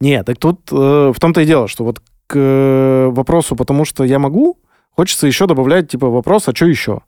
Нет, 0.00 0.24
так 0.26 0.38
тут 0.38 0.70
э, 0.72 1.12
в 1.14 1.20
том-то 1.20 1.40
и 1.42 1.44
дело, 1.46 1.68
что 1.68 1.84
вот 1.84 2.00
к 2.26 2.34
э, 2.38 3.08
вопросу 3.10 3.56
«потому 3.56 3.84
что 3.84 4.04
я 4.04 4.18
могу» 4.18 4.58
хочется 4.90 5.26
еще 5.26 5.46
добавлять, 5.46 5.90
типа, 5.90 6.08
вопрос 6.08 6.48
«а 6.48 6.54
что 6.54 6.66
еще?» 6.66 7.02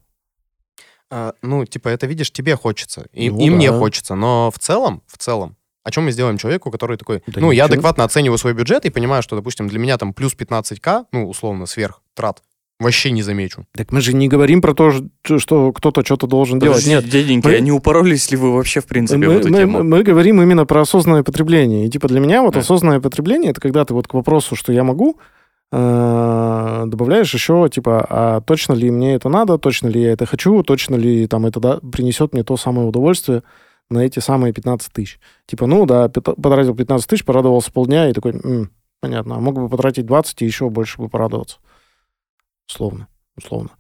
А, 1.11 1.33
ну, 1.43 1.65
типа, 1.65 1.89
это, 1.89 2.07
видишь, 2.07 2.31
тебе 2.31 2.57
хочется. 2.57 3.07
И, 3.13 3.31
Ну 3.31 3.39
и 3.41 3.51
мне 3.51 3.71
да. 3.71 3.79
хочется. 3.79 4.15
Но 4.15 4.51
в 4.51 4.59
целом, 4.59 5.03
в 5.07 5.19
целом, 5.19 5.57
о 5.83 5.91
чем 5.91 6.05
мы 6.05 6.13
сделаем 6.13 6.37
человеку, 6.39 6.71
который 6.71 6.97
такой, 6.97 7.23
Да 7.27 7.41
ну, 7.41 7.51
я 7.53 7.65
ничего. 7.65 7.75
адекватно 7.75 8.05
оцениваю 8.05 8.39
свой 8.39 8.53
бюджет 8.55 8.85
и 8.85 8.91
понимаю, 8.91 9.23
что, 9.23 9.37
допустим, 9.37 9.69
для 9.69 9.79
меня 9.79 9.97
там 9.99 10.13
плюс 10.13 10.35
15к, 10.35 11.05
ну, 11.13 11.29
условно, 11.29 11.67
сверх 11.67 12.03
трат, 12.15 12.43
Вообще 12.79 13.11
не 13.11 13.21
замечу. 13.23 13.67
Так 13.75 13.93
мы 13.93 14.01
же 14.01 14.15
не 14.15 14.27
говорим 14.27 14.63
про 14.63 14.73
то, 14.73 14.91
что 15.39 15.71
кто-то 15.71 16.03
что-то 16.03 16.27
должен 16.27 16.59
делать. 16.59 16.87
Нет, 16.87 17.05
дяденьки, 17.07 17.47
мы- 17.47 17.55
а 17.57 17.61
не 17.61 17.73
упоролись 17.73 18.31
ли 18.31 18.39
вы 18.39 18.55
вообще, 18.55 18.81
в 18.81 18.87
принципе, 18.87 19.19
в 19.27 19.29
мы, 19.29 19.35
эту 19.35 19.49
мы- 19.51 19.59
тему? 19.59 19.83
мы 19.85 20.03
говорим 20.03 20.41
именно 20.41 20.65
про 20.65 20.81
осознанное 20.81 21.23
потребление. 21.23 21.85
И 21.87 21.91
типа 21.91 22.09
для 22.09 22.21
меня 22.21 22.41
вот 22.41 22.55
Да. 22.55 22.61
осознанное 22.61 22.99
потребление 23.01 23.51
это 23.51 23.61
когда 23.61 23.85
ты 23.85 23.93
вот 23.93 24.09
к 24.09 24.15
вопросу, 24.15 24.57
что 24.57 24.73
я 24.73 24.83
могу, 24.83 25.19
э, 25.73 26.83
добавляешь 26.87 27.33
еще 27.35 27.69
типа, 27.73 28.07
а 28.09 28.41
точно 28.41 28.73
ли 28.75 28.91
мне 28.91 29.15
это 29.15 29.29
надо, 29.29 29.59
точно 29.59 29.89
ли 29.89 30.01
я 30.03 30.13
это 30.13 30.27
хочу, 30.27 30.63
точно 30.63 30.97
ли 30.97 31.27
там 31.27 31.47
это 31.47 31.61
да- 31.61 31.81
принесет 31.93 32.33
мне 32.33 32.43
то 32.45 32.57
самое 32.57 32.89
удовольствие 32.89 33.43
на 33.91 33.99
эти 34.01 34.19
самые 34.21 34.53
15 34.53 34.93
тысяч. 34.93 35.19
Типа, 35.47 35.67
ну 35.67 35.85
да, 35.87 36.09
потратил 36.09 36.75
15 36.75 37.09
тысяч, 37.09 37.25
порадовался 37.25 37.73
полдня 37.73 38.09
и 38.09 38.13
такой, 38.13 38.33
«М, 38.33 38.71
понятно, 39.01 39.37
а 39.37 39.41
мог 39.41 39.55
бы 39.57 39.69
потратить 39.69 40.07
20 40.07 40.43
и 40.43 40.47
еще 40.47 40.71
больше 40.71 40.99
бы 40.99 41.09
порадоваться. 41.09 41.59
Условно, 42.69 43.09
условно. 43.37 43.71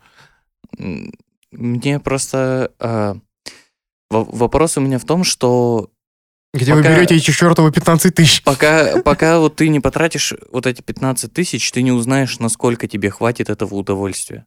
Мне 1.52 2.00
просто... 2.00 2.72
во- 2.78 4.24
Вопрос 4.24 4.76
у 4.76 4.80
меня 4.80 4.98
в 4.98 5.04
том, 5.04 5.24
что 5.24 5.90
Где 6.54 6.74
вы 6.74 6.82
Пока- 6.82 6.94
берете 6.96 7.16
эти 7.16 7.30
чертовы 7.30 7.70
15 7.72 8.14
тысяч? 8.14 8.42
пока, 8.42 9.00
пока 9.02 9.38
вот 9.38 9.56
ты 9.56 9.68
не 9.68 9.78
потратишь 9.80 10.34
вот 10.50 10.66
эти 10.66 10.82
15 10.82 11.32
тысяч, 11.32 11.70
ты 11.70 11.82
не 11.82 11.92
узнаешь, 11.92 12.38
насколько 12.40 12.88
тебе 12.88 13.10
хватит 13.10 13.48
этого 13.50 13.74
удовольствия. 13.76 14.46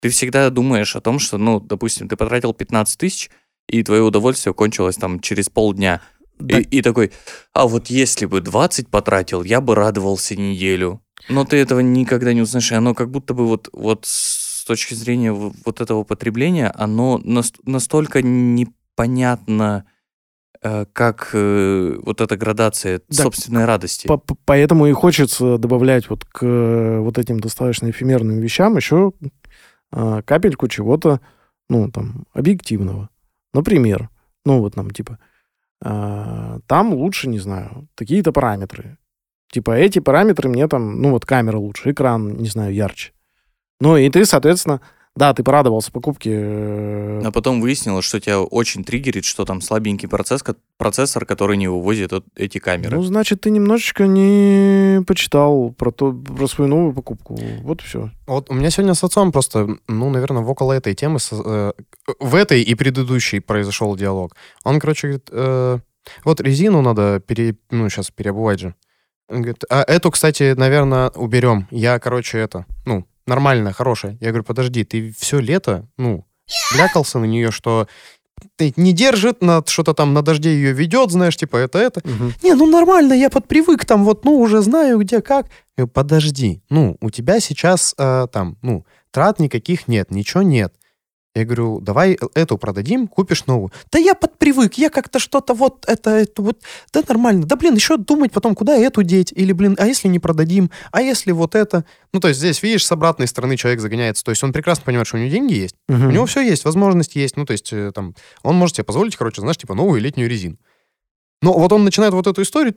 Ты 0.00 0.08
всегда 0.10 0.50
думаешь 0.50 0.96
о 0.96 1.00
том, 1.00 1.18
что, 1.18 1.38
ну, 1.38 1.60
допустим, 1.60 2.08
ты 2.08 2.16
потратил 2.16 2.52
15 2.52 2.98
тысяч, 2.98 3.30
и 3.68 3.82
твое 3.82 4.02
удовольствие 4.02 4.54
кончилось 4.54 4.96
там 4.96 5.20
через 5.20 5.48
полдня. 5.48 6.00
Да. 6.38 6.58
И, 6.58 6.62
и 6.62 6.82
такой, 6.82 7.12
а 7.52 7.66
вот 7.66 7.88
если 7.88 8.26
бы 8.26 8.40
20 8.40 8.88
потратил, 8.88 9.42
я 9.42 9.60
бы 9.60 9.74
радовался 9.74 10.34
неделю. 10.36 11.00
Но 11.28 11.44
ты 11.44 11.56
этого 11.56 11.80
никогда 11.80 12.32
не 12.32 12.40
узнаешь, 12.40 12.72
и 12.72 12.74
оно 12.74 12.94
как 12.94 13.10
будто 13.10 13.32
бы 13.32 13.46
вот, 13.46 13.68
вот 13.72 14.04
с 14.06 14.64
точки 14.64 14.94
зрения 14.94 15.32
вот 15.32 15.80
этого 15.80 16.02
потребления, 16.04 16.72
оно 16.74 17.18
нас- 17.22 17.52
настолько 17.64 18.22
непонятно, 18.22 19.84
э, 20.62 20.84
как 20.92 21.30
э, 21.32 21.98
вот 22.04 22.20
эта 22.20 22.36
градация 22.36 23.02
Да, 23.08 23.22
собственной 23.24 23.64
радости. 23.64 24.06
По- 24.06 24.18
по- 24.18 24.36
Поэтому 24.44 24.86
и 24.86 24.92
хочется 24.92 25.58
добавлять 25.58 26.08
вот 26.10 26.24
к 26.24 26.98
вот 27.00 27.18
этим 27.18 27.40
достаточно 27.40 27.90
эфемерным 27.90 28.38
вещам 28.38 28.76
еще 28.76 29.12
а, 29.94 30.22
капельку 30.22 30.68
чего-то, 30.68 31.20
ну, 31.68 31.90
там, 31.90 32.24
объективного. 32.32 33.10
Например, 33.52 34.08
ну, 34.44 34.60
вот 34.60 34.76
нам, 34.76 34.90
типа, 34.90 35.18
а, 35.84 36.60
там 36.66 36.94
лучше, 36.94 37.28
не 37.28 37.38
знаю, 37.38 37.88
такие-то 37.94 38.32
параметры. 38.32 38.98
Типа, 39.50 39.72
эти 39.72 39.98
параметры 39.98 40.48
мне 40.48 40.66
там, 40.68 41.00
ну, 41.02 41.10
вот 41.10 41.26
камера 41.26 41.58
лучше, 41.58 41.90
экран, 41.90 42.36
не 42.36 42.48
знаю, 42.48 42.74
ярче. 42.74 43.12
Ну, 43.80 43.96
и 43.96 44.08
ты, 44.08 44.24
соответственно, 44.24 44.80
да, 45.14 45.34
ты 45.34 45.42
порадовался 45.42 45.92
покупке. 45.92 46.30
э, 46.34 47.22
А 47.24 47.30
потом 47.30 47.60
выяснилось, 47.60 48.04
что 48.04 48.18
тебя 48.20 48.40
очень 48.40 48.82
триггерит, 48.84 49.24
что 49.24 49.44
там 49.44 49.60
слабенький 49.60 50.08
процесс, 50.08 50.42
процессор, 50.78 51.26
который 51.26 51.56
не 51.56 51.68
вывозит 51.68 52.12
вот 52.12 52.24
эти 52.36 52.58
камеры. 52.58 52.96
Ну, 52.96 53.02
значит, 53.02 53.42
ты 53.42 53.50
немножечко 53.50 54.06
не 54.06 55.02
почитал 55.04 55.70
про, 55.72 55.90
то, 55.90 56.12
про 56.12 56.46
свою 56.46 56.68
новую 56.70 56.92
покупку. 56.94 57.38
Вот 57.62 57.82
и 57.82 57.84
все. 57.84 58.10
Вот 58.26 58.50
у 58.50 58.54
меня 58.54 58.70
сегодня 58.70 58.94
с 58.94 59.04
отцом 59.04 59.32
просто, 59.32 59.68
ну, 59.88 60.10
наверное, 60.10 60.42
в 60.42 60.50
около 60.50 60.72
этой 60.72 60.94
темы, 60.94 61.18
с- 61.20 61.30
э, 61.32 61.72
в 62.18 62.34
этой 62.34 62.62
и 62.62 62.74
предыдущей 62.74 63.40
произошел 63.40 63.94
диалог. 63.96 64.34
Он, 64.64 64.80
короче, 64.80 65.08
говорит, 65.08 65.28
э, 65.30 65.78
вот 66.24 66.40
резину 66.40 66.80
надо 66.82 67.20
пере, 67.20 67.54
ну, 67.70 67.88
сейчас 67.90 68.10
переобувать 68.10 68.60
же. 68.60 68.74
Он 69.28 69.36
говорит, 69.42 69.64
а 69.70 69.82
эту, 69.82 70.10
кстати, 70.10 70.54
наверное, 70.56 71.10
уберем. 71.10 71.66
Я, 71.70 71.98
короче, 71.98 72.38
это, 72.38 72.66
ну, 72.84 73.04
нормально, 73.26 73.72
хорошая. 73.72 74.16
Я 74.20 74.28
говорю, 74.28 74.44
подожди, 74.44 74.84
ты 74.84 75.12
все 75.18 75.38
лето, 75.40 75.86
ну, 75.96 76.26
блякался 76.74 77.18
на 77.18 77.24
нее, 77.24 77.50
что 77.50 77.86
не 78.76 78.92
держит, 78.92 79.42
на 79.42 79.62
что-то 79.66 79.94
там 79.94 80.14
на 80.14 80.22
дожде 80.22 80.50
ее 80.52 80.72
ведет, 80.72 81.10
знаешь, 81.10 81.36
типа 81.36 81.56
это, 81.56 81.78
это. 81.78 82.02
Не, 82.42 82.54
ну 82.54 82.66
нормально, 82.66 83.12
я 83.12 83.30
подпривык, 83.30 83.84
там 83.84 84.04
вот, 84.04 84.24
ну, 84.24 84.38
уже 84.38 84.62
знаю, 84.62 84.98
где 84.98 85.20
как. 85.20 85.46
Я 85.76 85.84
говорю, 85.84 85.92
подожди, 85.92 86.62
ну, 86.68 86.96
у 87.00 87.10
тебя 87.10 87.40
сейчас 87.40 87.94
э, 87.98 88.26
там, 88.32 88.58
ну, 88.62 88.84
трат 89.10 89.38
никаких 89.38 89.88
нет, 89.88 90.10
ничего 90.10 90.42
нет. 90.42 90.74
Я 91.34 91.46
говорю, 91.46 91.80
давай 91.80 92.18
эту 92.34 92.58
продадим, 92.58 93.08
купишь 93.08 93.46
новую. 93.46 93.72
Да 93.90 93.98
я 93.98 94.14
подпривык, 94.14 94.74
я 94.74 94.90
как-то 94.90 95.18
что-то 95.18 95.54
вот 95.54 95.86
это, 95.88 96.10
это 96.10 96.42
вот, 96.42 96.60
да 96.92 97.02
нормально. 97.08 97.46
Да, 97.46 97.56
блин, 97.56 97.74
еще 97.74 97.96
думать 97.96 98.32
потом, 98.32 98.54
куда 98.54 98.74
эту 98.76 99.02
деть. 99.02 99.32
Или, 99.34 99.52
блин, 99.52 99.74
а 99.78 99.86
если 99.86 100.08
не 100.08 100.18
продадим? 100.18 100.70
А 100.90 101.00
если 101.00 101.32
вот 101.32 101.54
это? 101.54 101.86
Ну, 102.12 102.20
то 102.20 102.28
есть 102.28 102.38
здесь, 102.38 102.62
видишь, 102.62 102.84
с 102.84 102.92
обратной 102.92 103.26
стороны 103.26 103.56
человек 103.56 103.80
загоняется. 103.80 104.22
То 104.24 104.30
есть 104.30 104.44
он 104.44 104.52
прекрасно 104.52 104.84
понимает, 104.84 105.08
что 105.08 105.16
у 105.16 105.20
него 105.20 105.30
деньги 105.30 105.54
есть, 105.54 105.74
у 105.88 105.94
него 105.94 106.26
все 106.26 106.42
есть, 106.42 106.66
возможность 106.66 107.16
есть. 107.16 107.38
Ну, 107.38 107.46
то 107.46 107.52
есть, 107.52 107.72
э, 107.72 107.92
там, 107.94 108.14
он 108.42 108.56
может 108.56 108.76
себе 108.76 108.84
позволить, 108.84 109.16
короче, 109.16 109.40
знаешь, 109.40 109.56
типа, 109.56 109.74
новую 109.74 110.02
летнюю 110.02 110.28
резину. 110.28 110.58
Но 111.40 111.54
вот 111.54 111.72
он 111.72 111.84
начинает 111.84 112.12
вот 112.12 112.26
эту 112.26 112.42
историю. 112.42 112.74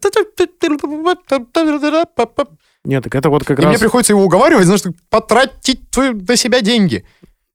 Нет, 2.85 3.03
так 3.03 3.15
это 3.15 3.29
вот 3.29 3.43
как 3.43 3.59
И 3.59 3.61
раз... 3.61 3.69
мне 3.69 3.79
приходится 3.79 4.13
его 4.13 4.23
уговаривать, 4.23 4.65
знаешь, 4.65 4.81
потратить 5.09 5.81
на 5.95 6.35
себя 6.37 6.61
деньги. 6.61 7.05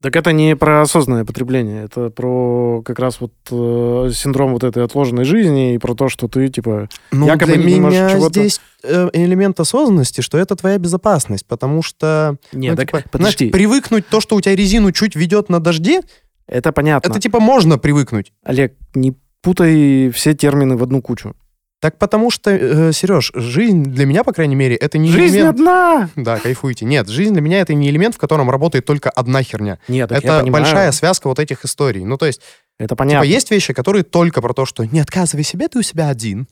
Так 0.03 0.17
это 0.17 0.33
не 0.33 0.57
про 0.57 0.81
осознанное 0.81 1.27
потребление, 1.27 1.85
это 1.85 2.09
про 2.09 2.83
как 2.83 2.99
раз 2.99 3.21
вот 3.21 3.33
э, 3.51 4.11
синдром 4.15 4.53
вот 4.53 4.65
этой 4.65 4.83
отложенной 4.83 5.25
жизни 5.25 5.75
и 5.75 5.79
про 5.79 5.95
то, 5.95 6.09
что 6.09 6.27
ты, 6.27 6.49
типа... 6.49 6.89
Ну, 7.13 7.27
Якобы 7.27 7.57
для 7.57 7.65
не 7.65 7.81
можешь 7.81 7.99
меня 7.99 8.11
чего-то- 8.11 8.41
здесь 8.41 8.61
э, 8.83 9.11
элемент 9.13 9.61
осознанности, 9.61 10.23
что 10.23 10.39
это 10.39 10.57
твоя 10.57 10.79
безопасность, 10.79 11.45
потому 11.47 11.83
что 11.83 12.39
Нет, 12.53 12.73
ну, 12.73 12.77
так 12.77 12.87
типа, 12.87 13.03
подожди, 13.11 13.37
знаешь, 13.37 13.53
привыкнуть 13.53 14.07
то, 14.09 14.21
что 14.21 14.37
у 14.37 14.41
тебя 14.41 14.57
резину 14.57 14.91
чуть 14.93 15.17
ведет 15.17 15.51
на 15.51 15.61
дожде, 15.61 16.01
это 16.47 16.73
понятно. 16.73 17.11
это 17.11 17.21
типа 17.21 17.39
можно 17.39 17.77
привыкнуть. 17.77 18.33
Олег, 18.43 18.75
не 18.95 19.15
путай 19.43 20.11
все 20.11 20.33
термины 20.33 20.79
в 20.79 20.83
одну 20.83 21.03
кучу. 21.03 21.35
Так 21.81 21.97
потому 21.97 22.31
что, 22.31 22.51
э, 22.51 22.93
Сереж, 22.93 23.33
жизнь 23.35 23.85
для 23.85 24.05
меня, 24.05 24.23
по 24.23 24.35
крайней 24.35 24.55
мере, 24.55 24.77
это 24.77 24.99
не 24.99 25.11
Жизнь 25.11 25.39
элемент... 25.39 25.55
одна! 25.59 26.11
Да, 26.15 26.39
кайфуйте. 26.39 26.85
Нет, 26.85 27.09
жизнь 27.09 27.33
для 27.33 27.41
меня 27.41 27.61
это 27.61 27.73
не 27.73 27.89
элемент, 27.89 28.15
в 28.15 28.19
котором 28.19 28.51
работает 28.51 28.85
только 28.85 29.09
одна 29.09 29.43
херня. 29.43 29.79
Нет, 29.89 30.13
это 30.13 30.45
большая 30.47 30.93
связка 30.93 31.29
вот 31.29 31.39
этих 31.39 31.65
историй. 31.65 32.05
Ну, 32.05 32.19
то 32.19 32.27
есть, 32.27 32.43
Это 32.79 32.97
понятно. 32.97 33.25
типа, 33.25 33.35
есть 33.35 33.51
вещи, 33.51 33.73
которые 33.73 34.05
только 34.05 34.43
про 34.43 34.53
то, 34.53 34.67
что 34.67 34.85
не 34.85 35.01
отказывай 35.01 35.43
себе, 35.43 35.69
ты 35.69 35.79
у 35.79 35.83
себя 35.83 36.09
один. 36.09 36.47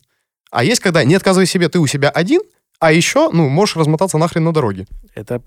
А 0.49 0.63
есть, 0.63 0.81
когда 0.81 1.03
не 1.03 1.13
отказывай 1.13 1.45
себе, 1.45 1.69
ты 1.69 1.77
у 1.77 1.85
себя 1.85 2.09
один, 2.09 2.41
а 2.79 2.91
еще, 2.91 3.29
ну, 3.31 3.49
можешь 3.49 3.75
размотаться 3.75 4.17
нахрен 4.17 4.43
на 4.45 4.51
дороге. 4.51 4.87
Это 5.13 5.43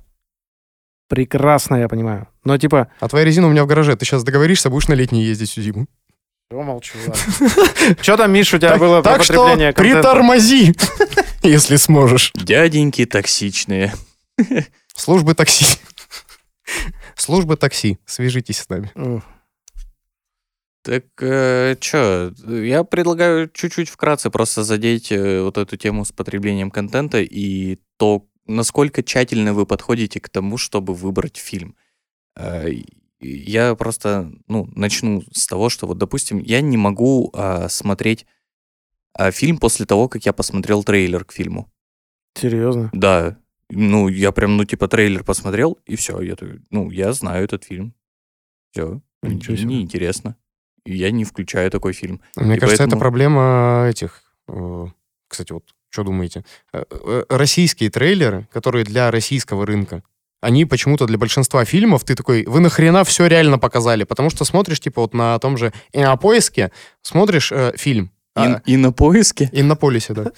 прекрасно, 1.08 1.74
я 1.76 1.88
понимаю. 1.88 2.28
Но 2.44 2.56
типа... 2.56 2.88
А 3.00 3.08
твоя 3.08 3.24
резина 3.24 3.48
у 3.48 3.50
меня 3.50 3.64
в 3.64 3.66
гараже. 3.66 3.96
Ты 3.96 4.04
сейчас 4.04 4.22
договоришься, 4.22 4.70
будешь 4.70 4.86
на 4.86 4.94
летней 4.94 5.24
ездить 5.24 5.50
всю 5.50 5.60
зиму. 5.60 5.86
Все, 6.52 6.62
молчу. 6.62 6.98
Что 8.02 8.16
там, 8.18 8.30
Миш, 8.30 8.52
у 8.52 8.58
тебя 8.58 8.76
было 8.76 9.02
так 9.02 9.22
что 9.22 9.56
притормози, 9.72 10.74
если 11.42 11.76
сможешь. 11.76 12.30
Дяденьки 12.34 13.06
токсичные. 13.06 13.94
Службы 14.94 15.34
такси. 15.34 15.64
Службы 17.16 17.56
такси. 17.56 17.98
Свяжитесь 18.04 18.58
с 18.58 18.68
нами. 18.68 18.92
Так 20.82 21.04
что, 21.16 22.34
я 22.46 22.84
предлагаю 22.84 23.48
чуть-чуть 23.48 23.88
вкратце 23.88 24.28
просто 24.28 24.62
задеть 24.62 25.10
э, 25.10 25.40
вот 25.40 25.56
эту 25.56 25.78
тему 25.78 26.04
с 26.04 26.12
потреблением 26.12 26.70
контента 26.70 27.22
и 27.22 27.78
то, 27.96 28.26
насколько 28.46 29.02
тщательно 29.02 29.54
вы 29.54 29.64
подходите 29.64 30.20
к 30.20 30.28
тому, 30.28 30.58
чтобы 30.58 30.92
выбрать 30.92 31.38
фильм. 31.38 31.76
Э, 32.36 32.68
Я 33.24 33.74
просто, 33.76 34.32
ну, 34.48 34.68
начну 34.74 35.22
с 35.32 35.46
того, 35.46 35.68
что 35.68 35.86
вот, 35.86 35.98
допустим, 35.98 36.38
я 36.38 36.60
не 36.60 36.76
могу 36.76 37.30
а, 37.34 37.68
смотреть 37.68 38.26
а, 39.14 39.30
фильм 39.30 39.58
после 39.58 39.86
того, 39.86 40.08
как 40.08 40.26
я 40.26 40.32
посмотрел 40.32 40.82
трейлер 40.84 41.24
к 41.24 41.32
фильму. 41.32 41.70
Серьезно? 42.34 42.90
Да, 42.92 43.38
ну, 43.70 44.08
я 44.08 44.32
прям, 44.32 44.56
ну, 44.56 44.64
типа, 44.64 44.88
трейлер 44.88 45.22
посмотрел, 45.24 45.78
и 45.86 45.96
все, 45.96 46.20
я, 46.20 46.34
ну, 46.70 46.90
я 46.90 47.12
знаю 47.12 47.44
этот 47.44 47.64
фильм. 47.64 47.94
Все, 48.72 49.00
Ничего 49.22 49.56
себе. 49.56 49.66
неинтересно. 49.68 50.36
И 50.84 50.96
Я 50.96 51.10
не 51.12 51.24
включаю 51.24 51.70
такой 51.70 51.92
фильм. 51.92 52.20
Мне 52.36 52.56
И 52.56 52.58
кажется, 52.58 52.82
это 52.84 52.90
поэтому- 52.96 53.00
проблема 53.00 53.86
этих... 53.88 54.22
э, 54.48 54.86
Кстати, 55.28 55.52
вот 55.52 55.64
что 55.90 56.02
думаете? 56.04 56.44
Э, 56.72 56.82
э, 56.90 57.24
Российские 57.28 57.90
трейлеры, 57.90 58.48
которые 58.52 58.84
для 58.84 59.10
российского 59.10 59.64
рынка, 59.64 60.02
они 60.42 60.64
почему-то 60.66 61.06
для 61.06 61.16
большинства 61.16 61.64
фильмов, 61.64 62.04
ты 62.04 62.14
такой, 62.14 62.44
вы 62.46 62.60
нахрена 62.60 63.04
все 63.04 63.26
реально 63.26 63.58
показали? 63.58 64.04
Потому 64.04 64.28
что 64.28 64.44
смотришь, 64.44 64.80
типа, 64.80 65.00
вот 65.02 65.14
на 65.14 65.38
том 65.38 65.56
же 65.56 65.72
Иннополиске, 65.92 66.72
смотришь 67.00 67.50
э, 67.52 67.72
фильм. 67.76 68.10
а, 68.34 68.60
И, 68.66 68.72
и 68.72 68.76
на 68.76 68.92
поиске. 68.92 69.48
Иннополисе, 69.52 70.12
да. 70.12 70.32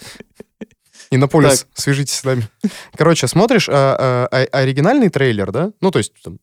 Иннополис, 1.11 1.67
свяжитесь 1.73 2.15
с 2.15 2.23
нами. 2.23 2.47
Короче, 2.95 3.27
смотришь 3.27 3.67
а, 3.69 4.27
а, 4.31 4.45
а- 4.45 4.57
оригинальный 4.61 5.09
трейлер, 5.09 5.51
да? 5.51 5.71
Ну, 5.81 5.91
то 5.91 5.99
есть 5.99 6.13
там, 6.23 6.39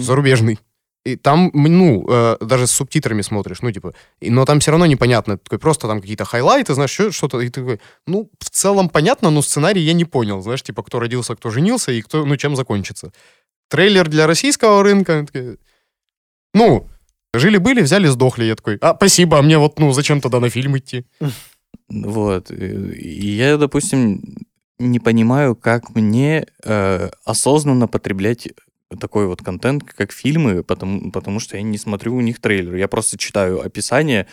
зарубежный. 0.00 0.58
И 1.06 1.16
там, 1.16 1.50
ну, 1.54 2.04
э, 2.10 2.36
даже 2.40 2.66
с 2.66 2.70
субтитрами 2.72 3.22
смотришь, 3.22 3.62
ну, 3.62 3.72
типа, 3.72 3.94
и- 4.20 4.30
но 4.30 4.44
там 4.44 4.60
все 4.60 4.70
равно 4.70 4.86
непонятно. 4.86 5.38
Такой, 5.38 5.58
просто 5.58 5.88
там 5.88 6.00
какие-то 6.00 6.24
хайлайты, 6.26 6.74
знаешь, 6.74 6.90
что- 6.90 7.10
что-то, 7.12 7.40
и 7.40 7.48
ты 7.48 7.60
такой, 7.62 7.80
ну, 8.06 8.30
в 8.38 8.50
целом 8.50 8.88
понятно, 8.90 9.30
но 9.30 9.40
сценарий 9.42 9.80
я 9.82 9.94
не 9.94 10.04
понял, 10.04 10.42
знаешь, 10.42 10.62
типа, 10.62 10.82
кто 10.82 11.00
родился, 11.00 11.34
кто 11.36 11.50
женился, 11.50 11.90
и 11.92 12.02
кто, 12.02 12.26
ну, 12.26 12.36
чем 12.36 12.54
закончится. 12.56 13.12
трейлер 13.68 14.08
для 14.08 14.26
российского 14.26 14.82
рынка. 14.82 15.24
Такие, 15.26 15.56
Ну, 16.54 16.88
жили-были, 17.34 17.82
взяли, 17.82 18.08
сдохли. 18.08 18.44
Я 18.44 18.54
такой, 18.56 18.76
а, 18.80 18.94
спасибо, 18.96 19.38
а 19.38 19.42
мне 19.42 19.58
вот, 19.58 19.78
ну, 19.78 19.92
зачем 19.92 20.20
тогда 20.20 20.40
на 20.40 20.50
фильм 20.50 20.76
идти? 20.76 21.04
Вот. 21.88 22.50
я, 22.50 23.56
допустим, 23.56 24.20
не 24.78 24.98
понимаю, 25.00 25.54
как 25.56 25.94
мне 25.96 26.46
э, 26.64 27.10
осознанно 27.24 27.86
потреблять 27.88 28.48
такой 28.98 29.26
вот 29.26 29.42
контент, 29.42 29.84
как 29.84 30.12
фильмы, 30.12 30.62
потому, 30.62 31.12
потому 31.12 31.40
что 31.40 31.56
я 31.56 31.62
не 31.62 31.78
смотрю 31.78 32.16
у 32.16 32.20
них 32.20 32.40
трейлер. 32.40 32.74
Я 32.74 32.88
просто 32.88 33.18
читаю 33.18 33.60
описание, 33.64 34.26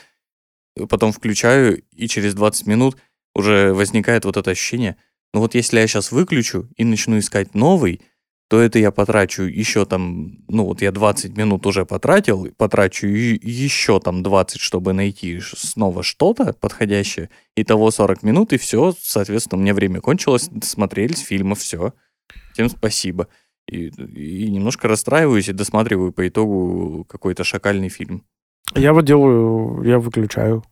потом 0.89 1.11
включаю, 1.11 1.81
и 1.91 2.07
через 2.07 2.33
20 2.33 2.67
минут 2.67 2.97
уже 3.35 3.73
возникает 3.73 4.25
вот 4.25 4.37
это 4.37 4.51
ощущение. 4.51 4.97
Ну 5.33 5.41
вот 5.41 5.55
если 5.55 5.79
я 5.79 5.87
сейчас 5.87 6.11
выключу 6.11 6.69
и 6.75 6.83
начну 6.83 7.19
искать 7.19 7.53
новый, 7.53 8.01
то 8.49 8.61
это 8.61 8.79
я 8.79 8.91
потрачу 8.91 9.43
еще 9.43 9.85
там, 9.85 10.37
ну 10.47 10.63
вот 10.63 10.81
я 10.81 10.91
20 10.91 11.35
минут 11.35 11.65
уже 11.65 11.85
потратил, 11.85 12.47
потрачу 12.57 13.05
и- 13.07 13.37
еще 13.47 13.99
там 13.99 14.23
20, 14.23 14.61
чтобы 14.61 14.93
найти 14.93 15.39
снова 15.41 16.01
что-то 16.01 16.53
подходящее, 16.53 17.29
Итого 17.57 17.91
40 17.91 18.23
минут, 18.23 18.53
и 18.53 18.57
все, 18.57 18.93
соответственно, 19.01 19.59
у 19.59 19.63
меня 19.63 19.73
время 19.73 19.99
кончилось, 19.99 20.49
смотрелись 20.63 21.19
фильмы, 21.19 21.55
все. 21.55 21.93
Всем 22.53 22.69
спасибо. 22.69 23.27
И, 23.69 23.87
и 23.87 24.49
немножко 24.49 24.87
расстраиваюсь 24.87 25.49
и 25.49 25.53
досматриваю 25.53 26.13
по 26.13 26.27
итогу 26.27 27.05
какой-то 27.09 27.43
шакальный 27.43 27.89
фильм. 27.89 28.23
Я 28.75 28.93
вот 28.93 29.05
делаю, 29.05 29.83
я 29.83 29.99
выключаю. 29.99 30.63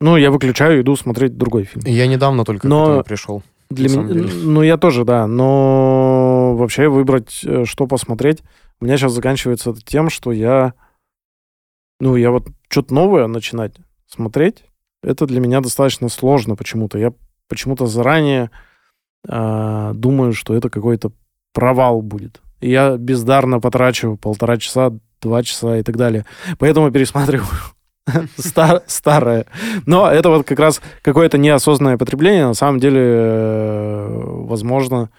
Ну, 0.00 0.16
я 0.16 0.30
выключаю, 0.30 0.82
иду 0.82 0.96
смотреть 0.96 1.36
другой 1.36 1.64
фильм. 1.64 1.84
Я 1.86 2.06
недавно 2.06 2.44
только 2.44 2.68
Но- 2.68 2.84
к 2.84 2.88
этому 2.88 3.04
пришел. 3.04 3.42
Для 3.70 3.88
меня, 3.88 4.30
ну, 4.42 4.62
я 4.62 4.76
тоже, 4.76 5.04
да. 5.04 5.26
Но 5.26 6.54
вообще 6.56 6.88
выбрать, 6.88 7.40
э, 7.44 7.64
что 7.64 7.86
посмотреть, 7.86 8.42
у 8.80 8.84
меня 8.84 8.96
сейчас 8.96 9.12
заканчивается 9.12 9.70
это 9.70 9.80
тем, 9.80 10.10
что 10.10 10.30
я, 10.32 10.74
ну, 11.98 12.14
я 12.16 12.30
вот 12.30 12.48
что-то 12.68 12.94
новое 12.94 13.26
начинать 13.26 13.74
смотреть, 14.06 14.64
это 15.02 15.26
для 15.26 15.40
меня 15.40 15.60
достаточно 15.60 16.08
сложно 16.08 16.56
почему-то. 16.56 16.98
Я 16.98 17.14
почему-то 17.48 17.86
заранее 17.86 18.50
а, 19.26 19.92
думаю, 19.94 20.32
что 20.32 20.54
это 20.54 20.68
какой-то 20.68 21.12
провал 21.52 22.02
будет. 22.02 22.42
И 22.64 22.70
я 22.70 22.96
бездарно 22.96 23.60
потрачу 23.60 24.16
полтора 24.16 24.56
часа, 24.56 24.90
два 25.20 25.42
часа 25.42 25.76
и 25.76 25.82
так 25.82 25.98
далее. 25.98 26.24
Поэтому 26.58 26.90
пересматриваю 26.90 27.46
стар- 28.38 28.82
старое. 28.86 29.44
Но 29.84 30.10
это 30.10 30.30
вот 30.30 30.46
как 30.46 30.58
раз 30.58 30.80
какое-то 31.02 31.36
неосознанное 31.36 31.98
потребление. 31.98 32.46
На 32.46 32.54
самом 32.54 32.80
деле, 32.80 33.02
э, 33.02 34.20
возможно, 34.48 35.10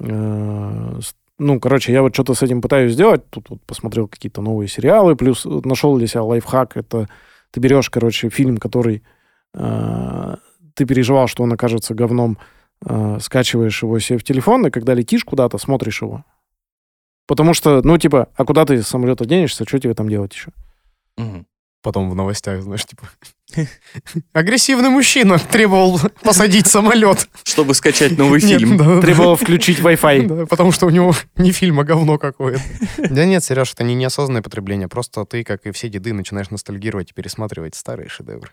э, 0.00 1.00
ну, 1.38 1.58
короче, 1.58 1.92
я 1.92 2.02
вот 2.02 2.14
что-то 2.14 2.34
с 2.34 2.42
этим 2.44 2.62
пытаюсь 2.62 2.92
сделать. 2.92 3.28
Тут 3.30 3.50
вот 3.50 3.60
посмотрел 3.66 4.06
какие-то 4.06 4.40
новые 4.40 4.68
сериалы, 4.68 5.16
плюс 5.16 5.44
нашел 5.44 5.98
для 5.98 6.06
себя 6.06 6.22
лайфхак. 6.22 6.76
Это 6.76 7.08
ты 7.50 7.58
берешь, 7.58 7.90
короче, 7.90 8.28
фильм, 8.28 8.58
который 8.58 9.02
э, 9.54 10.36
ты 10.74 10.84
переживал, 10.84 11.26
что 11.26 11.42
он 11.42 11.52
окажется 11.52 11.94
говном, 11.94 12.38
скачиваешь 13.18 13.82
его 13.82 13.98
себе 13.98 14.18
в 14.18 14.22
телефон, 14.22 14.66
и 14.66 14.70
когда 14.70 14.94
летишь 14.94 15.24
куда-то, 15.24 15.58
смотришь 15.58 16.02
его. 16.02 16.24
Потому 17.26 17.54
что, 17.54 17.82
ну, 17.82 17.98
типа, 17.98 18.28
а 18.36 18.44
куда 18.44 18.64
ты 18.64 18.82
с 18.82 18.88
самолета 18.88 19.24
денешься, 19.24 19.64
что 19.66 19.78
тебе 19.78 19.94
там 19.94 20.08
делать 20.08 20.32
еще? 20.32 20.50
Потом 21.82 22.10
в 22.10 22.16
новостях, 22.16 22.62
знаешь, 22.62 22.84
типа... 22.84 23.08
Агрессивный 24.32 24.88
мужчина 24.88 25.38
требовал 25.38 26.00
посадить 26.22 26.66
самолет. 26.66 27.28
Чтобы 27.44 27.74
скачать 27.74 28.18
новый 28.18 28.40
Нет, 28.44 28.58
фильм. 28.58 28.76
да, 28.76 28.84
да, 28.84 28.94
да. 28.96 29.00
Требовал 29.02 29.36
включить 29.36 29.78
Wi-Fi. 29.78 30.26
Да, 30.26 30.46
потому 30.46 30.72
что 30.72 30.86
у 30.86 30.90
него 30.90 31.14
не 31.36 31.52
фильм, 31.52 31.78
а 31.78 31.84
говно 31.84 32.18
какое-то. 32.18 32.60
Да 32.98 33.24
нет, 33.24 33.44
Сереж, 33.44 33.72
это 33.72 33.84
не 33.84 33.94
неосознанное 33.94 34.42
потребление. 34.42 34.88
Просто 34.88 35.24
ты, 35.24 35.44
как 35.44 35.64
и 35.66 35.70
все 35.70 35.88
деды, 35.88 36.12
начинаешь 36.12 36.50
ностальгировать 36.50 37.12
и 37.12 37.14
пересматривать 37.14 37.76
старые 37.76 38.08
шедевры. 38.08 38.50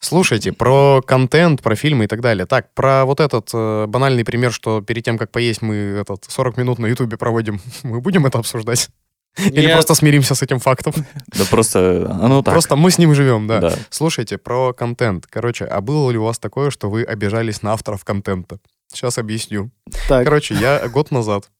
А, 0.00 0.04
Слушайте, 0.04 0.52
про 0.52 1.02
контент, 1.02 1.62
про 1.62 1.74
фильмы 1.74 2.04
и 2.04 2.06
так 2.06 2.20
далее. 2.20 2.46
Так, 2.46 2.72
про 2.74 3.04
вот 3.04 3.20
этот 3.20 3.50
э, 3.52 3.86
банальный 3.86 4.24
пример, 4.24 4.52
что 4.52 4.80
перед 4.80 5.04
тем, 5.04 5.18
как 5.18 5.30
поесть, 5.30 5.62
мы 5.62 5.74
этот 5.74 6.24
40 6.28 6.56
минут 6.56 6.78
на 6.78 6.86
Ютубе 6.86 7.16
проводим. 7.16 7.60
Мы 7.82 8.00
будем 8.00 8.26
это 8.26 8.38
обсуждать? 8.38 8.88
Или 9.36 9.66
Нет. 9.66 9.72
просто 9.72 9.94
смиримся 9.94 10.34
с 10.34 10.42
этим 10.42 10.58
фактом? 10.58 10.92
Да 11.38 11.44
просто 11.50 12.10
оно 12.20 12.42
так. 12.42 12.54
Просто 12.54 12.76
мы 12.76 12.90
с 12.90 12.98
ним 12.98 13.14
живем, 13.14 13.46
да. 13.46 13.60
Да. 13.60 13.74
Слушайте, 13.90 14.38
про 14.38 14.72
контент. 14.72 15.26
Короче, 15.28 15.64
а 15.64 15.80
было 15.80 16.10
ли 16.10 16.18
у 16.18 16.24
вас 16.24 16.38
такое, 16.38 16.70
что 16.70 16.90
вы 16.90 17.04
обижались 17.04 17.62
на 17.62 17.72
авторов 17.72 18.04
контента? 18.04 18.58
Сейчас 18.92 19.18
объясню. 19.18 19.70
Так, 20.08 20.24
Короче, 20.24 20.54
я 20.54 20.88
год 20.88 21.10
назад, 21.10 21.50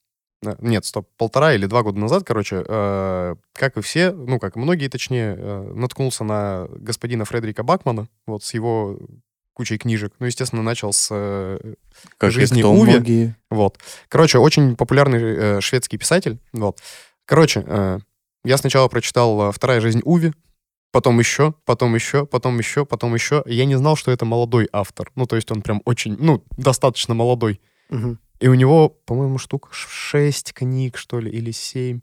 нет, 0.41 0.85
стоп, 0.85 1.07
полтора 1.17 1.53
или 1.53 1.65
два 1.65 1.83
года 1.83 1.99
назад, 1.99 2.23
короче, 2.25 2.63
э, 2.65 3.35
как 3.53 3.77
и 3.77 3.81
все, 3.81 4.11
ну, 4.11 4.39
как 4.39 4.55
и 4.55 4.59
многие, 4.59 4.87
точнее, 4.87 5.35
э, 5.37 5.71
наткнулся 5.75 6.23
на 6.23 6.67
господина 6.71 7.25
Фредерика 7.25 7.63
Бакмана, 7.63 8.07
вот, 8.25 8.43
с 8.43 8.53
его 8.53 8.97
кучей 9.53 9.77
книжек. 9.77 10.13
Ну, 10.19 10.25
естественно, 10.25 10.63
начал 10.63 10.93
с 10.93 11.09
э, 11.11 11.73
Как 12.17 12.31
жизни 12.31 12.59
и 12.59 12.61
кто 12.61 12.71
Уве. 12.71 12.91
многие. 12.93 13.35
вот. 13.49 13.77
Короче, 14.07 14.37
очень 14.37 14.77
популярный 14.77 15.19
э, 15.21 15.61
шведский 15.61 15.97
писатель. 15.97 16.39
Вот. 16.53 16.79
Короче, 17.25 17.65
э, 17.67 17.99
я 18.45 18.57
сначала 18.57 18.87
прочитал 18.87 19.49
э, 19.49 19.51
«Вторая 19.51 19.81
жизнь 19.81 19.99
Уви», 20.05 20.31
потом 20.93 21.19
еще, 21.19 21.53
потом 21.65 21.93
еще, 21.93 22.25
потом 22.25 22.57
еще, 22.57 22.85
потом 22.85 23.13
еще. 23.13 23.43
Я 23.45 23.65
не 23.65 23.75
знал, 23.75 23.97
что 23.97 24.11
это 24.11 24.23
молодой 24.23 24.69
автор. 24.71 25.11
Ну, 25.15 25.25
то 25.25 25.35
есть 25.35 25.51
он 25.51 25.61
прям 25.61 25.81
очень, 25.83 26.15
ну, 26.17 26.41
достаточно 26.55 27.13
молодой. 27.13 27.59
мгм. 27.89 28.17
И 28.39 28.47
у 28.47 28.53
него, 28.53 28.89
по-моему, 28.89 29.37
штук 29.37 29.69
шесть 29.73 30.53
книг, 30.53 30.97
что 30.97 31.19
ли, 31.19 31.29
или 31.29 31.51
семь. 31.51 32.01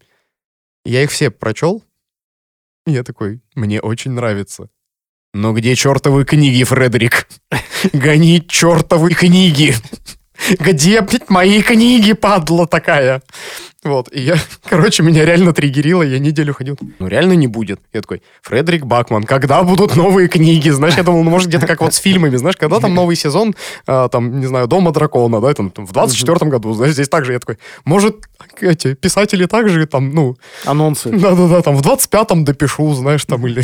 Я 0.85 1.03
их 1.03 1.11
все 1.11 1.31
прочел. 1.31 1.83
И 2.85 2.91
я 2.91 3.03
такой, 3.03 3.41
мне 3.55 3.81
очень 3.81 4.11
нравится. 4.11 4.69
Но 5.33 5.53
где 5.53 5.75
чертовы 5.75 6.25
книги, 6.25 6.63
Фредерик? 6.63 7.27
Гони 7.93 8.45
чертовы 8.47 9.13
книги. 9.13 9.73
Где, 10.59 11.01
блядь, 11.01 11.29
мои 11.29 11.61
книги, 11.61 12.13
падла 12.13 12.67
такая? 12.67 13.21
Вот, 13.87 14.09
и 14.11 14.19
я, 14.19 14.35
короче, 14.69 15.01
меня 15.03 15.25
реально 15.25 15.53
триггерило, 15.53 16.03
я 16.03 16.19
неделю 16.19 16.53
ходил. 16.53 16.77
Ну, 16.99 17.07
реально 17.07 17.33
не 17.33 17.47
будет. 17.47 17.79
Я 17.93 18.01
такой, 18.01 18.21
Фредерик 18.41 18.85
Бакман, 18.85 19.23
когда 19.23 19.63
будут 19.63 19.95
новые 19.95 20.27
книги? 20.27 20.69
Знаешь, 20.69 20.95
я 20.95 21.03
думал, 21.03 21.23
ну, 21.23 21.29
может, 21.29 21.47
где-то 21.47 21.67
как 21.67 21.81
вот 21.81 21.93
с 21.93 21.97
фильмами, 21.97 22.35
знаешь, 22.35 22.57
когда 22.57 22.79
там 22.79 22.93
новый 22.93 23.15
сезон, 23.15 23.55
а, 23.85 24.09
там, 24.09 24.39
не 24.39 24.45
знаю, 24.45 24.67
Дома 24.67 24.91
дракона, 24.91 25.39
да, 25.39 25.53
там, 25.53 25.71
в 25.75 25.91
24 25.91 26.51
году, 26.51 26.73
знаешь, 26.73 26.93
здесь 26.93 27.09
также 27.09 27.33
я 27.33 27.39
такой, 27.39 27.57
может, 27.85 28.27
эти 28.59 28.93
писатели 28.93 29.45
также 29.45 29.85
там, 29.87 30.13
ну, 30.13 30.35
Анонсы. 30.65 31.09
да-да-да, 31.09 31.61
там 31.61 31.77
в 31.77 31.81
25-м 31.81 32.45
допишу, 32.45 32.93
знаешь, 32.93 33.23
там, 33.25 33.47
или... 33.47 33.63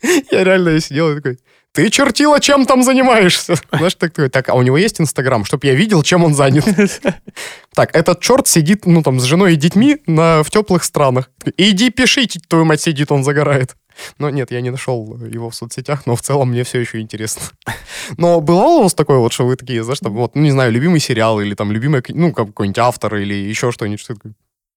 Я 0.30 0.44
реально 0.44 0.78
сидел 0.80 1.10
и 1.10 1.16
такой, 1.16 1.38
ты 1.72 1.90
чертила, 1.90 2.40
чем 2.40 2.66
там 2.66 2.82
занимаешься? 2.82 3.54
Знаешь, 3.72 3.94
так, 3.94 4.12
так, 4.30 4.48
а 4.48 4.54
у 4.54 4.62
него 4.62 4.76
есть 4.78 5.00
Инстаграм, 5.00 5.44
чтобы 5.44 5.66
я 5.66 5.74
видел, 5.74 6.02
чем 6.02 6.24
он 6.24 6.34
занят. 6.34 6.64
Так, 7.74 7.94
этот 7.94 8.20
черт 8.20 8.48
сидит, 8.48 8.86
ну, 8.86 9.04
там, 9.04 9.20
с 9.20 9.22
женой 9.22 9.52
и 9.52 9.56
детьми 9.56 9.98
на, 10.06 10.42
в 10.42 10.50
теплых 10.50 10.82
странах. 10.82 11.30
Иди 11.56 11.90
пишите, 11.90 12.40
твою 12.40 12.64
мать 12.64 12.80
сидит, 12.80 13.12
он 13.12 13.22
загорает. 13.22 13.76
Но 14.18 14.30
нет, 14.30 14.50
я 14.50 14.60
не 14.60 14.70
нашел 14.70 15.16
его 15.24 15.50
в 15.50 15.54
соцсетях, 15.54 16.04
но 16.04 16.16
в 16.16 16.22
целом 16.22 16.50
мне 16.50 16.64
все 16.64 16.80
еще 16.80 17.00
интересно. 17.00 17.42
Но 18.16 18.40
было 18.40 18.78
у 18.78 18.82
вас 18.82 18.94
такое 18.94 19.18
вот, 19.18 19.32
что 19.32 19.46
вы 19.46 19.54
такие, 19.54 19.84
знаешь, 19.84 20.00
там, 20.00 20.12
вот, 20.14 20.34
ну, 20.34 20.42
не 20.42 20.50
знаю, 20.50 20.72
любимый 20.72 20.98
сериал 20.98 21.40
или 21.40 21.54
там 21.54 21.70
любимый, 21.70 22.02
ну, 22.08 22.32
какой-нибудь 22.32 22.78
автор 22.78 23.14
или 23.16 23.34
еще 23.34 23.70
что-нибудь. 23.70 24.00
что? 24.00 24.14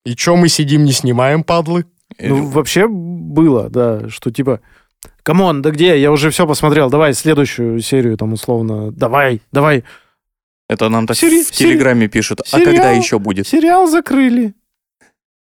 И 0.06 0.16
чё 0.16 0.36
мы 0.36 0.48
сидим, 0.48 0.86
не 0.86 0.92
снимаем, 0.92 1.44
падлы? 1.44 1.86
Ну, 2.20 2.46
вообще 2.48 2.88
было, 2.88 3.70
да, 3.70 4.10
что 4.10 4.32
типа, 4.32 4.60
come 5.24 5.45
on, 5.45 5.62
да 5.62 5.72
где, 5.72 6.00
я 6.00 6.12
уже 6.12 6.30
все 6.30 6.46
посмотрел, 6.48 6.90
давай 6.90 7.14
следующую 7.14 7.80
серию 7.82 8.18
там 8.18 8.34
условно, 8.34 8.92
давай, 8.92 9.42
давай. 9.52 9.84
Это 10.70 10.88
нам 10.90 11.06
так 11.08 11.18
Сери- 11.18 11.44
в 11.44 11.52
Телеграме 11.52 12.08
пишут. 12.08 12.42
А 12.42 12.46
сериал. 12.46 12.66
когда 12.66 12.92
еще 12.92 13.20
будет? 13.20 13.48
Сериал 13.48 13.88
закрыли. 13.88 14.54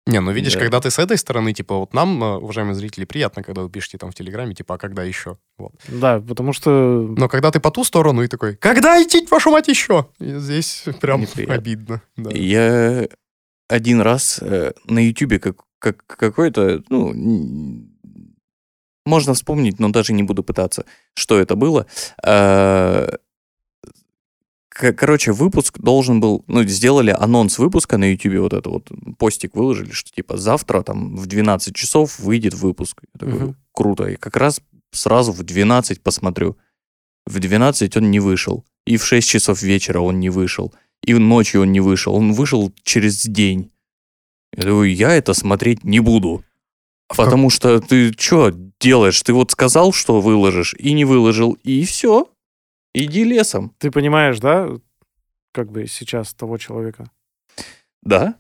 Не, 0.05 0.21
ну 0.21 0.33
видишь, 0.33 0.55
Да. 0.55 0.59
когда 0.61 0.81
ты 0.81 0.91
с 0.91 0.99
этой 0.99 1.17
стороны, 1.17 1.53
типа, 1.53 1.77
вот 1.77 1.95
нам, 1.95 2.21
э, 2.25 2.37
уважаемые 2.39 2.75
зрители, 2.75 3.05
приятно, 3.05 3.45
когда 3.45 3.63
вы 3.63 3.71
пишете 3.71 3.99
там 3.99 4.11
в 4.11 4.15
Телеграме, 4.17 4.53
типа, 4.53 4.75
а 4.75 4.79
когда 4.79 5.05
еще? 5.05 5.39
Вот. 5.59 5.75
Да, 5.87 6.19
потому 6.21 6.53
что... 6.53 6.71
Но 7.17 7.29
когда 7.29 7.53
ты 7.53 7.61
по 7.61 7.71
ту 7.71 7.85
сторону 7.85 8.21
и 8.25 8.27
такой, 8.27 8.57
когда, 8.57 9.01
ети 9.01 9.25
вашу 9.31 9.53
мать, 9.53 9.69
еще? 9.69 10.09
И 10.19 10.39
здесь 10.39 10.85
прям 11.01 11.21
Неприятно. 11.21 11.55
обидно. 11.55 12.03
да. 12.17 12.31
Я 12.33 13.07
один 13.69 14.01
раз 14.01 14.41
э, 14.43 14.73
на 14.87 14.99
Ютубе 14.99 15.39
как, 15.39 15.59
как 15.79 16.05
какой-то, 16.05 16.83
ну, 16.89 17.13
можно 19.07 19.35
вспомнить, 19.35 19.79
но 19.81 19.89
даже 19.91 20.13
не 20.13 20.23
буду 20.23 20.43
пытаться, 20.43 20.85
что 21.15 21.39
это 21.39 21.55
было. 21.57 21.87
Э, 22.25 23.09
Короче, 24.75 25.33
выпуск 25.33 25.79
должен 25.81 26.21
был, 26.21 26.45
ну, 26.47 26.63
сделали 26.65 27.11
анонс 27.11 27.59
выпуска 27.59 27.99
на 27.99 28.11
Ютубе, 28.13 28.41
вот 28.41 28.55
это 28.55 28.71
вот, 28.71 28.89
постик 29.19 29.55
выложили, 29.55 29.91
что 29.93 30.11
типа 30.11 30.39
завтра 30.39 30.83
там 30.83 31.15
в 31.15 31.27
12 31.27 31.75
часов 31.77 32.19
выйдет 32.19 32.55
выпуск. 32.55 33.03
Я 33.15 33.19
такой, 33.19 33.35
Мгм. 33.49 33.57
круто. 33.73 34.05
И 34.07 34.17
как 34.17 34.35
раз 34.39 34.63
сразу 34.91 35.33
в 35.33 35.43
12 35.43 36.03
посмотрю. 36.03 36.57
В 37.27 37.39
12 37.39 37.99
он 37.99 38.11
не 38.11 38.19
вышел. 38.19 38.65
И 38.87 38.97
в 38.97 39.05
6 39.05 39.29
часов 39.29 39.61
вечера 39.63 40.01
он 40.01 40.21
не 40.21 40.31
вышел. 40.31 40.73
И 41.05 41.13
ночью 41.15 41.61
он 41.63 41.73
не 41.73 41.81
вышел. 41.81 42.15
Он 42.15 42.33
вышел 42.33 42.73
через 42.83 43.23
день. 43.27 43.71
Я 44.57 44.63
говорю, 44.65 44.85
я 44.85 45.13
это 45.15 45.35
смотреть 45.35 45.85
не 45.85 46.01
буду. 46.01 46.43
А 47.09 47.15
в 47.15 47.17
как- 47.19 47.27
Потому 47.27 47.51
что 47.51 47.79
ты 47.81 48.13
что 48.19 48.53
делаешь? 48.83 49.23
Ты 49.23 49.33
вот 49.33 49.51
сказал, 49.51 49.93
что 49.93 50.21
выложишь, 50.21 50.75
и 50.79 50.93
не 50.93 51.05
выложил, 51.05 51.53
и 51.63 51.85
все. 51.85 52.29
Иди 52.95 53.25
лесом. 53.25 53.73
Ты 53.79 53.91
понимаешь, 53.91 54.39
да, 54.41 54.69
как 55.53 55.71
бы 55.71 55.87
сейчас 55.87 56.35
того 56.35 56.59
человека? 56.59 57.11
Да? 58.03 58.35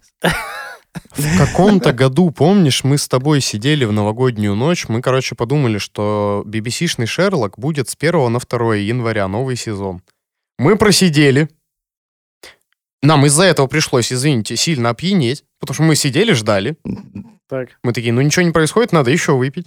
В 1.12 1.38
каком-то 1.38 1.92
году, 2.02 2.30
помнишь, 2.30 2.84
мы 2.84 2.98
с 2.98 3.08
тобой 3.08 3.40
сидели 3.40 3.84
в 3.84 3.92
новогоднюю 3.92 4.54
ночь, 4.54 4.88
мы, 4.88 5.00
короче, 5.00 5.34
подумали, 5.34 5.78
что 5.78 6.42
BBC-шный 6.46 7.06
Шерлок 7.06 7.58
будет 7.58 7.88
с 7.88 7.96
1 7.98 8.32
на 8.32 8.38
2 8.38 8.76
января, 8.76 9.28
новый 9.28 9.56
сезон. 9.56 10.02
Мы 10.58 10.76
просидели. 10.76 11.48
Нам 13.02 13.26
из-за 13.26 13.44
этого 13.44 13.66
пришлось, 13.66 14.12
извините, 14.12 14.56
сильно 14.56 14.90
опьянеть, 14.90 15.44
потому 15.58 15.74
что 15.74 15.82
мы 15.82 15.96
сидели, 15.96 16.32
ждали. 16.32 16.76
Так. 17.48 17.70
Мы 17.82 17.92
такие, 17.92 18.12
ну 18.12 18.20
ничего 18.20 18.44
не 18.44 18.52
происходит, 18.52 18.92
надо 18.92 19.10
еще 19.10 19.36
выпить. 19.36 19.66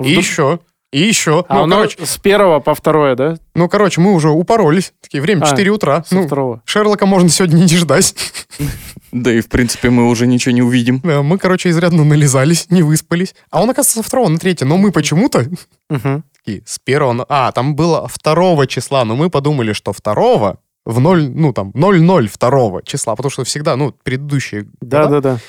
И 0.00 0.02
Вдруг- 0.10 0.16
еще. 0.24 0.58
И 0.90 1.00
еще. 1.00 1.44
А 1.50 1.66
ну, 1.66 1.66
у 1.66 1.68
короче, 1.70 2.06
с 2.06 2.16
первого 2.16 2.60
по 2.60 2.74
второе, 2.74 3.14
да? 3.14 3.36
ну, 3.54 3.68
короче, 3.68 4.00
мы 4.00 4.14
уже 4.14 4.30
упоролись. 4.30 4.94
Такие, 5.02 5.20
время 5.20 5.44
А, 5.44 5.50
4 5.50 5.70
утра. 5.70 6.02
Со 6.04 6.14
Ну, 6.14 6.26
второго. 6.26 6.62
Шерлока 6.64 7.04
можно 7.04 7.28
сегодня 7.28 7.58
не 7.58 7.76
ждать. 7.76 8.14
Да 9.10 9.32
и, 9.32 9.40
в 9.40 9.48
принципе, 9.48 9.88
мы 9.88 10.06
уже 10.08 10.26
ничего 10.26 10.52
не 10.52 10.60
увидим. 10.60 11.00
Да, 11.02 11.22
Мы, 11.22 11.38
короче, 11.38 11.70
изрядно 11.70 12.04
нализались, 12.04 12.66
не 12.70 12.82
выспались. 12.82 13.34
А 13.50 13.62
он, 13.62 13.70
оказывается, 13.70 13.98
со 13.98 14.02
второго 14.02 14.28
на 14.28 14.38
третье. 14.38 14.66
Но 14.66 14.76
мы 14.76 14.92
почему-то 14.92 15.46
такие, 15.88 16.62
с 16.66 16.78
первого... 16.78 17.12
на- 17.12 17.26
А, 17.28 17.50
там 17.52 17.74
было 17.74 18.06
второго 18.08 18.66
числа, 18.66 19.04
но 19.06 19.16
мы 19.16 19.30
подумали, 19.30 19.72
что 19.72 19.94
второго 19.94 20.58
в 20.84 21.00
0, 21.00 21.30
ну 21.34 21.52
там, 21.54 21.70
0-0 21.70 22.28
второго 22.28 22.82
числа, 22.82 23.14
потому 23.16 23.30
что 23.30 23.44
всегда, 23.44 23.76
ну, 23.76 23.92
предыдущие... 24.02 24.66
Да, 24.82 25.04
года. 25.04 25.20
да, 25.20 25.40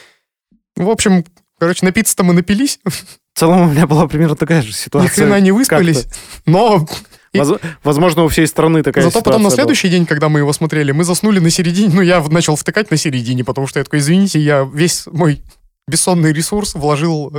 да. 0.77 0.83
В 0.85 0.89
общем, 0.89 1.25
короче, 1.59 1.85
напиться-то 1.85 2.23
мы 2.23 2.33
напились, 2.33 2.79
В 2.85 3.39
целом 3.39 3.61
у 3.61 3.71
меня 3.71 3.85
была 3.87 4.07
примерно 4.07 4.35
такая 4.35 4.61
же 4.61 4.69
ни 4.69 4.73
ситуация. 4.73 5.09
хрена 5.09 5.39
не 5.39 5.51
выспались, 5.51 6.07
но 6.45 6.87
И- 7.31 7.37
Воз- 7.39 7.59
Возможно, 7.83 8.23
у 8.23 8.27
всей 8.27 8.47
страны 8.47 8.81
такая 8.81 9.03
зато 9.03 9.21
потом 9.21 9.43
на 9.43 9.49
ситуация 9.49 9.65
была. 9.65 9.75
следующий 9.75 9.89
день, 9.89 10.05
когда 10.07 10.29
мы 10.29 10.39
его 10.39 10.51
смотрели, 10.51 10.91
мы 10.91 11.03
заснули 11.03 11.37
на 11.39 11.51
середине, 11.51 11.93
ну, 11.93 12.01
я 12.01 12.21
начал 12.23 12.55
втыкать 12.55 12.89
на 12.89 12.97
середине, 12.97 13.43
потому 13.43 13.67
что 13.67 13.77
я 13.79 13.83
такой, 13.83 13.99
извините, 13.99 14.39
я 14.39 14.67
весь 14.73 15.05
мой 15.05 15.43
бессонный 15.87 16.33
ресурс 16.33 16.73
вложил 16.73 17.31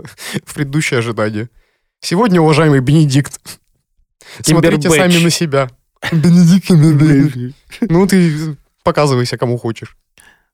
в 0.44 0.54
предыдущее 0.54 0.98
ожидание. 1.00 1.48
Сегодня, 2.00 2.40
уважаемый 2.40 2.78
Бенедикт, 2.80 3.40
смотрите 4.42 4.88
сами 4.90 5.18
на 5.18 5.30
себя. 5.30 5.70
Бенедикт. 6.12 6.70
Ну, 7.80 8.06
ты 8.06 8.56
показывайся, 8.84 9.36
кому 9.38 9.58
хочешь. 9.58 9.96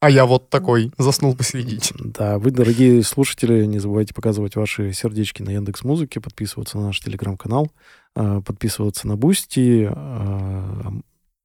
А 0.06 0.08
я 0.08 0.24
вот 0.24 0.50
такой, 0.50 0.92
заснул 0.98 1.34
посередине. 1.34 1.80
Да, 1.98 2.38
вы, 2.38 2.52
дорогие 2.52 3.02
слушатели, 3.02 3.64
не 3.64 3.80
забывайте 3.80 4.14
показывать 4.14 4.54
ваши 4.54 4.92
сердечки 4.92 5.42
на 5.42 5.50
Яндекс 5.50 5.82
Музыке, 5.82 6.20
подписываться 6.20 6.78
на 6.78 6.86
наш 6.86 7.00
телеграм-канал, 7.00 7.72
а, 8.14 8.40
подписываться 8.40 9.08
на 9.08 9.16
Бусти, 9.16 9.88
а, 9.90 10.92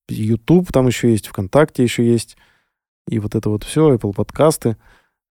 YouTube 0.10 0.72
там 0.72 0.86
еще 0.86 1.10
есть, 1.10 1.26
ВКонтакте 1.26 1.82
еще 1.82 2.06
есть, 2.06 2.38
и 3.08 3.18
вот 3.18 3.34
это 3.34 3.50
вот 3.50 3.64
все, 3.64 3.96
Apple 3.96 4.14
подкасты. 4.14 4.78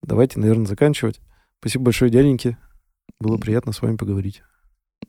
Давайте, 0.02 0.40
наверное, 0.40 0.64
заканчивать. 0.64 1.20
Спасибо 1.60 1.84
большое, 1.84 2.10
дяденьки. 2.10 2.56
Было 3.20 3.36
приятно 3.36 3.72
с 3.72 3.82
вами 3.82 3.98
поговорить. 3.98 4.40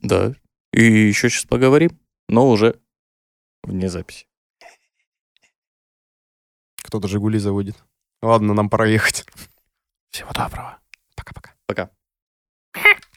Да. 0.02 0.34
И 0.74 0.84
еще 0.84 1.30
сейчас 1.30 1.46
поговорим, 1.46 1.98
но 2.28 2.50
уже 2.50 2.82
вне 3.64 3.88
записи. 3.88 4.28
Кто-то 6.84 7.08
«Жигули» 7.08 7.38
заводит. 7.38 7.78
Ладно, 8.22 8.54
нам 8.54 8.70
пора 8.70 8.86
ехать. 8.86 9.26
Всего 10.10 10.32
доброго. 10.34 10.80
Пока-пока. 11.16 11.54
Пока. 11.66 11.84
-пока. 11.84 11.92
Пока. 12.74 13.09